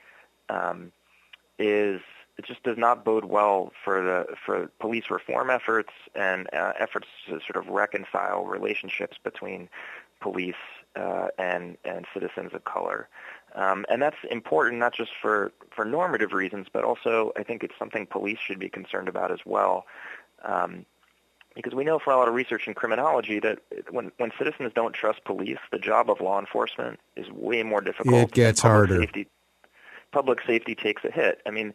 um, 0.49 0.93
is 1.59 2.01
it 2.39 2.45
just 2.45 2.63
does 2.63 2.77
not 2.77 3.05
bode 3.05 3.25
well 3.25 3.73
for 3.83 4.03
the 4.03 4.35
for 4.45 4.71
police 4.79 5.05
reform 5.11 5.51
efforts 5.51 5.93
and 6.15 6.49
uh, 6.53 6.73
efforts 6.79 7.07
to 7.27 7.41
sort 7.41 7.57
of 7.57 7.69
reconcile 7.69 8.45
relationships 8.45 9.17
between 9.23 9.69
police 10.21 10.55
uh, 10.97 11.29
and 11.39 11.77
and 11.85 12.07
citizens 12.13 12.53
of 12.53 12.65
color. 12.65 13.09
Um, 13.55 13.87
and 13.89 14.03
that's 14.03 14.17
important 14.31 14.79
not 14.79 14.93
just 14.93 15.13
for, 15.21 15.51
for 15.75 15.87
normative 15.87 16.33
reasons, 16.33 16.67
but 16.71 16.85
also 16.85 17.33
I 17.37 17.43
think 17.43 17.65
it's 17.65 17.75
something 17.79 18.07
police 18.07 18.39
should 18.39 18.59
be 18.59 18.69
concerned 18.69 19.09
about 19.09 19.33
as 19.33 19.41
well. 19.47 19.87
Um, 20.45 20.85
because 21.55 21.75
we 21.75 21.85
know 21.85 21.99
from 21.99 22.13
a 22.13 22.17
lot 22.19 22.29
of 22.29 22.35
research 22.35 22.69
in 22.69 22.75
criminology 22.75 23.41
that 23.41 23.61
when, 23.91 24.13
when 24.19 24.31
citizens 24.37 24.73
don't 24.75 24.93
trust 24.93 25.25
police, 25.25 25.57
the 25.73 25.79
job 25.79 26.11
of 26.11 26.21
law 26.21 26.39
enforcement 26.39 27.01
is 27.17 27.31
way 27.31 27.63
more 27.63 27.81
difficult. 27.81 28.29
It 28.29 28.33
gets 28.33 28.61
harder. 28.61 29.01
Safety, 29.01 29.27
public 30.17 30.39
safety 30.47 30.75
takes 30.75 31.05
a 31.05 31.11
hit. 31.11 31.43
I 31.45 31.51
mean, 31.51 31.75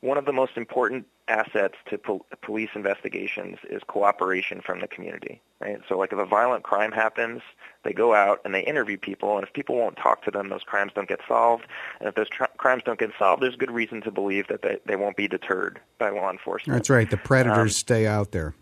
one 0.00 0.18
of 0.18 0.26
the 0.26 0.32
most 0.32 0.58
important 0.58 1.06
assets 1.26 1.76
to 1.88 1.96
pol- 1.96 2.26
police 2.42 2.68
investigations 2.74 3.56
is 3.70 3.80
cooperation 3.86 4.60
from 4.60 4.80
the 4.80 4.86
community, 4.86 5.40
right? 5.58 5.78
So 5.88 5.96
like 5.96 6.12
if 6.12 6.18
a 6.18 6.26
violent 6.26 6.64
crime 6.64 6.92
happens, 6.92 7.40
they 7.84 7.94
go 7.94 8.12
out 8.12 8.42
and 8.44 8.54
they 8.54 8.60
interview 8.60 8.98
people, 8.98 9.38
and 9.38 9.46
if 9.46 9.54
people 9.54 9.74
won't 9.74 9.96
talk 9.96 10.22
to 10.24 10.30
them, 10.30 10.50
those 10.50 10.64
crimes 10.64 10.92
don't 10.94 11.08
get 11.08 11.20
solved. 11.26 11.64
And 11.98 12.10
if 12.10 12.14
those 12.14 12.28
tr- 12.28 12.44
crimes 12.58 12.82
don't 12.84 12.98
get 12.98 13.10
solved, 13.18 13.42
there's 13.42 13.56
good 13.56 13.70
reason 13.70 14.02
to 14.02 14.10
believe 14.10 14.48
that 14.48 14.60
they, 14.60 14.76
they 14.84 14.96
won't 14.96 15.16
be 15.16 15.26
deterred 15.26 15.80
by 15.98 16.10
law 16.10 16.30
enforcement. 16.30 16.76
That's 16.76 16.90
right. 16.90 17.08
The 17.08 17.16
predators 17.16 17.58
um, 17.58 17.68
stay 17.70 18.06
out 18.06 18.32
there. 18.32 18.54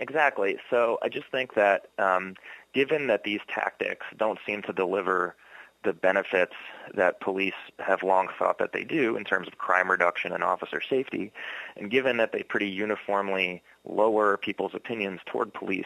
Exactly. 0.00 0.58
So 0.68 0.98
I 1.00 1.08
just 1.08 1.28
think 1.30 1.54
that 1.54 1.90
um, 1.96 2.34
given 2.74 3.06
that 3.06 3.22
these 3.22 3.40
tactics 3.46 4.04
don't 4.16 4.40
seem 4.44 4.62
to 4.62 4.72
deliver 4.72 5.36
the 5.84 5.92
benefits 5.92 6.54
that 6.94 7.20
police 7.20 7.54
have 7.78 8.02
long 8.02 8.28
thought 8.38 8.58
that 8.58 8.72
they 8.72 8.84
do 8.84 9.16
in 9.16 9.24
terms 9.24 9.48
of 9.48 9.58
crime 9.58 9.90
reduction 9.90 10.32
and 10.32 10.42
officer 10.42 10.80
safety. 10.80 11.32
And 11.76 11.90
given 11.90 12.16
that 12.18 12.32
they 12.32 12.42
pretty 12.42 12.68
uniformly 12.68 13.62
lower 13.84 14.36
people's 14.36 14.74
opinions 14.74 15.20
toward 15.26 15.52
police, 15.52 15.84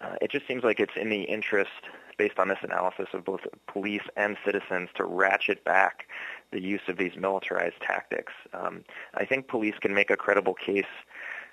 uh, 0.00 0.16
it 0.22 0.30
just 0.30 0.46
seems 0.46 0.64
like 0.64 0.80
it's 0.80 0.96
in 0.96 1.10
the 1.10 1.22
interest, 1.22 1.70
based 2.16 2.38
on 2.38 2.48
this 2.48 2.58
analysis 2.62 3.08
of 3.12 3.24
both 3.24 3.40
police 3.66 4.02
and 4.16 4.36
citizens, 4.44 4.88
to 4.94 5.04
ratchet 5.04 5.64
back 5.64 6.06
the 6.52 6.60
use 6.60 6.80
of 6.88 6.96
these 6.96 7.16
militarized 7.16 7.80
tactics. 7.80 8.32
Um, 8.54 8.84
I 9.14 9.24
think 9.24 9.48
police 9.48 9.74
can 9.80 9.94
make 9.94 10.10
a 10.10 10.16
credible 10.16 10.54
case 10.54 10.84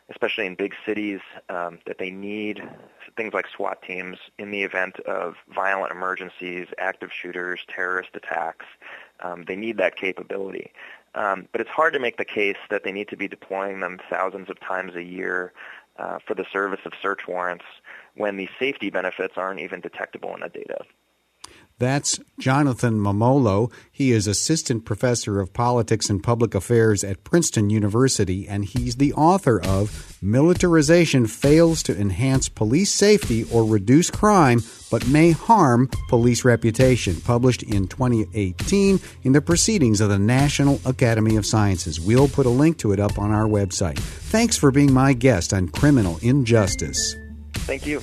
especially 0.10 0.45
in 0.45 0.55
big 0.55 0.74
cities, 0.86 1.20
um, 1.49 1.80
that 1.86 1.97
they 1.97 2.10
need 2.10 2.62
things 3.16 3.34
like 3.34 3.45
SWAT 3.47 3.82
teams 3.82 4.18
in 4.38 4.51
the 4.51 4.64
event 4.64 4.99
of 5.01 5.36
violent 5.53 5.91
emergencies, 5.91 6.68
active 6.78 7.10
shooters, 7.12 7.60
terrorist 7.74 8.10
attacks. 8.14 8.66
Um, 9.22 9.45
they 9.47 9.55
need 9.55 9.78
that 9.78 9.95
capability. 9.95 10.72
Um, 11.16 11.47
but 11.51 11.62
it's 11.62 11.70
hard 11.70 11.93
to 11.93 11.99
make 11.99 12.18
the 12.18 12.26
case 12.26 12.58
that 12.70 12.84
they 12.84 12.91
need 12.91 13.08
to 13.10 13.18
be 13.18 13.28
deploying 13.28 13.80
them 13.80 13.99
thousands 14.10 14.49
of 14.49 14.60
times 14.60 14.95
a 14.95 15.03
year 15.03 15.51
uh, 15.97 16.20
for 16.26 16.36
the 16.36 16.45
service 16.53 16.82
of 16.86 16.93
search 17.01 17.22
warrants 17.28 17.66
when 18.16 18.38
the 18.38 18.47
safety 18.60 18.89
benefits 18.89 19.34
aren't 19.36 19.60
even 19.60 19.82
detectable 19.82 20.34
in 20.36 20.41
the 20.41 20.49
data. 20.49 20.80
That's 21.80 22.19
Jonathan 22.39 22.99
Mummolo. 22.99 23.71
He 23.91 24.11
is 24.11 24.25
assistant 24.25 24.84
professor 24.84 25.39
of 25.39 25.53
politics 25.53 26.09
and 26.09 26.23
public 26.23 26.55
affairs 26.55 27.03
at 27.03 27.23
Princeton 27.23 27.69
University, 27.69 28.47
and 28.47 28.65
he's 28.65 28.95
the 28.95 29.13
author 29.13 29.61
of 29.63 30.17
Militarization 30.19 31.28
Fails 31.28 31.84
to 31.84 31.95
Enhance 31.95 32.49
Police 32.49 32.91
Safety 32.91 33.43
or 33.51 33.63
Reduce 33.63 34.09
Crime, 34.09 34.63
but 34.89 35.07
May 35.07 35.32
Harm 35.32 35.88
Police 36.09 36.43
Reputation, 36.43 37.21
published 37.21 37.61
in 37.61 37.88
2018 37.88 38.99
in 39.21 39.34
the 39.34 39.41
Proceedings 39.41 40.01
of 40.01 40.09
the 40.09 40.17
National 40.17 40.82
Academy 40.84 41.36
of 41.36 41.45
Sciences. 41.45 42.01
We'll 42.01 42.28
put 42.28 42.47
a 42.47 42.49
link 42.49 42.80
to 42.80 42.91
it 42.91 42.99
up 42.99 43.19
on 43.19 43.32
our 43.32 43.45
website. 43.45 43.99
Thanks 43.99 44.57
for 44.57 44.71
being 44.71 44.91
my 44.91 45.13
guest 45.13 45.53
on 45.53 45.67
Criminal 45.67 46.17
Injustice. 46.23 47.15
Thank 47.53 47.86
you. 47.86 48.01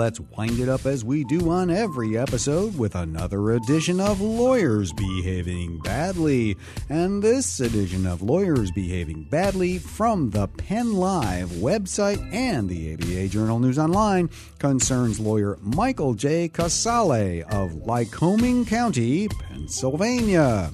Let's 0.00 0.18
wind 0.18 0.58
it 0.58 0.66
up 0.66 0.86
as 0.86 1.04
we 1.04 1.24
do 1.24 1.50
on 1.50 1.68
every 1.68 2.16
episode 2.16 2.74
with 2.78 2.94
another 2.94 3.50
edition 3.50 4.00
of 4.00 4.18
Lawyers 4.18 4.94
Behaving 4.94 5.78
Badly. 5.80 6.56
And 6.88 7.22
this 7.22 7.60
edition 7.60 8.06
of 8.06 8.22
Lawyers 8.22 8.70
Behaving 8.70 9.24
Badly 9.24 9.76
from 9.76 10.30
the 10.30 10.48
Penn 10.48 10.94
Live 10.94 11.50
website 11.50 12.18
and 12.32 12.66
the 12.66 12.94
ABA 12.94 13.28
Journal 13.28 13.58
News 13.58 13.78
Online 13.78 14.30
concerns 14.58 15.20
lawyer 15.20 15.58
Michael 15.60 16.14
J. 16.14 16.48
Casale 16.48 17.42
of 17.42 17.72
Lycoming 17.72 18.66
County, 18.66 19.28
Pennsylvania. 19.28 20.70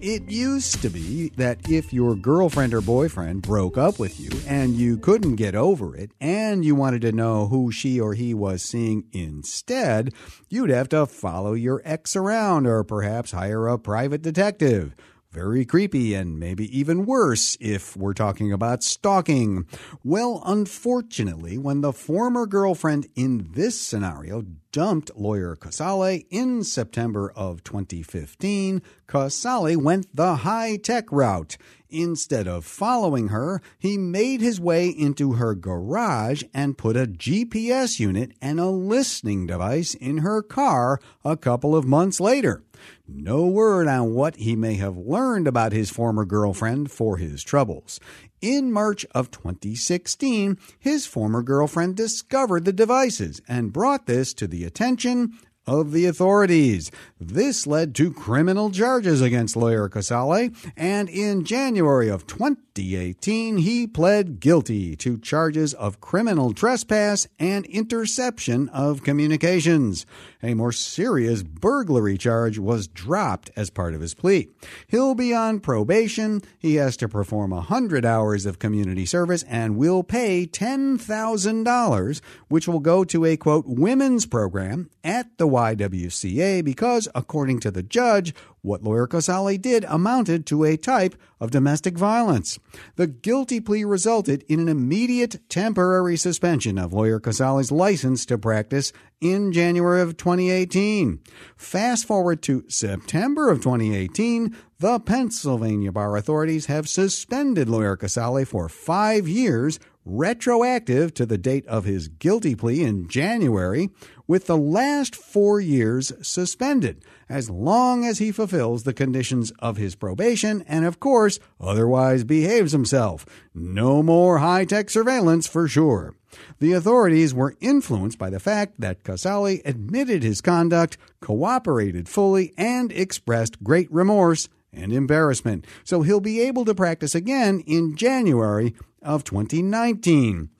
It 0.00 0.30
used 0.30 0.82
to 0.82 0.90
be 0.90 1.30
that 1.36 1.70
if 1.70 1.90
your 1.90 2.14
girlfriend 2.16 2.74
or 2.74 2.82
boyfriend 2.82 3.40
broke 3.40 3.78
up 3.78 3.98
with 3.98 4.20
you 4.20 4.28
and 4.46 4.74
you 4.74 4.98
couldn't 4.98 5.36
get 5.36 5.54
over 5.54 5.96
it 5.96 6.10
and 6.20 6.62
you 6.66 6.74
wanted 6.74 7.00
to 7.00 7.12
know 7.12 7.46
who 7.46 7.72
she 7.72 7.98
or 7.98 8.12
he 8.12 8.34
was 8.34 8.60
seeing 8.60 9.04
instead, 9.12 10.12
you'd 10.50 10.68
have 10.68 10.90
to 10.90 11.06
follow 11.06 11.54
your 11.54 11.80
ex 11.82 12.14
around 12.14 12.66
or 12.66 12.84
perhaps 12.84 13.30
hire 13.30 13.68
a 13.68 13.78
private 13.78 14.20
detective. 14.20 14.94
Very 15.36 15.66
creepy 15.66 16.14
and 16.14 16.40
maybe 16.40 16.64
even 16.76 17.04
worse 17.04 17.58
if 17.60 17.94
we're 17.94 18.14
talking 18.14 18.54
about 18.54 18.82
stalking. 18.82 19.66
Well, 20.02 20.42
unfortunately, 20.46 21.58
when 21.58 21.82
the 21.82 21.92
former 21.92 22.46
girlfriend 22.46 23.06
in 23.14 23.50
this 23.52 23.78
scenario 23.78 24.44
dumped 24.72 25.10
lawyer 25.14 25.54
Casale 25.54 26.24
in 26.30 26.64
September 26.64 27.30
of 27.36 27.62
2015, 27.64 28.80
Casale 29.06 29.76
went 29.76 30.06
the 30.16 30.36
high 30.36 30.78
tech 30.78 31.12
route. 31.12 31.58
Instead 31.90 32.48
of 32.48 32.64
following 32.64 33.28
her, 33.28 33.60
he 33.78 33.96
made 33.96 34.40
his 34.40 34.58
way 34.58 34.88
into 34.88 35.34
her 35.34 35.54
garage 35.54 36.42
and 36.52 36.78
put 36.78 36.96
a 36.96 37.06
GPS 37.06 38.00
unit 38.00 38.32
and 38.40 38.58
a 38.58 38.70
listening 38.70 39.46
device 39.46 39.94
in 39.94 40.18
her 40.18 40.42
car 40.42 40.98
a 41.24 41.36
couple 41.36 41.76
of 41.76 41.84
months 41.84 42.20
later. 42.20 42.62
No 43.08 43.46
word 43.46 43.86
on 43.86 44.14
what 44.14 44.36
he 44.36 44.56
may 44.56 44.74
have 44.74 44.96
learned 44.96 45.46
about 45.46 45.72
his 45.72 45.90
former 45.90 46.24
girlfriend 46.24 46.90
for 46.90 47.18
his 47.18 47.44
troubles. 47.44 48.00
In 48.40 48.72
March 48.72 49.06
of 49.12 49.30
2016, 49.30 50.58
his 50.78 51.06
former 51.06 51.42
girlfriend 51.42 51.96
discovered 51.96 52.64
the 52.64 52.72
devices 52.72 53.40
and 53.46 53.72
brought 53.72 54.06
this 54.06 54.34
to 54.34 54.48
the 54.48 54.64
attention 54.64 55.38
of 55.66 55.92
the 55.92 56.06
authorities. 56.06 56.90
This 57.20 57.66
led 57.66 57.94
to 57.96 58.12
criminal 58.12 58.70
charges 58.70 59.20
against 59.20 59.56
lawyer 59.56 59.88
Casale, 59.88 60.50
and 60.76 61.08
in 61.08 61.44
January 61.44 62.08
of 62.08 62.26
2018, 62.26 63.58
he 63.58 63.86
pled 63.86 64.38
guilty 64.38 64.94
to 64.96 65.18
charges 65.18 65.74
of 65.74 66.00
criminal 66.00 66.52
trespass 66.52 67.26
and 67.38 67.66
interception 67.66 68.68
of 68.68 69.02
communications. 69.02 70.06
A 70.46 70.54
more 70.54 70.70
serious 70.70 71.42
burglary 71.42 72.16
charge 72.16 72.56
was 72.56 72.86
dropped 72.86 73.50
as 73.56 73.68
part 73.68 73.94
of 73.94 74.00
his 74.00 74.14
plea. 74.14 74.48
He'll 74.86 75.16
be 75.16 75.34
on 75.34 75.58
probation. 75.58 76.40
He 76.56 76.76
has 76.76 76.96
to 76.98 77.08
perform 77.08 77.50
100 77.50 78.04
hours 78.06 78.46
of 78.46 78.60
community 78.60 79.06
service 79.06 79.42
and 79.48 79.76
will 79.76 80.04
pay 80.04 80.46
$10,000, 80.46 82.20
which 82.46 82.68
will 82.68 82.78
go 82.78 83.02
to 83.02 83.24
a 83.24 83.36
quote 83.36 83.64
women's 83.66 84.24
program 84.24 84.88
at 85.02 85.36
the 85.36 85.48
YWCA 85.48 86.64
because, 86.64 87.08
according 87.12 87.58
to 87.58 87.72
the 87.72 87.82
judge, 87.82 88.32
what 88.66 88.82
lawyer 88.82 89.06
Casale 89.06 89.56
did 89.56 89.84
amounted 89.88 90.44
to 90.46 90.64
a 90.64 90.76
type 90.76 91.14
of 91.40 91.50
domestic 91.50 91.96
violence. 91.96 92.58
The 92.96 93.06
guilty 93.06 93.60
plea 93.60 93.84
resulted 93.84 94.44
in 94.48 94.60
an 94.60 94.68
immediate 94.68 95.48
temporary 95.48 96.16
suspension 96.16 96.76
of 96.76 96.92
lawyer 96.92 97.20
Casale's 97.20 97.70
license 97.70 98.26
to 98.26 98.36
practice 98.36 98.92
in 99.20 99.52
January 99.52 100.02
of 100.02 100.16
2018. 100.16 101.20
Fast 101.56 102.06
forward 102.06 102.42
to 102.42 102.64
September 102.68 103.50
of 103.50 103.58
2018, 103.58 104.54
the 104.78 105.00
Pennsylvania 105.00 105.92
bar 105.92 106.16
authorities 106.16 106.66
have 106.66 106.88
suspended 106.88 107.68
lawyer 107.68 107.96
Casale 107.96 108.44
for 108.44 108.68
five 108.68 109.26
years 109.26 109.78
retroactive 110.06 111.12
to 111.14 111.26
the 111.26 111.36
date 111.36 111.66
of 111.66 111.84
his 111.84 112.08
guilty 112.08 112.54
plea 112.54 112.82
in 112.82 113.08
January, 113.08 113.90
with 114.26 114.46
the 114.46 114.56
last 114.56 115.14
four 115.14 115.60
years 115.60 116.12
suspended, 116.20 117.04
as 117.28 117.50
long 117.50 118.04
as 118.04 118.18
he 118.18 118.32
fulfills 118.32 118.82
the 118.82 118.94
conditions 118.94 119.52
of 119.58 119.76
his 119.76 119.94
probation 119.94 120.62
and, 120.66 120.84
of 120.84 121.00
course, 121.00 121.38
otherwise 121.60 122.24
behaves 122.24 122.72
himself. 122.72 123.26
No 123.54 124.02
more 124.02 124.38
high 124.38 124.64
tech 124.64 124.90
surveillance 124.90 125.46
for 125.46 125.68
sure. 125.68 126.14
The 126.58 126.72
authorities 126.72 127.32
were 127.32 127.56
influenced 127.60 128.18
by 128.18 128.30
the 128.30 128.40
fact 128.40 128.80
that 128.80 129.04
Casale 129.04 129.62
admitted 129.64 130.22
his 130.22 130.40
conduct, 130.40 130.98
cooperated 131.20 132.08
fully, 132.08 132.52
and 132.58 132.92
expressed 132.92 133.62
great 133.62 133.90
remorse 133.90 134.48
and 134.72 134.92
embarrassment. 134.92 135.66
So 135.84 136.02
he'll 136.02 136.20
be 136.20 136.40
able 136.40 136.64
to 136.66 136.74
practice 136.74 137.14
again 137.14 137.60
in 137.60 137.96
January 137.96 138.74
of 139.02 139.24
2019. 139.24 140.50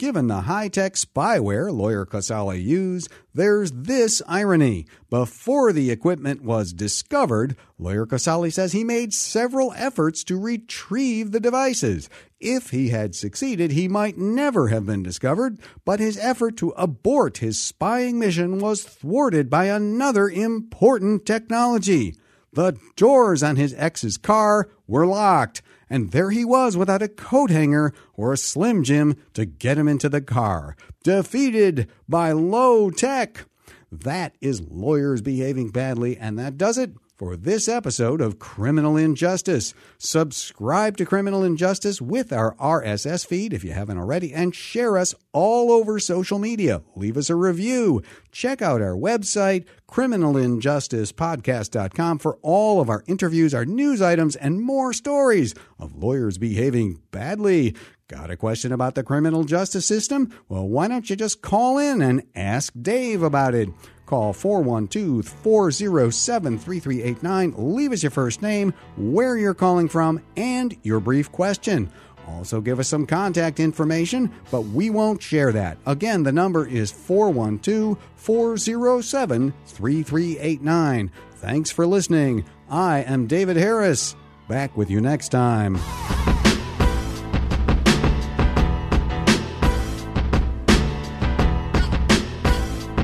Given 0.00 0.28
the 0.28 0.40
high 0.40 0.68
tech 0.68 0.94
spyware 0.94 1.70
lawyer 1.70 2.06
Casale 2.06 2.58
used, 2.58 3.10
there's 3.34 3.70
this 3.70 4.22
irony. 4.26 4.86
Before 5.10 5.74
the 5.74 5.90
equipment 5.90 6.42
was 6.42 6.72
discovered, 6.72 7.54
lawyer 7.78 8.06
Casale 8.06 8.48
says 8.48 8.72
he 8.72 8.82
made 8.82 9.12
several 9.12 9.74
efforts 9.76 10.24
to 10.24 10.40
retrieve 10.40 11.32
the 11.32 11.38
devices. 11.38 12.08
If 12.40 12.70
he 12.70 12.88
had 12.88 13.14
succeeded, 13.14 13.72
he 13.72 13.88
might 13.88 14.16
never 14.16 14.68
have 14.68 14.86
been 14.86 15.02
discovered, 15.02 15.58
but 15.84 16.00
his 16.00 16.16
effort 16.16 16.56
to 16.56 16.70
abort 16.78 17.36
his 17.36 17.60
spying 17.60 18.18
mission 18.18 18.58
was 18.58 18.82
thwarted 18.82 19.50
by 19.50 19.66
another 19.66 20.30
important 20.30 21.26
technology. 21.26 22.14
The 22.54 22.78
doors 22.96 23.42
on 23.42 23.56
his 23.56 23.74
ex's 23.74 24.16
car 24.16 24.70
were 24.86 25.06
locked 25.06 25.60
and 25.90 26.12
there 26.12 26.30
he 26.30 26.44
was 26.44 26.76
without 26.76 27.02
a 27.02 27.08
coat 27.08 27.50
hanger 27.50 27.92
or 28.14 28.32
a 28.32 28.38
Slim 28.38 28.84
Jim 28.84 29.16
to 29.34 29.44
get 29.44 29.76
him 29.76 29.88
into 29.88 30.08
the 30.08 30.22
car. 30.22 30.76
Defeated 31.02 31.90
by 32.08 32.32
low 32.32 32.90
tech. 32.90 33.44
That 33.90 34.36
is 34.40 34.60
lawyers 34.60 35.20
behaving 35.20 35.70
badly, 35.70 36.16
and 36.16 36.38
that 36.38 36.56
does 36.56 36.78
it 36.78 36.92
for 37.20 37.36
this 37.36 37.68
episode 37.68 38.20
of 38.22 38.38
Criminal 38.38 38.96
Injustice. 38.96 39.74
Subscribe 39.98 40.96
to 40.96 41.04
Criminal 41.04 41.44
Injustice 41.44 42.00
with 42.00 42.32
our 42.32 42.54
RSS 42.54 43.26
feed 43.26 43.52
if 43.52 43.62
you 43.62 43.72
haven't 43.72 43.98
already, 43.98 44.32
and 44.32 44.54
share 44.54 44.96
us 44.96 45.14
all 45.34 45.70
over 45.70 45.98
social 45.98 46.38
media. 46.38 46.80
Leave 46.96 47.18
us 47.18 47.28
a 47.28 47.34
review. 47.34 48.02
Check 48.32 48.62
out 48.62 48.80
our 48.80 48.94
website, 48.94 49.66
criminalinjusticepodcast.com, 49.86 52.18
for 52.20 52.38
all 52.40 52.80
of 52.80 52.88
our 52.88 53.04
interviews, 53.06 53.52
our 53.52 53.66
news 53.66 54.00
items, 54.00 54.34
and 54.34 54.62
more 54.62 54.94
stories 54.94 55.54
of 55.78 56.02
lawyers 56.02 56.38
behaving 56.38 57.02
badly. 57.10 57.76
Got 58.08 58.30
a 58.30 58.36
question 58.36 58.72
about 58.72 58.94
the 58.94 59.04
criminal 59.04 59.44
justice 59.44 59.84
system? 59.84 60.34
Well, 60.48 60.66
why 60.66 60.88
don't 60.88 61.10
you 61.10 61.16
just 61.16 61.42
call 61.42 61.76
in 61.76 62.00
and 62.00 62.22
ask 62.34 62.72
Dave 62.80 63.22
about 63.22 63.54
it? 63.54 63.68
Call 64.10 64.32
412 64.32 65.24
407 65.24 66.58
3389. 66.58 67.54
Leave 67.56 67.92
us 67.92 68.02
your 68.02 68.10
first 68.10 68.42
name, 68.42 68.74
where 68.96 69.36
you're 69.36 69.54
calling 69.54 69.88
from, 69.88 70.20
and 70.36 70.76
your 70.82 70.98
brief 70.98 71.30
question. 71.30 71.88
Also, 72.26 72.60
give 72.60 72.80
us 72.80 72.88
some 72.88 73.06
contact 73.06 73.60
information, 73.60 74.32
but 74.50 74.62
we 74.62 74.90
won't 74.90 75.22
share 75.22 75.52
that. 75.52 75.78
Again, 75.86 76.24
the 76.24 76.32
number 76.32 76.66
is 76.66 76.90
412 76.90 77.96
407 78.16 79.54
3389. 79.66 81.12
Thanks 81.36 81.70
for 81.70 81.86
listening. 81.86 82.44
I 82.68 83.04
am 83.04 83.28
David 83.28 83.56
Harris. 83.56 84.16
Back 84.48 84.76
with 84.76 84.90
you 84.90 85.00
next 85.00 85.28
time. 85.28 85.78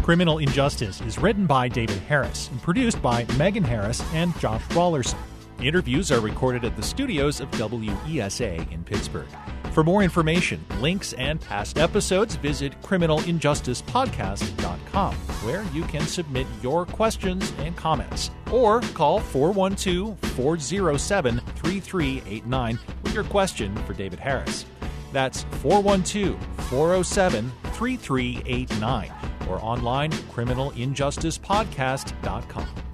Criminal 0.07 0.39
Injustice 0.39 1.01
is 1.01 1.19
written 1.19 1.47
by 1.47 1.67
David 1.67 1.99
Harris 1.99 2.49
and 2.51 2.63
produced 2.63 3.03
by 3.03 3.27
Megan 3.37 3.65
Harris 3.65 4.01
and 4.15 4.39
Josh 4.39 4.63
Raulerson. 4.69 5.19
Interviews 5.61 6.13
are 6.13 6.21
recorded 6.21 6.65
at 6.65 6.77
the 6.77 6.83
studios 6.83 7.41
of 7.41 7.51
WESA 7.51 8.71
in 8.71 8.85
Pittsburgh. 8.85 9.27
For 9.73 9.83
more 9.83 10.05
information, 10.05 10.65
links, 10.79 11.13
and 11.15 11.41
past 11.41 11.77
episodes, 11.77 12.37
visit 12.37 12.81
criminalinjusticepodcast.com, 12.83 15.15
where 15.17 15.65
you 15.75 15.83
can 15.83 16.03
submit 16.03 16.47
your 16.63 16.87
questions 16.87 17.53
and 17.59 17.77
comments. 17.77 18.31
Or 18.53 18.83
call 18.95 19.19
412 19.19 20.21
407 20.37 21.41
3389 21.41 22.79
with 23.03 23.13
your 23.13 23.25
question 23.25 23.75
for 23.79 23.93
David 23.93 24.21
Harris. 24.21 24.67
That's 25.13 25.45
412 25.63 26.37
407 26.69 27.53
3389 27.73 29.13
or 29.49 29.59
online 29.63 30.11
criminalinjusticepodcast.com. 30.11 32.86